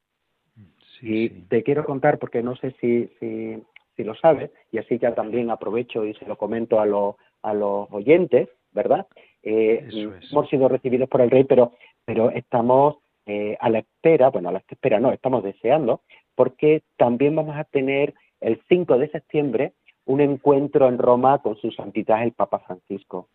y 1.03 1.29
te 1.29 1.63
quiero 1.63 1.85
contar, 1.85 2.19
porque 2.19 2.43
no 2.43 2.57
sé 2.57 2.75
si, 2.81 3.09
si, 3.21 3.63
si, 3.97 4.05
lo 4.05 4.15
sabes, 4.15 4.51
y 4.73 4.79
así 4.79 4.99
ya 4.99 5.15
también 5.15 5.51
aprovecho 5.51 6.05
y 6.05 6.15
se 6.15 6.27
lo 6.27 6.37
comento 6.37 6.81
a, 6.81 6.87
los 6.87 7.17
a 7.43 7.55
los 7.55 7.89
oyentes, 7.91 8.49
¿verdad? 8.73 9.07
Eh, 9.43 9.89
hemos 10.31 10.49
sido 10.49 10.69
recibidos 10.69 11.09
por 11.09 11.21
el 11.21 11.31
rey, 11.31 11.45
pero, 11.45 11.73
pero 12.05 12.31
estamos 12.31 12.97
eh, 13.27 13.57
a 13.61 13.71
la 13.71 13.81
espera, 13.81 14.31
bueno, 14.31 14.49
a 14.49 14.53
la 14.53 14.59
espera 14.59 14.99
no, 14.99 15.13
estamos 15.13 15.45
deseando, 15.45 16.03
porque 16.35 16.83
también 16.97 17.37
vamos 17.37 17.57
a 17.57 17.65
tener 17.65 18.15
el 18.41 18.61
5 18.69 18.99
de 18.99 19.09
septiembre 19.11 19.73
un 20.07 20.21
encuentro 20.21 20.89
en 20.89 20.99
Roma 20.99 21.39
con 21.39 21.57
su 21.57 21.71
santidad 21.71 22.23
el 22.23 22.33
Papa 22.33 22.61
Francisco. 22.61 23.29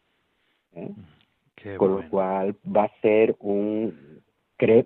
¿eh? 0.74 0.90
con 1.78 1.96
lo 1.96 2.10
cual 2.10 2.56
va 2.66 2.86
a 2.86 3.02
ser 3.02 3.36
un, 3.40 4.22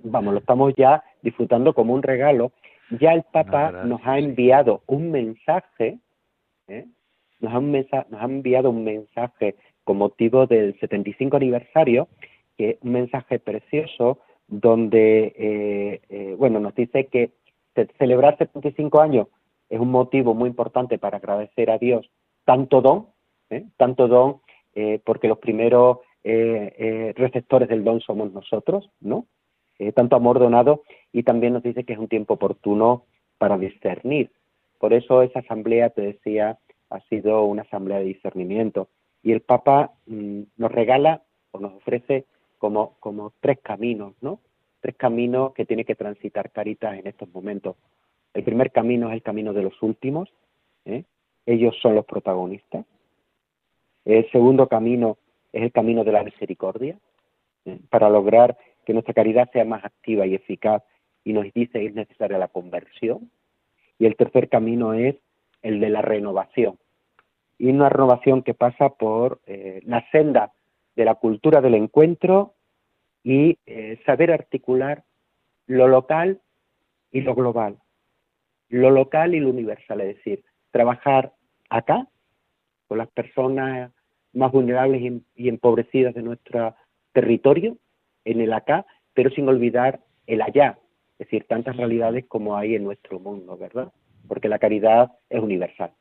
vamos, 0.04 0.34
lo 0.34 0.40
estamos 0.40 0.74
ya 0.76 1.04
disfrutando 1.22 1.74
como 1.74 1.94
un 1.94 2.04
regalo. 2.04 2.52
Ya 3.00 3.14
el 3.14 3.24
Papa 3.24 3.72
nos 3.86 4.02
ha 4.06 4.20
enviado 4.20 4.82
un 4.86 5.12
mensaje, 5.12 6.00
¿eh? 6.68 6.86
nos, 7.40 7.54
ha 7.54 7.60
un 7.60 7.72
mensaje, 7.72 8.08
nos 8.10 8.22
ha 8.22 8.26
enviado 8.26 8.70
un 8.70 8.84
mensaje 8.84 9.56
con 9.84 9.98
motivo 9.98 10.46
del 10.46 10.78
75 10.80 11.38
aniversario, 11.38 12.08
que 12.58 12.72
es 12.72 12.78
un 12.82 12.92
mensaje 12.92 13.40
precioso 13.40 14.20
donde, 14.48 15.34
eh, 15.36 16.02
eh, 16.10 16.36
bueno, 16.38 16.60
nos 16.60 16.76
dice 16.76 17.08
que 17.08 17.32
celebrar 17.98 18.38
75 18.38 19.02
años 19.02 19.28
es 19.70 19.80
un 19.80 19.92
motivo 19.92 20.34
muy 20.34 20.50
importante 20.50 20.98
para 20.98 21.18
agradecer 21.18 21.70
a 21.72 21.78
Dios 21.78 22.10
tanto 22.46 22.82
don, 22.82 23.08
¿eh? 23.50 23.66
tanto 23.78 24.08
don, 24.08 24.42
eh, 24.76 25.00
porque 25.04 25.28
los 25.28 25.40
primeros 25.40 26.00
eh, 26.24 27.14
receptores 27.18 27.68
del 27.70 27.84
don 27.84 28.00
somos 28.02 28.32
nosotros, 28.32 28.90
¿no? 29.02 29.26
tanto 29.94 30.16
amor 30.16 30.40
donado 30.40 30.84
y 31.12 31.24
también 31.24 31.52
nos 31.52 31.62
dice 31.62 31.84
que 31.84 31.92
es 31.92 32.00
un 32.00 32.08
tiempo 32.08 32.36
oportuno 32.36 33.04
para 33.38 33.58
discernir. 33.58 34.32
Por 34.80 34.94
eso 34.94 35.22
esa 35.22 35.40
asamblea, 35.40 35.90
te 35.90 36.02
decía, 36.02 36.58
ha 36.90 37.00
sido 37.10 37.44
una 37.44 37.64
asamblea 37.64 38.00
de 38.00 38.06
discernimiento. 38.06 38.88
Y 39.22 39.34
el 39.34 39.42
Papa 39.42 39.92
mm, 40.06 40.42
nos 40.56 40.72
regala 40.72 41.24
o 41.52 41.60
nos 41.60 41.74
ofrece 41.74 42.26
como, 42.58 42.96
como 43.00 43.34
tres 43.42 43.60
caminos, 43.62 44.14
¿no? 44.22 44.40
Tres 44.80 44.96
caminos 44.96 45.54
que 45.54 45.66
tiene 45.66 45.84
que 45.84 45.96
transitar 45.96 46.52
Caritas 46.52 46.98
en 46.98 47.08
estos 47.08 47.28
momentos. 47.34 47.76
El 48.36 48.44
primer 48.44 48.72
camino 48.72 49.08
es 49.08 49.14
el 49.14 49.22
camino 49.24 49.54
de 49.54 49.64
los 49.64 49.82
últimos, 49.82 50.30
¿eh? 50.84 51.06
ellos 51.46 51.74
son 51.82 51.96
los 51.96 52.06
protagonistas. 52.06 52.86
El 54.04 54.30
segundo 54.30 54.68
camino 54.68 55.18
es 55.54 55.64
el 55.64 55.72
camino 55.72 56.04
de 56.04 56.12
la 56.12 56.22
misericordia, 56.22 57.00
¿eh? 57.64 57.80
para 57.90 58.10
lograr 58.10 58.58
que 58.86 58.92
nuestra 58.92 59.14
caridad 59.14 59.50
sea 59.54 59.64
más 59.64 59.86
activa 59.86 60.28
y 60.28 60.36
eficaz 60.36 60.84
y 61.24 61.32
nos 61.32 61.46
dice 61.54 61.80
que 61.80 61.86
es 61.86 61.96
necesaria 61.96 62.38
la 62.38 62.50
conversión. 62.50 63.32
Y 63.98 64.06
el 64.06 64.18
tercer 64.18 64.50
camino 64.50 64.94
es 64.94 65.16
el 65.62 65.80
de 65.80 65.90
la 65.90 66.02
renovación. 66.02 66.78
Y 67.58 67.70
una 67.70 67.88
renovación 67.88 68.44
que 68.44 68.54
pasa 68.54 68.90
por 68.90 69.40
eh, 69.46 69.82
la 69.86 70.06
senda 70.12 70.52
de 70.98 71.06
la 71.06 71.16
cultura 71.16 71.62
del 71.62 71.76
encuentro 71.76 72.54
y 73.24 73.58
saber 74.06 74.32
articular 74.32 75.04
lo 75.68 75.88
local 75.88 76.42
y 77.12 77.22
lo 77.22 77.34
global 77.34 77.78
lo 78.76 78.92
local 78.92 79.34
y 79.34 79.40
lo 79.40 79.50
universal, 79.50 80.02
es 80.02 80.18
decir, 80.18 80.44
trabajar 80.72 81.32
acá 81.70 82.08
con 82.88 82.98
las 82.98 83.08
personas 83.10 83.92
más 84.34 84.52
vulnerables 84.52 85.22
y 85.34 85.48
empobrecidas 85.48 86.14
de 86.14 86.22
nuestro 86.22 86.76
territorio, 87.14 87.78
en 88.26 88.42
el 88.42 88.52
acá, 88.52 88.86
pero 89.14 89.30
sin 89.30 89.48
olvidar 89.48 90.02
el 90.28 90.42
allá, 90.42 90.78
es 91.14 91.20
decir, 91.20 91.46
tantas 91.48 91.78
realidades 91.78 92.26
como 92.28 92.58
hay 92.58 92.76
en 92.76 92.84
nuestro 92.84 93.18
mundo, 93.20 93.58
¿verdad? 93.58 93.94
Porque 94.28 94.50
la 94.50 94.60
caridad 94.60 95.14
es 95.30 95.40
universal. 95.40 95.92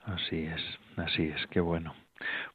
Así 0.00 0.44
es, 0.44 0.60
así 0.96 1.28
es, 1.28 1.46
qué 1.46 1.60
bueno. 1.60 1.94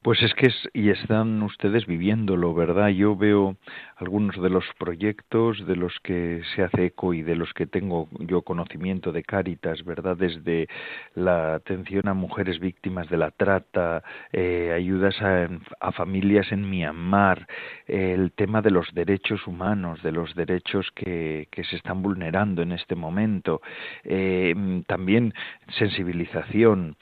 Pues 0.02 0.22
es 0.22 0.34
que 0.34 0.48
es, 0.48 0.70
y 0.74 0.90
están 0.90 1.42
ustedes 1.44 1.86
viviéndolo, 1.86 2.54
¿verdad? 2.54 2.90
Yo 2.90 3.16
veo 3.16 3.58
algunos 3.98 4.42
de 4.42 4.50
los 4.50 4.66
proyectos 4.78 5.66
de 5.66 5.76
los 5.76 5.94
que 6.04 6.42
se 6.56 6.64
hace 6.64 6.86
eco 6.86 7.14
y 7.14 7.24
de 7.24 7.36
los 7.36 7.54
que 7.54 7.66
tengo 7.66 8.08
yo 8.20 8.42
conocimiento 8.44 9.12
de 9.12 9.24
Cáritas, 9.24 9.84
¿verdad? 9.84 10.16
Desde 10.18 10.68
la 11.16 11.56
atención 11.56 12.08
a 12.08 12.14
mujeres 12.14 12.60
víctimas 12.60 13.10
de 13.10 13.18
la 13.18 13.32
trata, 13.32 14.04
eh, 14.32 14.72
ayudas 14.76 15.20
a, 15.22 15.50
a, 15.80 15.92
familias 15.92 16.52
en 16.52 16.70
Myanmar, 16.70 17.48
el 17.88 18.32
tema 18.34 18.62
de 18.62 18.72
los 18.72 18.94
derechos 18.94 19.48
humanos, 19.48 20.02
de 20.04 20.12
los 20.12 20.36
derechos 20.36 20.92
que, 20.94 21.48
que 21.52 21.64
se 21.64 21.76
están 21.76 22.02
vulnerando 22.02 22.62
en 22.62 22.72
este 22.72 22.96
momento, 22.96 23.62
eh, 24.04 24.54
también 24.88 25.34
sensibilización. 25.78 26.96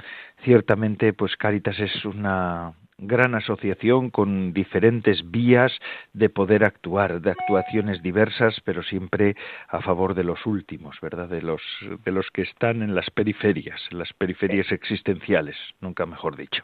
Ciertamente, 0.45 1.11
pues 1.11 1.35
Cáritas 1.37 1.79
es 1.79 2.05
una 2.05 2.75
gran 2.99 3.33
asociación 3.33 4.11
con 4.11 4.53
diferentes 4.53 5.31
vías 5.31 5.71
de 6.13 6.29
poder 6.29 6.63
actuar, 6.63 7.19
de 7.19 7.31
actuaciones 7.31 8.03
diversas, 8.03 8.61
pero 8.63 8.83
siempre 8.83 9.35
a 9.69 9.81
favor 9.81 10.13
de 10.13 10.23
los 10.23 10.45
últimos, 10.45 11.01
¿verdad? 11.01 11.27
De 11.29 11.41
los 11.41 11.63
de 12.05 12.11
los 12.11 12.29
que 12.29 12.43
están 12.43 12.83
en 12.83 12.93
las 12.93 13.09
periferias, 13.09 13.81
en 13.91 13.97
las 13.97 14.13
periferias 14.13 14.71
existenciales, 14.71 15.55
nunca 15.81 16.05
mejor 16.05 16.37
dicho. 16.37 16.63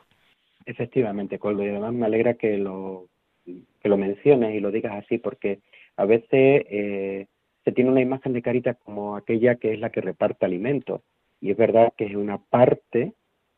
Efectivamente, 0.68 1.40
Coldo, 1.40 1.66
y 1.66 1.70
además 1.70 1.94
me 1.94 2.06
alegra 2.06 2.36
que 2.36 2.60
lo 2.60 3.08
que 3.46 3.90
lo 3.90 3.98
menciones 3.98 4.54
y 4.54 4.60
lo 4.60 4.70
digas 4.70 4.94
así, 5.04 5.18
porque 5.18 5.58
a 5.98 6.06
veces 6.06 6.30
eh, 6.70 7.26
se 7.66 7.72
tiene 7.72 7.90
una 7.90 8.02
imagen 8.02 8.34
de 8.34 8.44
Carita 8.44 8.76
como 8.76 9.16
aquella 9.16 9.56
que 9.56 9.74
es 9.74 9.80
la 9.80 9.90
que 9.90 10.02
reparte 10.02 10.46
alimentos, 10.46 11.02
y 11.42 11.50
es 11.50 11.58
verdad 11.58 11.94
que 11.98 12.06
es 12.06 12.16
una 12.16 12.38
parte 12.38 13.14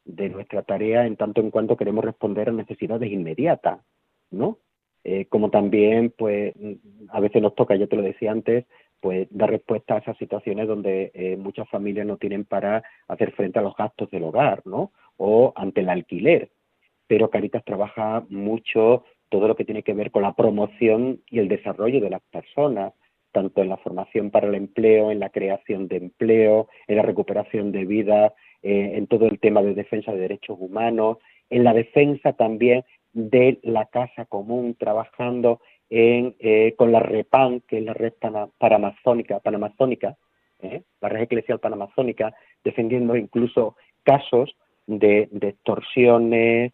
de 0.06 0.30
nuestra 0.30 0.64
tarea 0.64 1.06
en 1.06 1.16
tanto 1.16 1.42
en 1.42 1.52
cuanto 1.52 1.78
queremos 1.78 2.04
responder 2.04 2.50
a 2.50 2.54
necesidades 2.54 3.12
inmediatas, 3.12 3.80
¿no? 4.32 4.60
Eh, 5.04 5.26
como 5.26 5.50
también, 5.50 6.14
pues, 6.18 6.54
a 7.10 7.20
veces 7.20 7.42
nos 7.42 7.56
toca, 7.56 7.76
ya 7.76 7.88
te 7.88 7.96
lo 7.96 8.02
decía 8.02 8.32
antes, 8.32 8.66
pues 9.02 9.28
dar 9.32 9.50
respuesta 9.50 9.96
a 9.96 9.98
esas 9.98 10.18
situaciones 10.18 10.66
donde 10.66 11.12
eh, 11.14 11.36
muchas 11.36 11.68
familias 11.68 12.08
no 12.08 12.16
tienen 12.16 12.46
para 12.46 12.84
hacer 13.10 13.34
frente 13.34 13.60
a 13.60 13.62
los 13.62 13.76
gastos 13.76 14.10
del 14.12 14.24
hogar, 14.24 14.62
¿no? 14.66 14.94
O 15.18 15.52
ante 15.58 15.82
el 15.82 15.90
alquiler. 15.90 16.52
Pero 17.08 17.30
Caritas 17.30 17.66
trabaja 17.66 18.26
mucho 18.30 19.04
todo 19.28 19.50
lo 19.50 19.58
que 19.58 19.66
tiene 19.66 19.84
que 19.84 19.94
ver 19.94 20.10
con 20.10 20.22
la 20.22 20.36
promoción 20.36 21.22
y 21.30 21.40
el 21.40 21.50
desarrollo 21.50 22.00
de 22.00 22.12
las 22.12 22.22
personas, 22.32 22.94
tanto 23.34 23.62
en 23.62 23.70
la 23.70 23.78
formación 23.78 24.32
para 24.32 24.48
el 24.48 24.56
empleo, 24.56 25.12
en 25.12 25.20
la 25.20 25.30
creación 25.30 25.90
de 25.90 25.98
empleo, 25.98 26.70
en 26.88 26.96
la 26.96 27.02
recuperación 27.02 27.74
de 27.74 27.84
vida, 27.84 28.34
eh, 28.62 28.92
en 28.94 29.08
todo 29.08 29.26
el 29.28 29.40
tema 29.40 29.62
de 29.62 29.74
defensa 29.74 30.14
de 30.14 30.20
derechos 30.20 30.58
humanos, 30.60 31.18
en 31.50 31.66
la 31.66 31.74
defensa 31.74 32.34
también 32.34 32.86
de 33.12 33.60
la 33.64 33.88
casa 33.88 34.26
común, 34.26 34.76
trabajando 34.80 35.60
en, 35.90 36.36
eh, 36.40 36.76
con 36.78 36.92
la 36.92 37.00
REPAN, 37.00 37.62
que 37.68 37.80
es 37.80 37.84
la 37.84 37.94
red 37.94 38.14
panamazónica, 38.58 39.40
panamazónica 39.40 40.16
¿eh? 40.62 40.84
la 41.02 41.10
red 41.10 41.24
eclesial 41.24 41.60
panamazónica, 41.60 42.34
defendiendo 42.64 43.18
incluso 43.18 43.76
casos 44.04 44.56
de, 44.88 45.28
de 45.32 45.50
extorsiones 45.50 46.74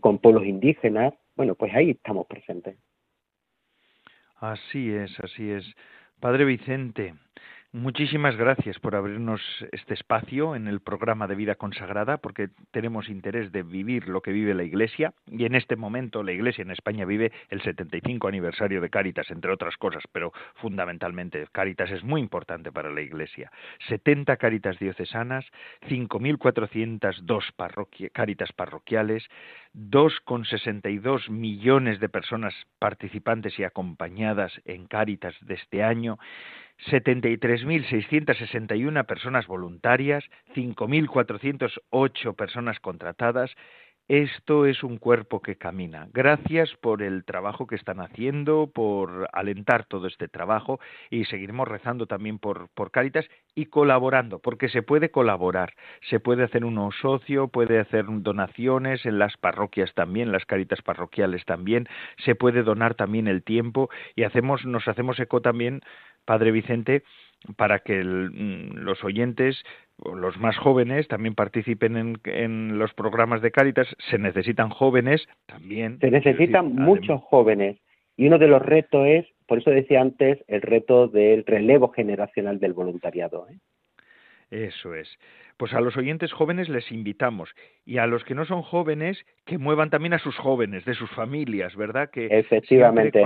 con 0.00 0.18
pueblos 0.18 0.46
indígenas. 0.46 1.12
Bueno, 1.34 1.56
pues 1.56 1.74
ahí 1.74 1.90
estamos 1.90 2.28
presentes. 2.28 2.76
Así 4.38 4.92
es, 4.92 5.18
así 5.20 5.50
es. 5.50 5.64
Padre 6.20 6.44
Vicente, 6.44 7.14
Muchísimas 7.76 8.34
gracias 8.38 8.78
por 8.78 8.96
abrirnos 8.96 9.42
este 9.70 9.92
espacio 9.92 10.56
en 10.56 10.66
el 10.66 10.80
programa 10.80 11.26
de 11.26 11.34
vida 11.34 11.56
consagrada, 11.56 12.16
porque 12.16 12.48
tenemos 12.70 13.10
interés 13.10 13.52
de 13.52 13.62
vivir 13.62 14.08
lo 14.08 14.22
que 14.22 14.32
vive 14.32 14.54
la 14.54 14.64
Iglesia 14.64 15.12
y 15.30 15.44
en 15.44 15.54
este 15.54 15.76
momento 15.76 16.22
la 16.22 16.32
Iglesia 16.32 16.62
en 16.62 16.70
España 16.70 17.04
vive 17.04 17.32
el 17.50 17.60
75 17.60 18.28
aniversario 18.28 18.80
de 18.80 18.88
Cáritas, 18.88 19.30
entre 19.30 19.52
otras 19.52 19.76
cosas, 19.76 20.02
pero 20.10 20.32
fundamentalmente 20.54 21.46
Cáritas 21.52 21.90
es 21.90 22.02
muy 22.02 22.22
importante 22.22 22.72
para 22.72 22.90
la 22.90 23.02
Iglesia. 23.02 23.52
70 23.88 24.38
Cáritas 24.38 24.78
diocesanas, 24.78 25.44
5.402 25.86 27.52
parroquia, 27.54 28.08
Cáritas 28.08 28.54
parroquiales, 28.54 29.28
2,62 29.74 31.28
millones 31.28 32.00
de 32.00 32.08
personas 32.08 32.54
participantes 32.78 33.58
y 33.58 33.64
acompañadas 33.64 34.62
en 34.64 34.86
Cáritas 34.86 35.34
de 35.42 35.56
este 35.56 35.82
año 35.82 36.18
73.661 36.90 39.06
personas 39.06 39.46
voluntarias, 39.46 40.24
5.408 40.54 42.36
personas 42.36 42.78
contratadas, 42.80 43.56
esto 44.08 44.66
es 44.66 44.84
un 44.84 44.98
cuerpo 44.98 45.42
que 45.42 45.56
camina. 45.56 46.06
Gracias 46.12 46.72
por 46.80 47.02
el 47.02 47.24
trabajo 47.24 47.66
que 47.66 47.74
están 47.74 47.98
haciendo, 47.98 48.70
por 48.72 49.28
alentar 49.32 49.84
todo 49.84 50.06
este 50.06 50.28
trabajo 50.28 50.78
y 51.10 51.24
seguiremos 51.24 51.66
rezando 51.66 52.06
también 52.06 52.38
por, 52.38 52.68
por 52.68 52.92
y 53.56 53.66
colaborando, 53.66 54.38
porque 54.38 54.68
se 54.68 54.82
puede 54.82 55.10
colaborar, 55.10 55.74
se 56.08 56.20
puede 56.20 56.44
hacer 56.44 56.64
uno 56.64 56.90
socio, 56.92 57.48
puede 57.48 57.80
hacer 57.80 58.04
donaciones 58.08 59.04
en 59.06 59.18
las 59.18 59.36
parroquias 59.36 59.92
también, 59.94 60.30
las 60.30 60.46
Cáritas 60.46 60.82
parroquiales 60.82 61.44
también, 61.44 61.88
se 62.24 62.36
puede 62.36 62.62
donar 62.62 62.94
también 62.94 63.26
el 63.26 63.42
tiempo 63.42 63.90
y 64.14 64.22
hacemos, 64.22 64.64
nos 64.64 64.86
hacemos 64.86 65.18
eco 65.18 65.42
también, 65.42 65.82
Padre 66.26 66.50
Vicente, 66.50 67.02
para 67.56 67.78
que 67.78 68.02
mm, 68.04 68.76
los 68.76 69.02
oyentes 69.04 69.62
los 70.04 70.36
más 70.38 70.56
jóvenes 70.58 71.08
también 71.08 71.34
participen 71.34 72.18
en, 72.24 72.78
los 72.78 72.92
programas 72.92 73.40
de 73.40 73.50
Cáritas. 73.50 73.88
Se 74.10 74.18
necesitan 74.18 74.68
jóvenes 74.68 75.26
también. 75.46 75.98
Se 76.00 76.10
necesitan 76.10 76.74
muchos 76.74 77.22
jóvenes. 77.22 77.78
Y 78.16 78.26
uno 78.26 78.38
de 78.38 78.48
los 78.48 78.62
retos 78.62 79.06
es, 79.06 79.26
por 79.46 79.58
eso 79.58 79.70
decía 79.70 80.00
antes, 80.00 80.42
el 80.48 80.62
reto 80.62 81.08
del 81.08 81.44
relevo 81.44 81.88
generacional 81.88 82.58
del 82.58 82.72
voluntariado. 82.72 83.46
¿eh? 83.48 83.58
Eso 84.50 84.94
es. 84.94 85.08
Pues 85.56 85.72
a 85.74 85.80
los 85.80 85.96
oyentes 85.96 86.32
jóvenes 86.32 86.68
les 86.68 86.92
invitamos 86.92 87.50
y 87.84 87.98
a 87.98 88.06
los 88.06 88.22
que 88.24 88.34
no 88.34 88.44
son 88.44 88.62
jóvenes 88.62 89.18
que 89.44 89.58
muevan 89.58 89.90
también 89.90 90.14
a 90.14 90.18
sus 90.18 90.36
jóvenes, 90.36 90.84
de 90.84 90.94
sus 90.94 91.10
familias, 91.10 91.74
¿verdad? 91.74 92.10
Que 92.10 92.26
efectivamente 92.26 93.24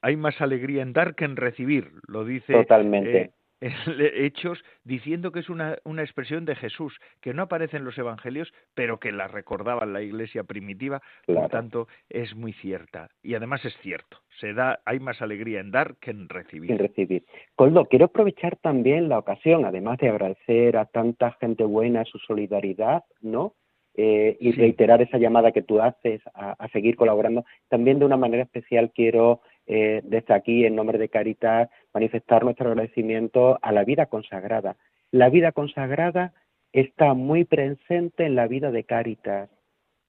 hay 0.00 0.16
más 0.16 0.40
alegría 0.40 0.82
en 0.82 0.92
dar 0.92 1.14
que 1.14 1.24
en 1.24 1.36
recibir, 1.36 1.90
lo 2.06 2.24
dice 2.24 2.52
Totalmente. 2.52 3.20
Eh, 3.20 3.30
hechos 4.14 4.62
diciendo 4.84 5.32
que 5.32 5.40
es 5.40 5.48
una, 5.48 5.78
una, 5.84 6.02
expresión 6.02 6.44
de 6.44 6.54
Jesús, 6.54 6.98
que 7.20 7.32
no 7.32 7.42
aparece 7.42 7.76
en 7.76 7.84
los 7.84 7.96
evangelios, 7.98 8.52
pero 8.74 8.98
que 8.98 9.12
la 9.12 9.28
recordaba 9.28 9.86
la 9.86 10.02
iglesia 10.02 10.44
primitiva, 10.44 11.00
por 11.26 11.48
tanto 11.48 11.88
es 12.08 12.34
muy 12.34 12.52
cierta. 12.54 13.08
Y 13.22 13.34
además 13.34 13.64
es 13.64 13.76
cierto, 13.78 14.18
se 14.40 14.52
da, 14.52 14.80
hay 14.84 15.00
más 15.00 15.22
alegría 15.22 15.60
en 15.60 15.70
dar 15.70 15.96
que 15.96 16.10
en 16.10 16.28
recibir. 16.28 16.70
En 16.70 16.78
recibir. 16.78 17.24
Coldo, 17.54 17.86
quiero 17.86 18.06
aprovechar 18.06 18.56
también 18.56 19.08
la 19.08 19.18
ocasión, 19.18 19.64
además 19.64 19.98
de 19.98 20.10
agradecer 20.10 20.76
a 20.76 20.86
tanta 20.86 21.32
gente 21.40 21.64
buena 21.64 22.04
su 22.04 22.18
solidaridad, 22.18 23.04
¿no? 23.20 23.54
Eh, 23.98 24.36
y 24.40 24.52
reiterar 24.52 25.00
esa 25.00 25.16
llamada 25.16 25.52
que 25.52 25.62
tú 25.62 25.80
haces 25.80 26.20
a, 26.34 26.52
a 26.52 26.68
seguir 26.68 26.96
colaborando. 26.96 27.46
También 27.70 27.98
de 27.98 28.04
una 28.04 28.18
manera 28.18 28.42
especial 28.42 28.92
quiero 28.94 29.40
eh, 29.66 30.00
desde 30.04 30.34
aquí, 30.34 30.64
en 30.64 30.76
nombre 30.76 30.98
de 30.98 31.08
Caritas, 31.08 31.68
manifestar 31.92 32.44
nuestro 32.44 32.70
agradecimiento 32.70 33.58
a 33.62 33.72
la 33.72 33.84
vida 33.84 34.06
consagrada. 34.06 34.76
La 35.10 35.28
vida 35.28 35.52
consagrada 35.52 36.32
está 36.72 37.14
muy 37.14 37.44
presente 37.44 38.26
en 38.26 38.36
la 38.36 38.46
vida 38.46 38.70
de 38.70 38.84
Caritas, 38.84 39.50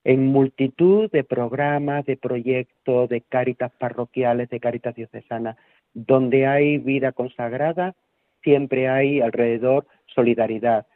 en 0.04 0.26
multitud 0.26 1.10
de 1.10 1.24
programas, 1.24 2.06
de 2.06 2.16
proyectos, 2.16 3.08
de 3.08 3.22
Caritas 3.22 3.72
parroquiales, 3.78 4.48
de 4.48 4.60
Caritas 4.60 4.94
diocesanas, 4.94 5.56
donde 5.92 6.46
hay 6.46 6.78
vida 6.78 7.12
consagrada, 7.12 7.94
siempre 8.42 8.88
hay 8.88 9.20
alrededor 9.20 9.86
solidaridad. 10.06 10.86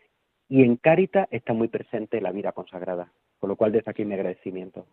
Y 0.48 0.62
en 0.62 0.76
Caritas 0.76 1.26
está 1.30 1.52
muy 1.52 1.68
presente 1.68 2.20
la 2.20 2.30
vida 2.30 2.52
consagrada, 2.52 3.10
con 3.40 3.48
lo 3.48 3.56
cual 3.56 3.72
desde 3.72 3.90
aquí 3.90 4.04
mi 4.04 4.14
agradecimiento. 4.14 4.86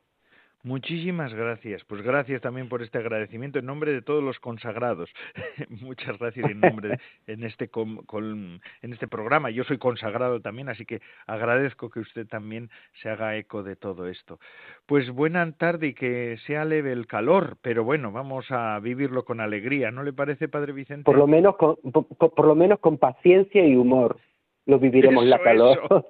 Muchísimas 0.64 1.34
gracias. 1.34 1.86
Pues 1.86 2.02
gracias 2.02 2.42
también 2.42 2.68
por 2.68 2.82
este 2.82 2.98
agradecimiento 2.98 3.60
en 3.60 3.66
nombre 3.66 3.94
de 3.94 4.02
todos 4.02 4.22
los 4.22 4.40
consagrados. 4.40 5.10
Muchas 5.82 6.20
gracias 6.20 6.52
en 6.52 6.60
nombre 6.60 6.90
de, 6.90 7.00
en 7.34 7.44
este 7.44 7.70
en 7.74 8.94
este 8.94 9.08
programa. 9.08 9.52
Yo 9.52 9.64
soy 9.64 9.78
consagrado 9.78 10.42
también, 10.42 10.68
así 10.68 10.86
que 10.86 11.00
agradezco 11.28 11.90
que 11.90 12.02
usted 12.02 12.28
también 12.28 12.70
se 13.02 13.10
haga 13.10 13.38
eco 13.38 13.64
de 13.64 13.78
todo 13.78 14.08
esto. 14.08 14.40
Pues 14.86 15.10
buena 15.12 15.50
tarde 15.54 15.88
y 15.88 15.94
que 15.94 16.38
sea 16.46 16.66
leve 16.66 16.92
el 16.92 17.08
calor, 17.08 17.58
pero 17.62 17.86
bueno, 17.86 18.12
vamos 18.12 18.46
a 18.50 18.78
vivirlo 18.80 19.24
con 19.24 19.40
alegría, 19.40 19.92
¿no 19.92 20.04
le 20.04 20.12
parece, 20.12 20.50
Padre 20.50 20.74
Vicente? 20.74 21.06
Por 21.06 21.18
lo 21.18 21.28
menos 21.28 21.56
con, 21.56 21.78
por, 21.78 22.46
lo 22.46 22.56
menos 22.56 22.80
con 22.80 22.98
paciencia 22.98 23.66
y 23.66 23.76
humor 23.76 24.18
lo 24.66 24.78
viviremos 24.78 25.26
la 25.26 25.40
calor. 25.40 26.06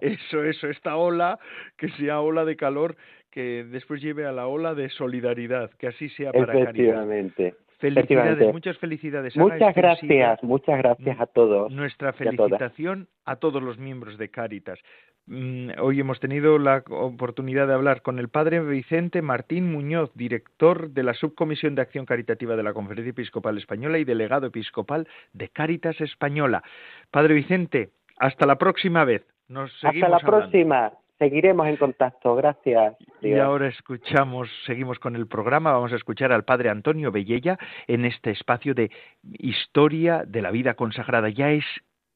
eso, 0.00 0.44
eso, 0.44 0.68
esta 0.68 0.96
ola, 0.96 1.38
que 1.76 1.90
sea 1.90 2.20
ola 2.20 2.44
de 2.46 2.56
calor, 2.56 2.96
que 3.32 3.64
después 3.64 4.00
lleve 4.00 4.26
a 4.26 4.32
la 4.32 4.46
ola 4.46 4.74
de 4.74 4.88
solidaridad, 4.90 5.70
que 5.72 5.88
así 5.88 6.08
sea 6.10 6.32
para 6.32 6.52
Efectivamente. 6.52 7.54
Felicidades, 7.78 8.52
muchas 8.52 8.78
felicidades. 8.78 9.36
Muchas 9.36 9.74
gracias, 9.74 10.40
muchas 10.44 10.78
gracias 10.78 11.20
a 11.20 11.26
todos. 11.26 11.72
Nuestra 11.72 12.12
felicitación 12.12 13.08
a, 13.24 13.36
todos 13.36 13.60
los 13.60 13.76
miembros 13.76 14.18
de 14.18 14.28
Cáritas. 14.28 14.78
Mm, 15.26 15.70
hoy 15.80 15.98
hemos 15.98 16.20
tenido 16.20 16.58
la 16.60 16.84
oportunidad 16.88 17.66
de 17.66 17.74
hablar 17.74 18.02
con 18.02 18.20
el 18.20 18.28
padre 18.28 18.60
Vicente 18.60 19.20
Martín 19.20 19.72
Muñoz, 19.72 20.12
director 20.14 20.90
de 20.90 21.02
la 21.02 21.14
Subcomisión 21.14 21.74
de 21.74 21.82
Acción 21.82 22.06
Caritativa 22.06 22.54
de 22.54 22.62
la 22.62 22.72
Conferencia 22.72 23.10
Episcopal 23.10 23.58
Española 23.58 23.98
y 23.98 24.04
delegado 24.04 24.46
episcopal 24.46 25.08
de 25.32 25.48
Cáritas 25.48 26.00
Española. 26.00 26.62
Padre 27.10 27.34
Vicente, 27.34 27.90
hasta 28.16 28.46
la 28.46 28.58
próxima 28.58 29.04
vez. 29.04 29.26
Nos 29.48 29.72
hasta 29.82 30.08
la 30.08 30.20
próxima. 30.20 30.92
Seguiremos 31.22 31.68
en 31.68 31.76
contacto, 31.76 32.34
gracias. 32.34 32.96
Y 33.20 33.34
ahora 33.34 33.68
escuchamos, 33.68 34.48
seguimos 34.66 34.98
con 34.98 35.14
el 35.14 35.28
programa, 35.28 35.70
vamos 35.70 35.92
a 35.92 35.94
escuchar 35.94 36.32
al 36.32 36.42
padre 36.42 36.68
Antonio 36.68 37.12
Bellella 37.12 37.60
en 37.86 38.04
este 38.04 38.32
espacio 38.32 38.74
de 38.74 38.90
historia 39.38 40.24
de 40.26 40.42
la 40.42 40.50
vida 40.50 40.74
consagrada. 40.74 41.28
Ya 41.28 41.52
es 41.52 41.64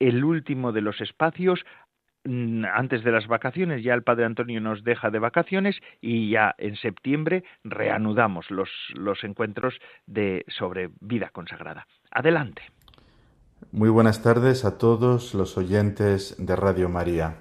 el 0.01 0.25
último 0.25 0.73
de 0.73 0.81
los 0.81 1.01
espacios 1.01 1.65
mm, 2.25 2.65
antes 2.65 3.05
de 3.05 3.13
las 3.13 3.29
vacaciones, 3.29 3.85
ya 3.85 3.95
el 3.95 4.03
padre 4.03 4.25
Antonio 4.25 4.61
nos 4.61 4.83
deja 4.83 5.09
de 5.11 5.21
vacaciones 5.21 5.77
y 6.01 6.31
ya 6.31 6.57
en 6.59 6.75
septiembre 6.75 7.45
reanudamos 7.63 8.51
los, 8.51 8.71
los 8.93 9.23
encuentros 9.23 9.79
de, 10.09 10.45
sobre 10.49 10.91
vida 10.99 11.31
consagrada. 11.33 11.87
Adelante. 12.11 12.63
Muy 13.71 13.89
buenas 13.89 14.21
tardes 14.25 14.65
a 14.65 14.79
todos 14.79 15.33
los 15.33 15.57
oyentes 15.57 16.35
de 16.45 16.57
Radio 16.57 16.89
María. 16.89 17.37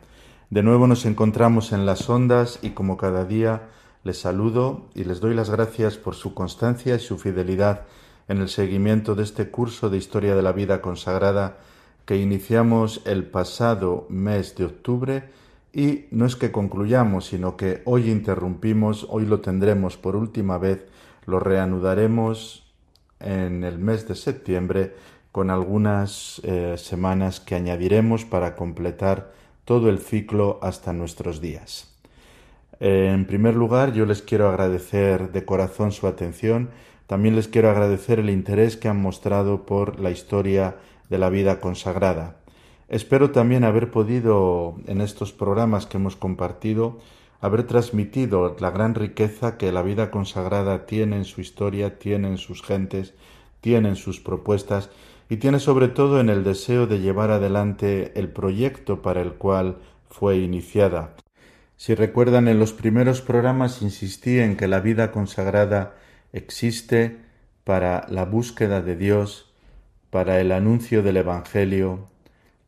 De 0.55 0.63
nuevo 0.63 0.87
nos 0.87 1.05
encontramos 1.05 1.73
en 1.73 1.85
las 1.85 2.09
ondas 2.09 2.59
y 2.61 2.69
como 2.69 2.95
cada 2.95 3.25
día 3.25 3.63
les 4.05 4.19
saludo 4.19 4.85
y 4.95 5.03
les 5.03 5.19
doy 5.19 5.33
las 5.33 5.49
gracias 5.49 5.97
por 5.97 6.15
su 6.15 6.33
constancia 6.33 6.95
y 6.95 6.99
su 6.99 7.17
fidelidad 7.17 7.81
en 8.29 8.37
el 8.37 8.47
seguimiento 8.47 9.15
de 9.15 9.23
este 9.23 9.49
curso 9.49 9.89
de 9.89 9.97
Historia 9.97 10.33
de 10.33 10.41
la 10.41 10.53
Vida 10.53 10.81
Consagrada 10.81 11.57
que 12.05 12.15
iniciamos 12.15 13.01
el 13.03 13.25
pasado 13.25 14.05
mes 14.07 14.55
de 14.55 14.63
octubre. 14.63 15.29
Y 15.73 16.05
no 16.11 16.25
es 16.25 16.37
que 16.37 16.53
concluyamos, 16.53 17.25
sino 17.25 17.57
que 17.57 17.81
hoy 17.83 18.09
interrumpimos, 18.09 19.07
hoy 19.09 19.25
lo 19.25 19.41
tendremos 19.41 19.97
por 19.97 20.15
última 20.15 20.57
vez, 20.57 20.85
lo 21.25 21.41
reanudaremos 21.41 22.63
en 23.19 23.65
el 23.65 23.77
mes 23.77 24.07
de 24.07 24.15
septiembre 24.15 24.95
con 25.33 25.49
algunas 25.49 26.39
eh, 26.45 26.75
semanas 26.77 27.41
que 27.41 27.55
añadiremos 27.55 28.23
para 28.23 28.55
completar 28.55 29.35
todo 29.65 29.89
el 29.89 29.99
ciclo 29.99 30.59
hasta 30.61 30.93
nuestros 30.93 31.41
días. 31.41 31.91
En 32.79 33.25
primer 33.25 33.55
lugar, 33.55 33.93
yo 33.93 34.05
les 34.05 34.21
quiero 34.21 34.49
agradecer 34.49 35.31
de 35.31 35.45
corazón 35.45 35.91
su 35.91 36.07
atención. 36.07 36.69
También 37.07 37.35
les 37.35 37.47
quiero 37.47 37.69
agradecer 37.69 38.19
el 38.19 38.29
interés 38.29 38.77
que 38.77 38.87
han 38.87 39.01
mostrado 39.01 39.65
por 39.65 39.99
la 39.99 40.11
historia 40.11 40.77
de 41.09 41.17
la 41.17 41.29
vida 41.29 41.59
consagrada. 41.59 42.37
Espero 42.87 43.31
también 43.31 43.63
haber 43.63 43.91
podido, 43.91 44.75
en 44.87 45.01
estos 45.01 45.33
programas 45.33 45.85
que 45.85 45.97
hemos 45.97 46.15
compartido, 46.15 46.99
haber 47.41 47.63
transmitido 47.63 48.55
la 48.59 48.71
gran 48.71 48.93
riqueza 48.93 49.57
que 49.57 49.71
la 49.71 49.81
vida 49.81 50.11
consagrada 50.11 50.85
tiene 50.85 51.17
en 51.17 51.25
su 51.25 51.41
historia, 51.41 51.97
tiene 51.97 52.27
en 52.27 52.37
sus 52.37 52.61
gentes, 52.61 53.13
tiene 53.61 53.89
en 53.89 53.95
sus 53.95 54.19
propuestas 54.19 54.89
y 55.29 55.37
tiene 55.37 55.59
sobre 55.59 55.87
todo 55.87 56.19
en 56.19 56.29
el 56.29 56.43
deseo 56.43 56.87
de 56.87 56.99
llevar 56.99 57.31
adelante 57.31 58.11
el 58.15 58.29
proyecto 58.29 59.01
para 59.01 59.21
el 59.21 59.33
cual 59.33 59.79
fue 60.09 60.37
iniciada. 60.37 61.15
Si 61.77 61.93
recuerdan, 61.93 62.47
en 62.47 62.59
los 62.59 62.73
primeros 62.73 63.21
programas 63.21 63.81
insistí 63.81 64.39
en 64.39 64.55
que 64.55 64.67
la 64.67 64.79
vida 64.79 65.11
consagrada 65.11 65.95
existe 66.31 67.17
para 67.63 68.05
la 68.09 68.25
búsqueda 68.25 68.81
de 68.81 68.95
Dios, 68.95 69.53
para 70.09 70.39
el 70.39 70.51
anuncio 70.51 71.03
del 71.03 71.17
Evangelio, 71.17 72.07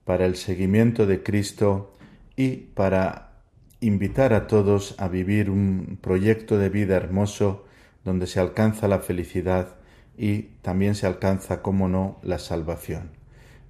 para 0.03 0.25
el 0.25 0.35
seguimiento 0.35 1.05
de 1.05 1.23
Cristo 1.23 1.93
y 2.35 2.55
para 2.55 3.31
invitar 3.79 4.33
a 4.33 4.47
todos 4.47 4.95
a 4.99 5.07
vivir 5.07 5.49
un 5.49 5.99
proyecto 6.01 6.57
de 6.57 6.69
vida 6.69 6.97
hermoso 6.97 7.65
donde 8.03 8.27
se 8.27 8.39
alcanza 8.39 8.87
la 8.87 8.99
felicidad 8.99 9.76
y 10.17 10.43
también 10.61 10.95
se 10.95 11.07
alcanza, 11.07 11.61
como 11.61 11.87
no, 11.87 12.17
la 12.23 12.39
salvación. 12.39 13.11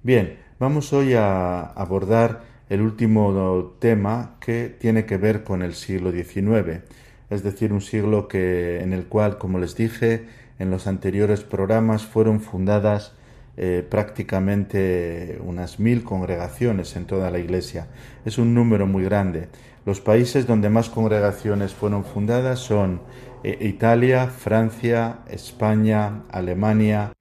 Bien, 0.02 0.38
vamos 0.58 0.92
hoy 0.92 1.14
a 1.14 1.60
abordar 1.60 2.42
el 2.68 2.82
último 2.82 3.76
tema 3.78 4.36
que 4.40 4.68
tiene 4.68 5.04
que 5.04 5.16
ver 5.16 5.44
con 5.44 5.62
el 5.62 5.74
siglo 5.74 6.12
XIX, 6.12 6.82
es 7.30 7.42
decir, 7.42 7.72
un 7.72 7.80
siglo 7.80 8.28
que 8.28 8.80
en 8.80 8.92
el 8.92 9.06
cual, 9.06 9.38
como 9.38 9.58
les 9.58 9.76
dije 9.76 10.26
en 10.58 10.70
los 10.70 10.86
anteriores 10.86 11.42
programas, 11.42 12.04
fueron 12.04 12.40
fundadas 12.40 13.12
eh, 13.56 13.84
prácticamente 13.88 15.40
unas 15.44 15.80
mil 15.80 16.04
congregaciones 16.04 16.94
en 16.96 17.06
toda 17.06 17.30
la 17.30 17.38
Iglesia. 17.38 17.88
Es 18.24 18.38
un 18.38 18.54
número 18.54 18.86
muy 18.86 19.04
grande. 19.04 19.48
Los 19.84 20.00
países 20.00 20.46
donde 20.46 20.68
más 20.68 20.88
congregaciones 20.90 21.74
fueron 21.74 22.04
fundadas 22.04 22.60
son 22.60 23.00
Italia, 23.44 24.26
Francia, 24.26 25.20
España, 25.28 26.24
Alemania 26.30 27.12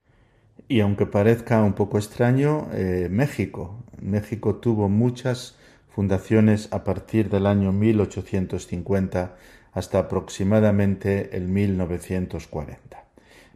y 0.68 0.82
aunque 0.82 1.06
parezca 1.06 1.64
un 1.64 1.74
poco 1.74 1.98
extraño, 1.98 2.70
eh, 2.74 3.08
México. 3.10 3.84
México 4.02 4.56
tuvo 4.56 4.90
muchas 4.90 5.56
fundaciones 5.90 6.70
a 6.72 6.84
partir 6.84 7.30
del 7.30 7.48
año 7.48 7.72
1850 7.72 9.36
hasta 9.74 10.00
aproximadamente 10.00 11.36
el 11.38 11.48
1940. 11.48 13.06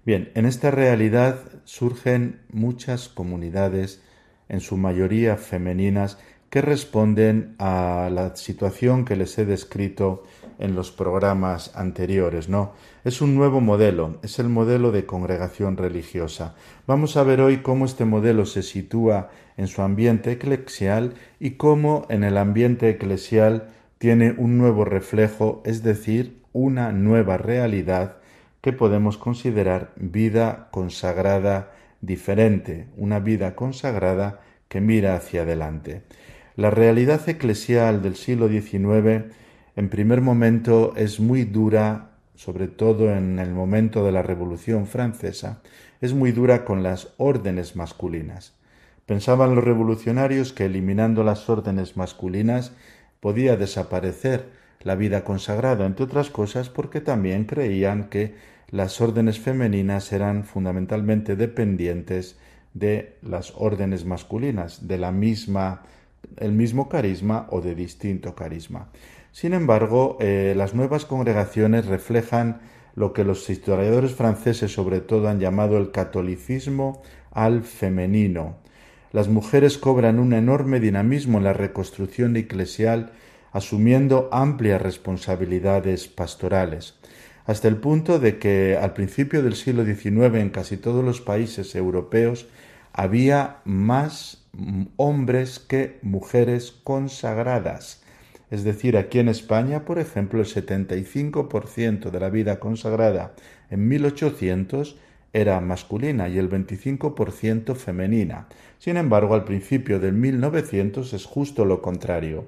Bien, 0.06 0.32
en 0.34 0.46
esta 0.46 0.72
realidad 0.72 1.40
surgen 1.64 2.42
muchas 2.50 3.10
comunidades, 3.10 4.02
en 4.50 4.60
su 4.60 4.78
mayoría 4.78 5.38
femeninas, 5.38 6.18
que 6.50 6.62
responden 6.62 7.56
a 7.60 8.10
la 8.12 8.36
situación 8.36 9.06
que 9.06 9.16
les 9.16 9.38
he 9.38 9.46
descrito 9.46 10.24
en 10.62 10.76
los 10.76 10.92
programas 10.92 11.76
anteriores, 11.76 12.48
¿no? 12.48 12.74
Es 13.04 13.22
un 13.22 13.36
nuevo 13.36 13.60
modelo, 13.60 14.20
es 14.24 14.40
el 14.40 14.48
modelo 14.48 14.92
de 14.92 15.06
congregación 15.06 15.76
religiosa. 15.76 16.56
Vamos 16.88 17.18
a 17.18 17.24
ver 17.24 17.42
hoy 17.42 17.58
cómo 17.58 17.86
este 17.86 18.06
modelo 18.06 18.46
se 18.46 18.64
sitúa 18.64 19.30
en 19.58 19.68
su 19.68 19.82
ambiente 19.82 20.32
eclesial 20.32 21.16
y 21.40 21.52
cómo 21.52 22.06
en 22.10 22.24
el 22.24 22.38
ambiente 22.38 22.90
eclesial 22.90 23.70
tiene 23.98 24.34
un 24.38 24.58
nuevo 24.58 24.86
reflejo, 24.86 25.62
es 25.66 25.84
decir, 25.84 26.38
una 26.54 26.92
nueva 26.92 27.38
realidad 27.38 28.18
que 28.62 28.72
podemos 28.72 29.18
considerar 29.18 29.92
vida 29.96 30.70
consagrada 30.72 31.72
diferente, 32.02 32.88
una 32.98 33.20
vida 33.20 33.56
consagrada 33.56 34.42
que 34.68 34.80
mira 34.80 35.16
hacia 35.16 35.42
adelante. 35.42 36.04
La 36.56 36.70
realidad 36.70 37.28
eclesial 37.28 38.02
del 38.02 38.16
siglo 38.16 38.48
XIX 38.48 39.34
en 39.82 39.90
primer 39.90 40.22
momento 40.22 40.94
es 40.96 41.20
muy 41.20 41.44
dura, 41.44 42.12
sobre 42.36 42.68
todo 42.68 43.12
en 43.16 43.40
el 43.40 43.50
momento 43.52 44.06
de 44.06 44.12
la 44.12 44.22
Revolución 44.22 44.86
Francesa, 44.86 45.64
es 46.02 46.14
muy 46.14 46.32
dura 46.32 46.66
con 46.66 46.84
las 46.84 47.16
órdenes 47.18 47.76
masculinas. 47.76 48.54
Pensaban 49.08 49.56
los 49.56 49.64
revolucionarios 49.64 50.54
que 50.54 50.66
eliminando 50.66 51.24
las 51.24 51.50
órdenes 51.50 51.98
masculinas 51.98 52.74
podía 53.22 53.58
desaparecer 53.58 54.50
la 54.82 54.94
vida 54.94 55.24
consagrada, 55.24 55.88
entre 55.88 56.06
otras 56.06 56.30
cosas 56.30 56.70
porque 56.70 57.02
también 57.02 57.46
creían 57.46 58.04
que 58.04 58.36
las 58.70 59.02
órdenes 59.02 59.40
femeninas 59.40 60.14
eran 60.14 60.44
fundamentalmente 60.44 61.36
dependientes 61.36 62.38
de 62.76 63.18
las 63.24 63.54
órdenes 63.56 64.06
masculinas, 64.06 64.88
de 64.88 65.00
la 65.00 65.12
misma 65.12 65.82
el 66.38 66.52
mismo 66.52 66.88
carisma 66.88 67.48
o 67.50 67.62
de 67.62 67.76
distinto 67.76 68.36
carisma. 68.36 68.90
Sin 69.32 69.54
embargo, 69.54 70.18
eh, 70.20 70.54
las 70.56 70.74
nuevas 70.74 71.06
congregaciones 71.06 71.86
reflejan 71.86 72.62
lo 72.96 73.14
que 73.14 73.24
los 73.24 73.50
historiadores 73.50 74.12
franceses 74.12 74.74
sobre 74.74 75.00
todo 75.00 75.30
han 75.30 75.40
llamado 75.40 75.78
el 75.78 75.92
catolicismo 75.92 77.02
al 77.32 77.64
femenino. 77.64 78.58
Las 79.12 79.28
mujeres 79.28 79.78
cobran 79.78 80.20
un 80.20 80.34
enorme 80.34 80.80
dinamismo 80.80 81.38
en 81.38 81.46
la 81.46 81.54
reconstrucción 81.54 82.36
eclesial, 82.36 83.12
asumiendo 83.52 84.30
amplias 84.32 84.82
responsabilidades 84.82 86.08
pastorales 86.08 86.96
hasta 87.46 87.68
el 87.68 87.78
punto 87.78 88.20
de 88.20 88.40
que 88.40 88.78
al 88.80 88.94
principio 88.94 89.42
del 89.44 89.56
siglo 89.56 89.84
XIX 89.84 90.36
en 90.36 90.50
casi 90.50 90.78
todos 90.78 91.04
los 91.04 91.22
países 91.22 91.76
europeos 91.76 92.48
había 92.94 93.58
más 93.66 94.46
hombres 94.98 95.60
que 95.60 96.00
mujeres 96.02 96.72
consagradas. 96.72 98.01
Es 98.52 98.66
decir, 98.66 98.98
aquí 98.98 99.20
en 99.20 99.30
España, 99.30 99.86
por 99.86 99.98
ejemplo, 99.98 100.42
el 100.42 100.46
75% 100.46 102.12
de 102.12 102.20
la 102.20 102.30
vida 102.30 102.60
consagrada 102.60 103.34
en 103.70 103.88
1800 103.88 104.98
era 105.32 105.62
masculina 105.62 106.28
y 106.28 106.38
el 106.38 106.50
25% 106.50 107.76
femenina. 107.76 108.48
Sin 108.78 108.98
embargo, 108.98 109.36
al 109.36 109.46
principio 109.46 110.02
del 110.02 110.14
1900 110.14 111.14
es 111.14 111.26
justo 111.26 111.64
lo 111.64 111.82
contrario. 111.82 112.48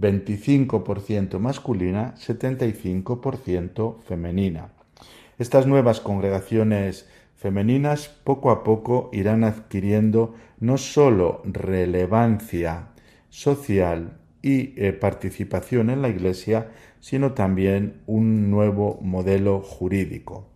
25% 0.00 1.40
masculina, 1.40 2.14
75% 2.14 4.00
femenina. 4.02 4.68
Estas 5.38 5.66
nuevas 5.66 5.98
congregaciones 5.98 7.08
femeninas 7.34 8.08
poco 8.08 8.52
a 8.52 8.62
poco 8.62 9.10
irán 9.12 9.42
adquiriendo 9.42 10.36
no 10.60 10.78
sólo 10.78 11.42
relevancia 11.44 12.90
social 13.28 14.21
y 14.42 14.74
eh, 14.76 14.92
participación 14.92 15.88
en 15.88 16.02
la 16.02 16.08
Iglesia, 16.08 16.72
sino 17.00 17.32
también 17.32 18.02
un 18.06 18.50
nuevo 18.50 18.98
modelo 19.00 19.60
jurídico. 19.60 20.48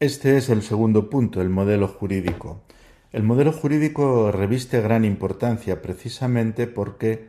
Este 0.00 0.36
es 0.36 0.48
el 0.48 0.62
segundo 0.62 1.10
punto, 1.10 1.40
el 1.42 1.48
modelo 1.48 1.88
jurídico. 1.88 2.62
El 3.12 3.24
modelo 3.24 3.52
jurídico 3.52 4.32
reviste 4.32 4.80
gran 4.80 5.04
importancia 5.04 5.82
precisamente 5.82 6.66
porque 6.66 7.28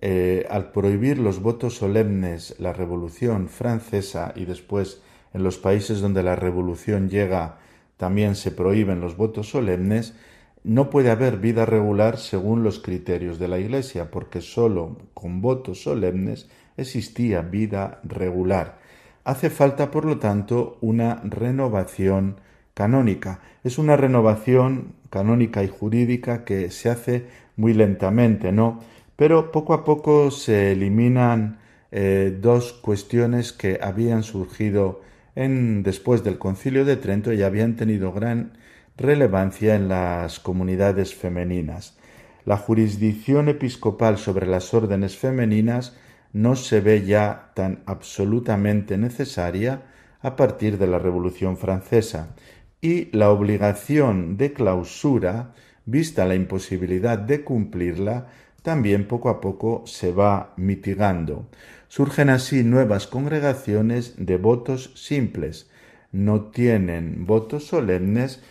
eh, 0.00 0.46
al 0.50 0.72
prohibir 0.72 1.18
los 1.18 1.40
votos 1.40 1.76
solemnes 1.76 2.56
la 2.58 2.72
Revolución 2.72 3.48
Francesa 3.48 4.32
y 4.36 4.44
después 4.44 5.00
en 5.32 5.42
los 5.42 5.58
países 5.58 6.00
donde 6.00 6.22
la 6.22 6.36
Revolución 6.36 7.08
llega 7.08 7.58
también 7.96 8.34
se 8.34 8.50
prohíben 8.50 9.00
los 9.00 9.16
votos 9.16 9.48
solemnes, 9.48 10.14
no 10.64 10.90
puede 10.90 11.10
haber 11.10 11.38
vida 11.38 11.66
regular 11.66 12.18
según 12.18 12.62
los 12.62 12.78
criterios 12.78 13.38
de 13.38 13.48
la 13.48 13.58
Iglesia, 13.58 14.10
porque 14.10 14.40
sólo 14.40 14.96
con 15.14 15.42
votos 15.42 15.82
solemnes 15.82 16.48
existía 16.76 17.42
vida 17.42 18.00
regular. 18.04 18.78
Hace 19.24 19.50
falta, 19.50 19.90
por 19.90 20.04
lo 20.04 20.18
tanto, 20.18 20.78
una 20.80 21.20
renovación 21.24 22.36
canónica. 22.74 23.40
Es 23.64 23.78
una 23.78 23.96
renovación 23.96 24.94
canónica 25.10 25.62
y 25.62 25.68
jurídica 25.68 26.44
que 26.44 26.70
se 26.70 26.90
hace 26.90 27.26
muy 27.56 27.74
lentamente, 27.74 28.52
¿no? 28.52 28.80
Pero 29.16 29.52
poco 29.52 29.74
a 29.74 29.84
poco 29.84 30.30
se 30.30 30.72
eliminan 30.72 31.58
eh, 31.90 32.36
dos 32.40 32.72
cuestiones 32.72 33.52
que 33.52 33.78
habían 33.82 34.22
surgido 34.22 35.02
en, 35.34 35.82
después 35.82 36.24
del 36.24 36.38
concilio 36.38 36.84
de 36.84 36.96
Trento 36.96 37.32
y 37.32 37.42
habían 37.42 37.76
tenido 37.76 38.12
gran 38.12 38.52
relevancia 38.96 39.74
en 39.74 39.88
las 39.88 40.40
comunidades 40.40 41.14
femeninas. 41.14 41.96
La 42.44 42.56
jurisdicción 42.56 43.48
episcopal 43.48 44.18
sobre 44.18 44.46
las 44.46 44.74
órdenes 44.74 45.16
femeninas 45.16 45.96
no 46.32 46.56
se 46.56 46.80
ve 46.80 47.04
ya 47.04 47.52
tan 47.54 47.82
absolutamente 47.86 48.98
necesaria 48.98 49.82
a 50.20 50.36
partir 50.36 50.78
de 50.78 50.86
la 50.86 50.98
Revolución 50.98 51.56
Francesa 51.56 52.34
y 52.80 53.16
la 53.16 53.30
obligación 53.30 54.36
de 54.36 54.52
clausura, 54.52 55.54
vista 55.84 56.26
la 56.26 56.34
imposibilidad 56.34 57.16
de 57.18 57.44
cumplirla, 57.44 58.26
también 58.62 59.06
poco 59.06 59.28
a 59.28 59.40
poco 59.40 59.84
se 59.86 60.12
va 60.12 60.52
mitigando. 60.56 61.48
Surgen 61.88 62.30
así 62.30 62.64
nuevas 62.64 63.06
congregaciones 63.06 64.14
de 64.16 64.36
votos 64.36 64.92
simples. 64.94 65.70
No 66.10 66.50
tienen 66.50 67.26
votos 67.26 67.66
solemnes, 67.66 68.42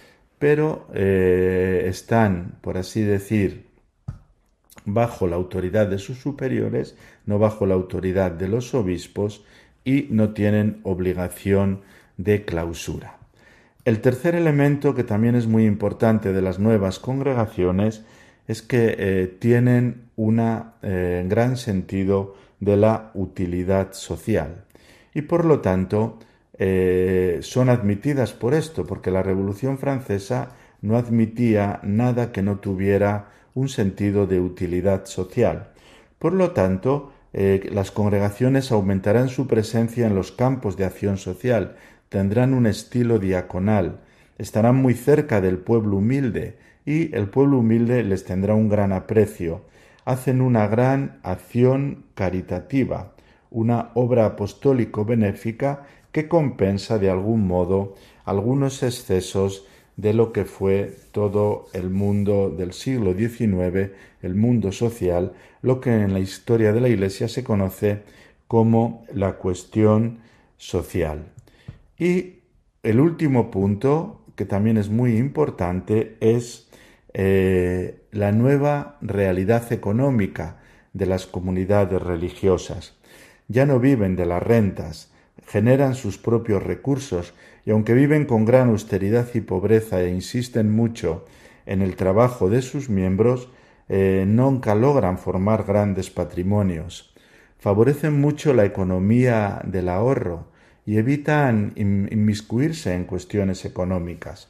pero 0.42 0.88
eh, 0.92 1.84
están, 1.86 2.58
por 2.62 2.80
así 2.80 3.04
decir, 3.04 3.68
bajo 4.86 5.28
la 5.28 5.36
autoridad 5.36 5.86
de 5.86 6.00
sus 6.00 6.18
superiores, 6.18 6.98
no 7.28 7.38
bajo 7.38 7.68
la 7.68 7.76
autoridad 7.76 8.32
de 8.32 8.48
los 8.48 8.74
obispos 8.74 9.46
y 9.86 10.08
no 10.10 10.32
tienen 10.32 10.80
obligación 10.82 11.82
de 12.18 12.44
clausura. 12.44 13.20
El 13.86 14.02
tercer 14.02 14.34
elemento 14.34 14.96
que 14.96 15.04
también 15.04 15.36
es 15.36 15.46
muy 15.46 15.68
importante 15.68 16.34
de 16.34 16.42
las 16.42 16.58
nuevas 16.58 16.98
congregaciones 16.98 18.04
es 18.48 18.64
que 18.64 18.96
eh, 18.98 19.38
tienen 19.38 20.10
un 20.16 20.40
eh, 20.82 21.24
gran 21.30 21.56
sentido 21.56 22.36
de 22.60 22.78
la 22.78 23.12
utilidad 23.14 23.94
social 23.94 24.66
y 25.14 25.22
por 25.22 25.46
lo 25.46 25.60
tanto 25.60 26.18
eh, 26.58 27.40
son 27.42 27.70
admitidas 27.70 28.34
por 28.34 28.54
esto, 28.54 28.86
porque 28.86 29.12
la 29.12 29.24
Revolución 29.24 29.78
Francesa 29.78 30.50
no 30.82 30.98
admitía 30.98 31.80
nada 31.84 32.32
que 32.32 32.42
no 32.42 32.60
tuviera 32.60 33.30
un 33.54 33.70
sentido 33.70 34.28
de 34.28 34.40
utilidad 34.40 35.06
social. 35.06 35.70
Por 36.20 36.34
lo 36.34 36.52
tanto, 36.52 37.12
las 37.34 37.92
congregaciones 37.92 38.72
aumentarán 38.72 39.30
su 39.30 39.48
presencia 39.48 40.06
en 40.06 40.16
los 40.16 40.32
campos 40.32 40.76
de 40.78 40.86
acción 40.86 41.18
social, 41.18 41.76
tendrán 42.10 42.54
un 42.54 42.68
estilo 42.68 43.20
diaconal, 43.20 44.02
estarán 44.38 44.76
muy 44.76 44.94
cerca 44.94 45.40
del 45.40 45.58
pueblo 45.58 45.98
humilde, 45.98 46.58
y 46.86 47.16
el 47.16 47.30
pueblo 47.30 47.60
humilde 47.60 48.04
les 48.04 48.26
tendrá 48.26 48.56
un 48.56 48.70
gran 48.70 48.92
aprecio. 48.92 49.62
Hacen 50.06 50.42
una 50.42 50.68
gran 50.68 51.20
acción 51.24 52.06
caritativa, 52.16 53.14
una 53.50 53.92
obra 53.94 54.26
apostólico 54.26 55.06
benéfica 55.06 55.84
que 56.12 56.28
compensa 56.28 56.98
de 57.00 57.10
algún 57.10 57.48
modo 57.48 57.96
algunos 58.26 58.84
excesos 58.84 59.66
de 59.98 60.14
lo 60.14 60.32
que 60.34 60.46
fue 60.46 60.96
todo 61.12 61.68
el 61.74 61.90
mundo 61.90 62.50
del 62.50 62.74
siglo 62.74 63.14
XIX, 63.14 63.92
el 64.22 64.36
mundo 64.36 64.72
social, 64.72 65.34
lo 65.62 65.80
que 65.80 65.92
en 65.92 66.14
la 66.14 66.20
historia 66.20 66.74
de 66.74 66.82
la 66.82 66.90
Iglesia 66.90 67.28
se 67.28 67.44
conoce 67.44 68.04
como 68.48 69.06
la 69.14 69.34
cuestión 69.34 70.20
social. 70.58 71.26
Y 71.98 72.40
el 72.84 73.00
último 73.00 73.52
punto, 73.52 74.22
que 74.36 74.46
también 74.46 74.78
es 74.78 74.90
muy 74.90 75.18
importante, 75.18 76.18
es 76.20 76.68
eh, 77.14 78.02
la 78.12 78.32
nueva 78.32 78.98
realidad 79.02 79.72
económica 79.72 80.62
de 80.94 81.06
las 81.06 81.28
comunidades 81.28 82.02
religiosas. 82.02 82.96
Ya 83.48 83.66
no 83.66 83.80
viven 83.80 84.16
de 84.16 84.26
las 84.26 84.42
rentas, 84.42 85.11
generan 85.52 85.96
sus 85.96 86.18
propios 86.18 86.64
recursos 86.64 87.34
y 87.66 87.72
aunque 87.72 87.94
viven 87.94 88.26
con 88.26 88.46
gran 88.46 88.70
austeridad 88.70 89.28
y 89.34 89.42
pobreza 89.42 90.02
e 90.02 90.10
insisten 90.10 90.72
mucho 90.72 91.26
en 91.66 91.82
el 91.82 91.98
trabajo 91.98 92.50
de 92.50 92.62
sus 92.62 92.90
miembros, 92.90 93.50
eh, 93.90 94.24
nunca 94.26 94.76
logran 94.76 95.18
formar 95.18 95.66
grandes 95.66 96.10
patrimonios. 96.10 97.14
Favorecen 97.58 98.20
mucho 98.22 98.54
la 98.54 98.64
economía 98.64 99.62
del 99.66 99.90
ahorro 99.90 100.48
y 100.86 100.98
evitan 100.98 101.74
inmiscuirse 101.76 102.96
en 102.96 103.04
cuestiones 103.04 103.66
económicas. 103.66 104.50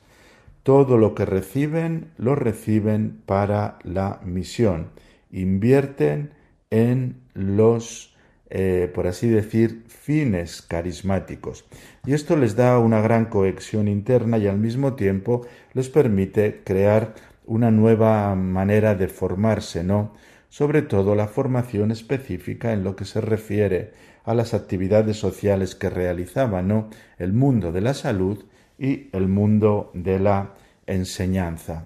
Todo 0.61 0.99
lo 0.99 1.15
que 1.15 1.25
reciben 1.25 2.11
lo 2.17 2.35
reciben 2.35 3.23
para 3.25 3.79
la 3.83 4.21
misión. 4.23 4.91
Invierten 5.31 6.33
en 6.69 7.23
los 7.33 8.10
eh, 8.53 8.91
por 8.93 9.07
así 9.07 9.29
decir, 9.29 9.85
fines 9.87 10.61
carismáticos. 10.61 11.65
Y 12.05 12.13
esto 12.13 12.35
les 12.35 12.57
da 12.57 12.79
una 12.79 12.99
gran 12.99 13.25
cohesión 13.25 13.87
interna 13.87 14.37
y 14.37 14.47
al 14.47 14.57
mismo 14.57 14.95
tiempo 14.95 15.47
les 15.73 15.87
permite 15.87 16.61
crear 16.65 17.13
una 17.45 17.71
nueva 17.71 18.35
manera 18.35 18.93
de 18.93 19.07
formarse, 19.07 19.85
¿no? 19.85 20.13
Sobre 20.49 20.81
todo 20.81 21.15
la 21.15 21.27
formación 21.27 21.91
específica 21.91 22.73
en 22.73 22.83
lo 22.83 22.97
que 22.97 23.05
se 23.05 23.21
refiere 23.21 23.93
a 24.25 24.33
las 24.33 24.53
actividades 24.53 25.15
sociales 25.15 25.73
que 25.73 25.89
realizaban, 25.89 26.67
¿no? 26.67 26.89
El 27.17 27.31
mundo 27.31 27.71
de 27.71 27.79
la 27.79 27.93
salud 27.93 28.43
y 28.77 29.07
el 29.13 29.29
mundo 29.29 29.91
de 29.93 30.19
la 30.19 30.55
enseñanza. 30.87 31.85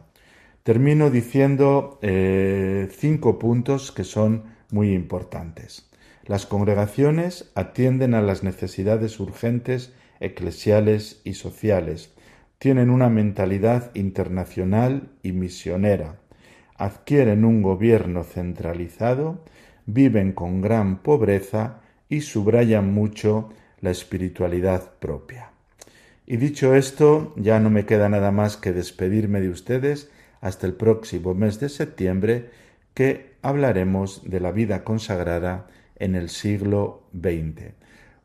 Termino 0.63 1.11
diciendo 1.11 1.99
eh, 2.01 2.89
cinco 2.91 3.37
puntos 3.37 3.91
que 3.91 4.03
son 4.03 4.45
muy 4.71 4.93
importantes. 4.93 5.87
Las 6.25 6.47
congregaciones 6.47 7.51
atienden 7.53 8.15
a 8.15 8.21
las 8.21 8.43
necesidades 8.43 9.19
urgentes 9.19 9.93
eclesiales 10.19 11.21
y 11.23 11.35
sociales, 11.35 12.13
tienen 12.57 12.89
una 12.89 13.09
mentalidad 13.09 13.91
internacional 13.93 15.09
y 15.21 15.33
misionera, 15.33 16.15
adquieren 16.77 17.45
un 17.45 17.61
gobierno 17.61 18.23
centralizado, 18.23 19.43
viven 19.85 20.31
con 20.31 20.61
gran 20.61 21.03
pobreza 21.03 21.81
y 22.09 22.21
subrayan 22.21 22.91
mucho 22.91 23.49
la 23.81 23.91
espiritualidad 23.91 24.93
propia. 24.99 25.51
Y 26.25 26.37
dicho 26.37 26.73
esto, 26.73 27.33
ya 27.37 27.59
no 27.59 27.69
me 27.69 27.85
queda 27.85 28.09
nada 28.09 28.31
más 28.31 28.57
que 28.57 28.73
despedirme 28.73 29.41
de 29.41 29.49
ustedes 29.49 30.09
hasta 30.41 30.65
el 30.65 30.73
próximo 30.73 31.35
mes 31.35 31.59
de 31.59 31.69
septiembre, 31.69 32.49
que 32.95 33.35
hablaremos 33.43 34.23
de 34.27 34.39
la 34.39 34.51
vida 34.51 34.83
consagrada 34.83 35.67
en 35.97 36.15
el 36.15 36.29
siglo 36.29 37.09
XX. 37.13 37.73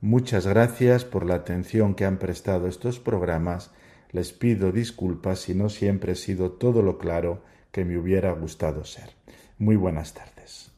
Muchas 0.00 0.46
gracias 0.46 1.04
por 1.04 1.26
la 1.26 1.34
atención 1.34 1.94
que 1.94 2.04
han 2.04 2.18
prestado 2.18 2.66
estos 2.66 2.98
programas. 2.98 3.72
Les 4.12 4.32
pido 4.32 4.72
disculpas 4.72 5.40
si 5.40 5.54
no 5.54 5.68
siempre 5.68 6.12
he 6.12 6.16
sido 6.16 6.52
todo 6.52 6.82
lo 6.82 6.98
claro 6.98 7.42
que 7.70 7.84
me 7.84 7.98
hubiera 7.98 8.32
gustado 8.32 8.84
ser. 8.84 9.10
Muy 9.58 9.76
buenas 9.76 10.14
tardes. 10.14 10.72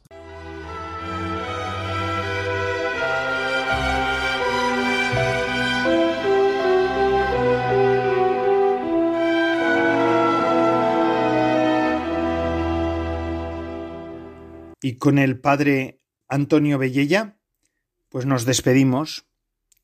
Y 14.85 14.97
con 14.97 15.17
el 15.17 15.39
padre 15.39 16.02
Antonio 16.27 16.77
Bellella, 16.77 17.37
pues 18.09 18.25
nos 18.25 18.45
despedimos. 18.45 19.25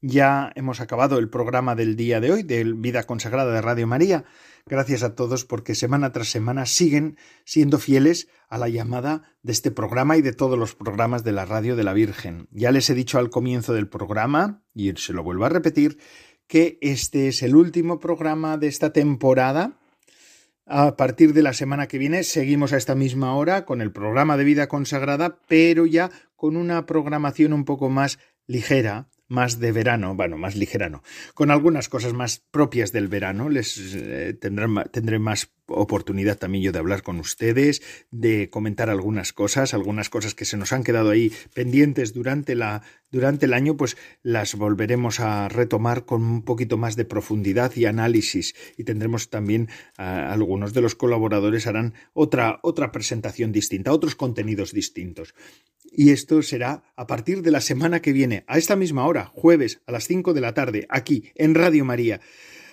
Ya 0.02 0.52
hemos 0.56 0.80
acabado 0.80 1.20
el 1.20 1.30
programa 1.30 1.76
del 1.76 1.98
día 1.98 2.22
de 2.22 2.32
hoy, 2.32 2.44
de 2.44 2.64
Vida 2.64 3.04
Consagrada 3.04 3.52
de 3.52 3.62
Radio 3.62 3.86
María. 3.86 4.24
Gracias 4.66 5.04
a 5.04 5.16
todos 5.16 5.44
porque 5.44 5.76
semana 5.76 6.12
tras 6.12 6.30
semana 6.30 6.66
siguen 6.66 7.18
siendo 7.44 7.80
fieles 7.80 8.30
a 8.48 8.58
la 8.58 8.70
llamada 8.70 9.36
de 9.44 9.52
este 9.52 9.72
programa 9.72 10.16
y 10.16 10.22
de 10.22 10.32
todos 10.32 10.58
los 10.58 10.76
programas 10.76 11.24
de 11.24 11.34
la 11.34 11.46
Radio 11.46 11.76
de 11.76 11.84
la 11.84 11.94
Virgen. 11.94 12.48
Ya 12.52 12.72
les 12.72 12.90
he 12.90 12.94
dicho 12.94 13.20
al 13.20 13.30
comienzo 13.30 13.74
del 13.74 13.90
programa, 13.90 14.64
y 14.74 14.94
se 14.96 15.12
lo 15.12 15.24
vuelvo 15.24 15.46
a 15.46 15.50
repetir, 15.50 15.98
que 16.48 16.78
este 16.82 17.28
es 17.28 17.44
el 17.44 17.56
último 17.56 18.00
programa 18.00 18.58
de 18.58 18.68
esta 18.68 18.94
temporada 18.94 19.80
a 20.70 20.96
partir 20.96 21.34
de 21.34 21.42
la 21.42 21.54
semana 21.54 21.88
que 21.88 21.98
viene 21.98 22.24
seguimos 22.24 22.72
a 22.72 22.78
esta 22.78 22.96
misma 22.96 23.36
hora 23.36 23.66
con 23.66 23.82
el 23.82 23.92
programa 23.92 24.38
de 24.38 24.44
vida 24.44 24.68
consagrada, 24.68 25.40
pero 25.48 25.86
ya 25.86 26.12
con 26.36 26.56
una 26.56 26.86
programación 26.86 27.54
un 27.54 27.66
poco 27.66 27.90
más 27.90 28.20
ligera, 28.46 29.09
más 29.30 29.60
de 29.60 29.72
verano, 29.72 30.16
bueno, 30.16 30.38
más 30.38 30.56
ligera 30.56 30.90
no, 30.90 31.04
con 31.34 31.52
algunas 31.52 31.88
cosas 31.88 32.14
más 32.14 32.40
propias 32.52 32.92
del 32.92 33.08
verano. 33.08 33.48
Les 33.48 33.78
eh, 33.96 34.34
tendré 34.34 35.20
más 35.20 35.52
oportunidad 35.68 36.38
también 36.38 36.64
yo 36.64 36.72
de 36.72 36.80
hablar 36.80 37.04
con 37.04 37.20
ustedes, 37.20 37.82
de 38.12 38.50
comentar 38.50 38.90
algunas 38.90 39.32
cosas, 39.32 39.74
algunas 39.74 40.10
cosas 40.10 40.34
que 40.34 40.46
se 40.46 40.58
nos 40.58 40.74
han 40.74 40.84
quedado 40.84 41.12
ahí 41.12 41.32
pendientes 41.54 42.14
durante 42.14 42.56
la 42.56 42.82
durante 43.12 43.48
el 43.48 43.54
año, 43.54 43.76
pues 43.76 43.98
las 44.22 44.54
volveremos 44.54 45.20
a 45.20 45.50
retomar 45.50 46.06
con 46.06 46.22
un 46.24 46.44
poquito 46.44 46.78
más 46.78 46.96
de 46.96 47.06
profundidad 47.06 47.76
y 47.76 47.86
análisis 47.86 48.56
y 48.78 48.84
tendremos 48.84 49.30
también 49.30 49.70
algunos 49.98 50.74
de 50.74 50.82
los 50.82 50.96
colaboradores 50.96 51.66
harán 51.66 51.94
otra 52.14 52.60
otra 52.62 52.92
presentación 52.92 53.52
distinta, 53.52 53.94
otros 53.94 54.16
contenidos 54.16 54.74
distintos. 54.74 55.34
Y 55.92 56.12
esto 56.12 56.42
será 56.42 56.84
a 56.96 57.08
partir 57.08 57.42
de 57.42 57.52
la 57.52 57.62
semana 57.62 58.02
que 58.02 58.14
viene, 58.14 58.44
a 58.48 58.58
esta 58.58 58.76
misma 58.76 59.06
hora, 59.06 59.26
jueves 59.26 59.82
a 59.86 59.92
las 59.92 60.06
5 60.08 60.34
de 60.34 60.42
la 60.42 60.54
tarde, 60.54 60.86
aquí 60.90 61.32
en 61.36 61.56
Radio 61.56 61.86
María. 61.86 62.22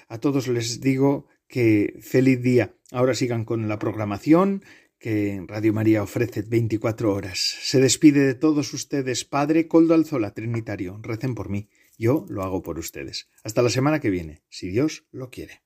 A 0.08 0.18
todos 0.18 0.48
les 0.48 0.80
digo 0.80 1.26
que 1.48 1.98
feliz 2.00 2.42
día. 2.42 2.74
Ahora 2.92 3.14
sigan 3.14 3.44
con 3.44 3.68
la 3.68 3.78
programación 3.78 4.62
que 4.98 5.44
Radio 5.46 5.72
María 5.72 6.02
ofrece 6.02 6.42
24 6.42 7.12
horas. 7.12 7.38
Se 7.60 7.80
despide 7.80 8.20
de 8.20 8.34
todos 8.34 8.72
ustedes, 8.72 9.24
Padre 9.24 9.68
Coldo 9.68 9.94
Alzola, 9.94 10.32
Trinitario. 10.32 10.98
Recen 11.02 11.34
por 11.34 11.48
mí. 11.48 11.68
Yo 11.98 12.26
lo 12.28 12.42
hago 12.42 12.62
por 12.62 12.78
ustedes. 12.78 13.28
Hasta 13.42 13.62
la 13.62 13.70
semana 13.70 14.00
que 14.00 14.10
viene, 14.10 14.42
si 14.48 14.68
Dios 14.68 15.06
lo 15.10 15.30
quiere. 15.30 15.65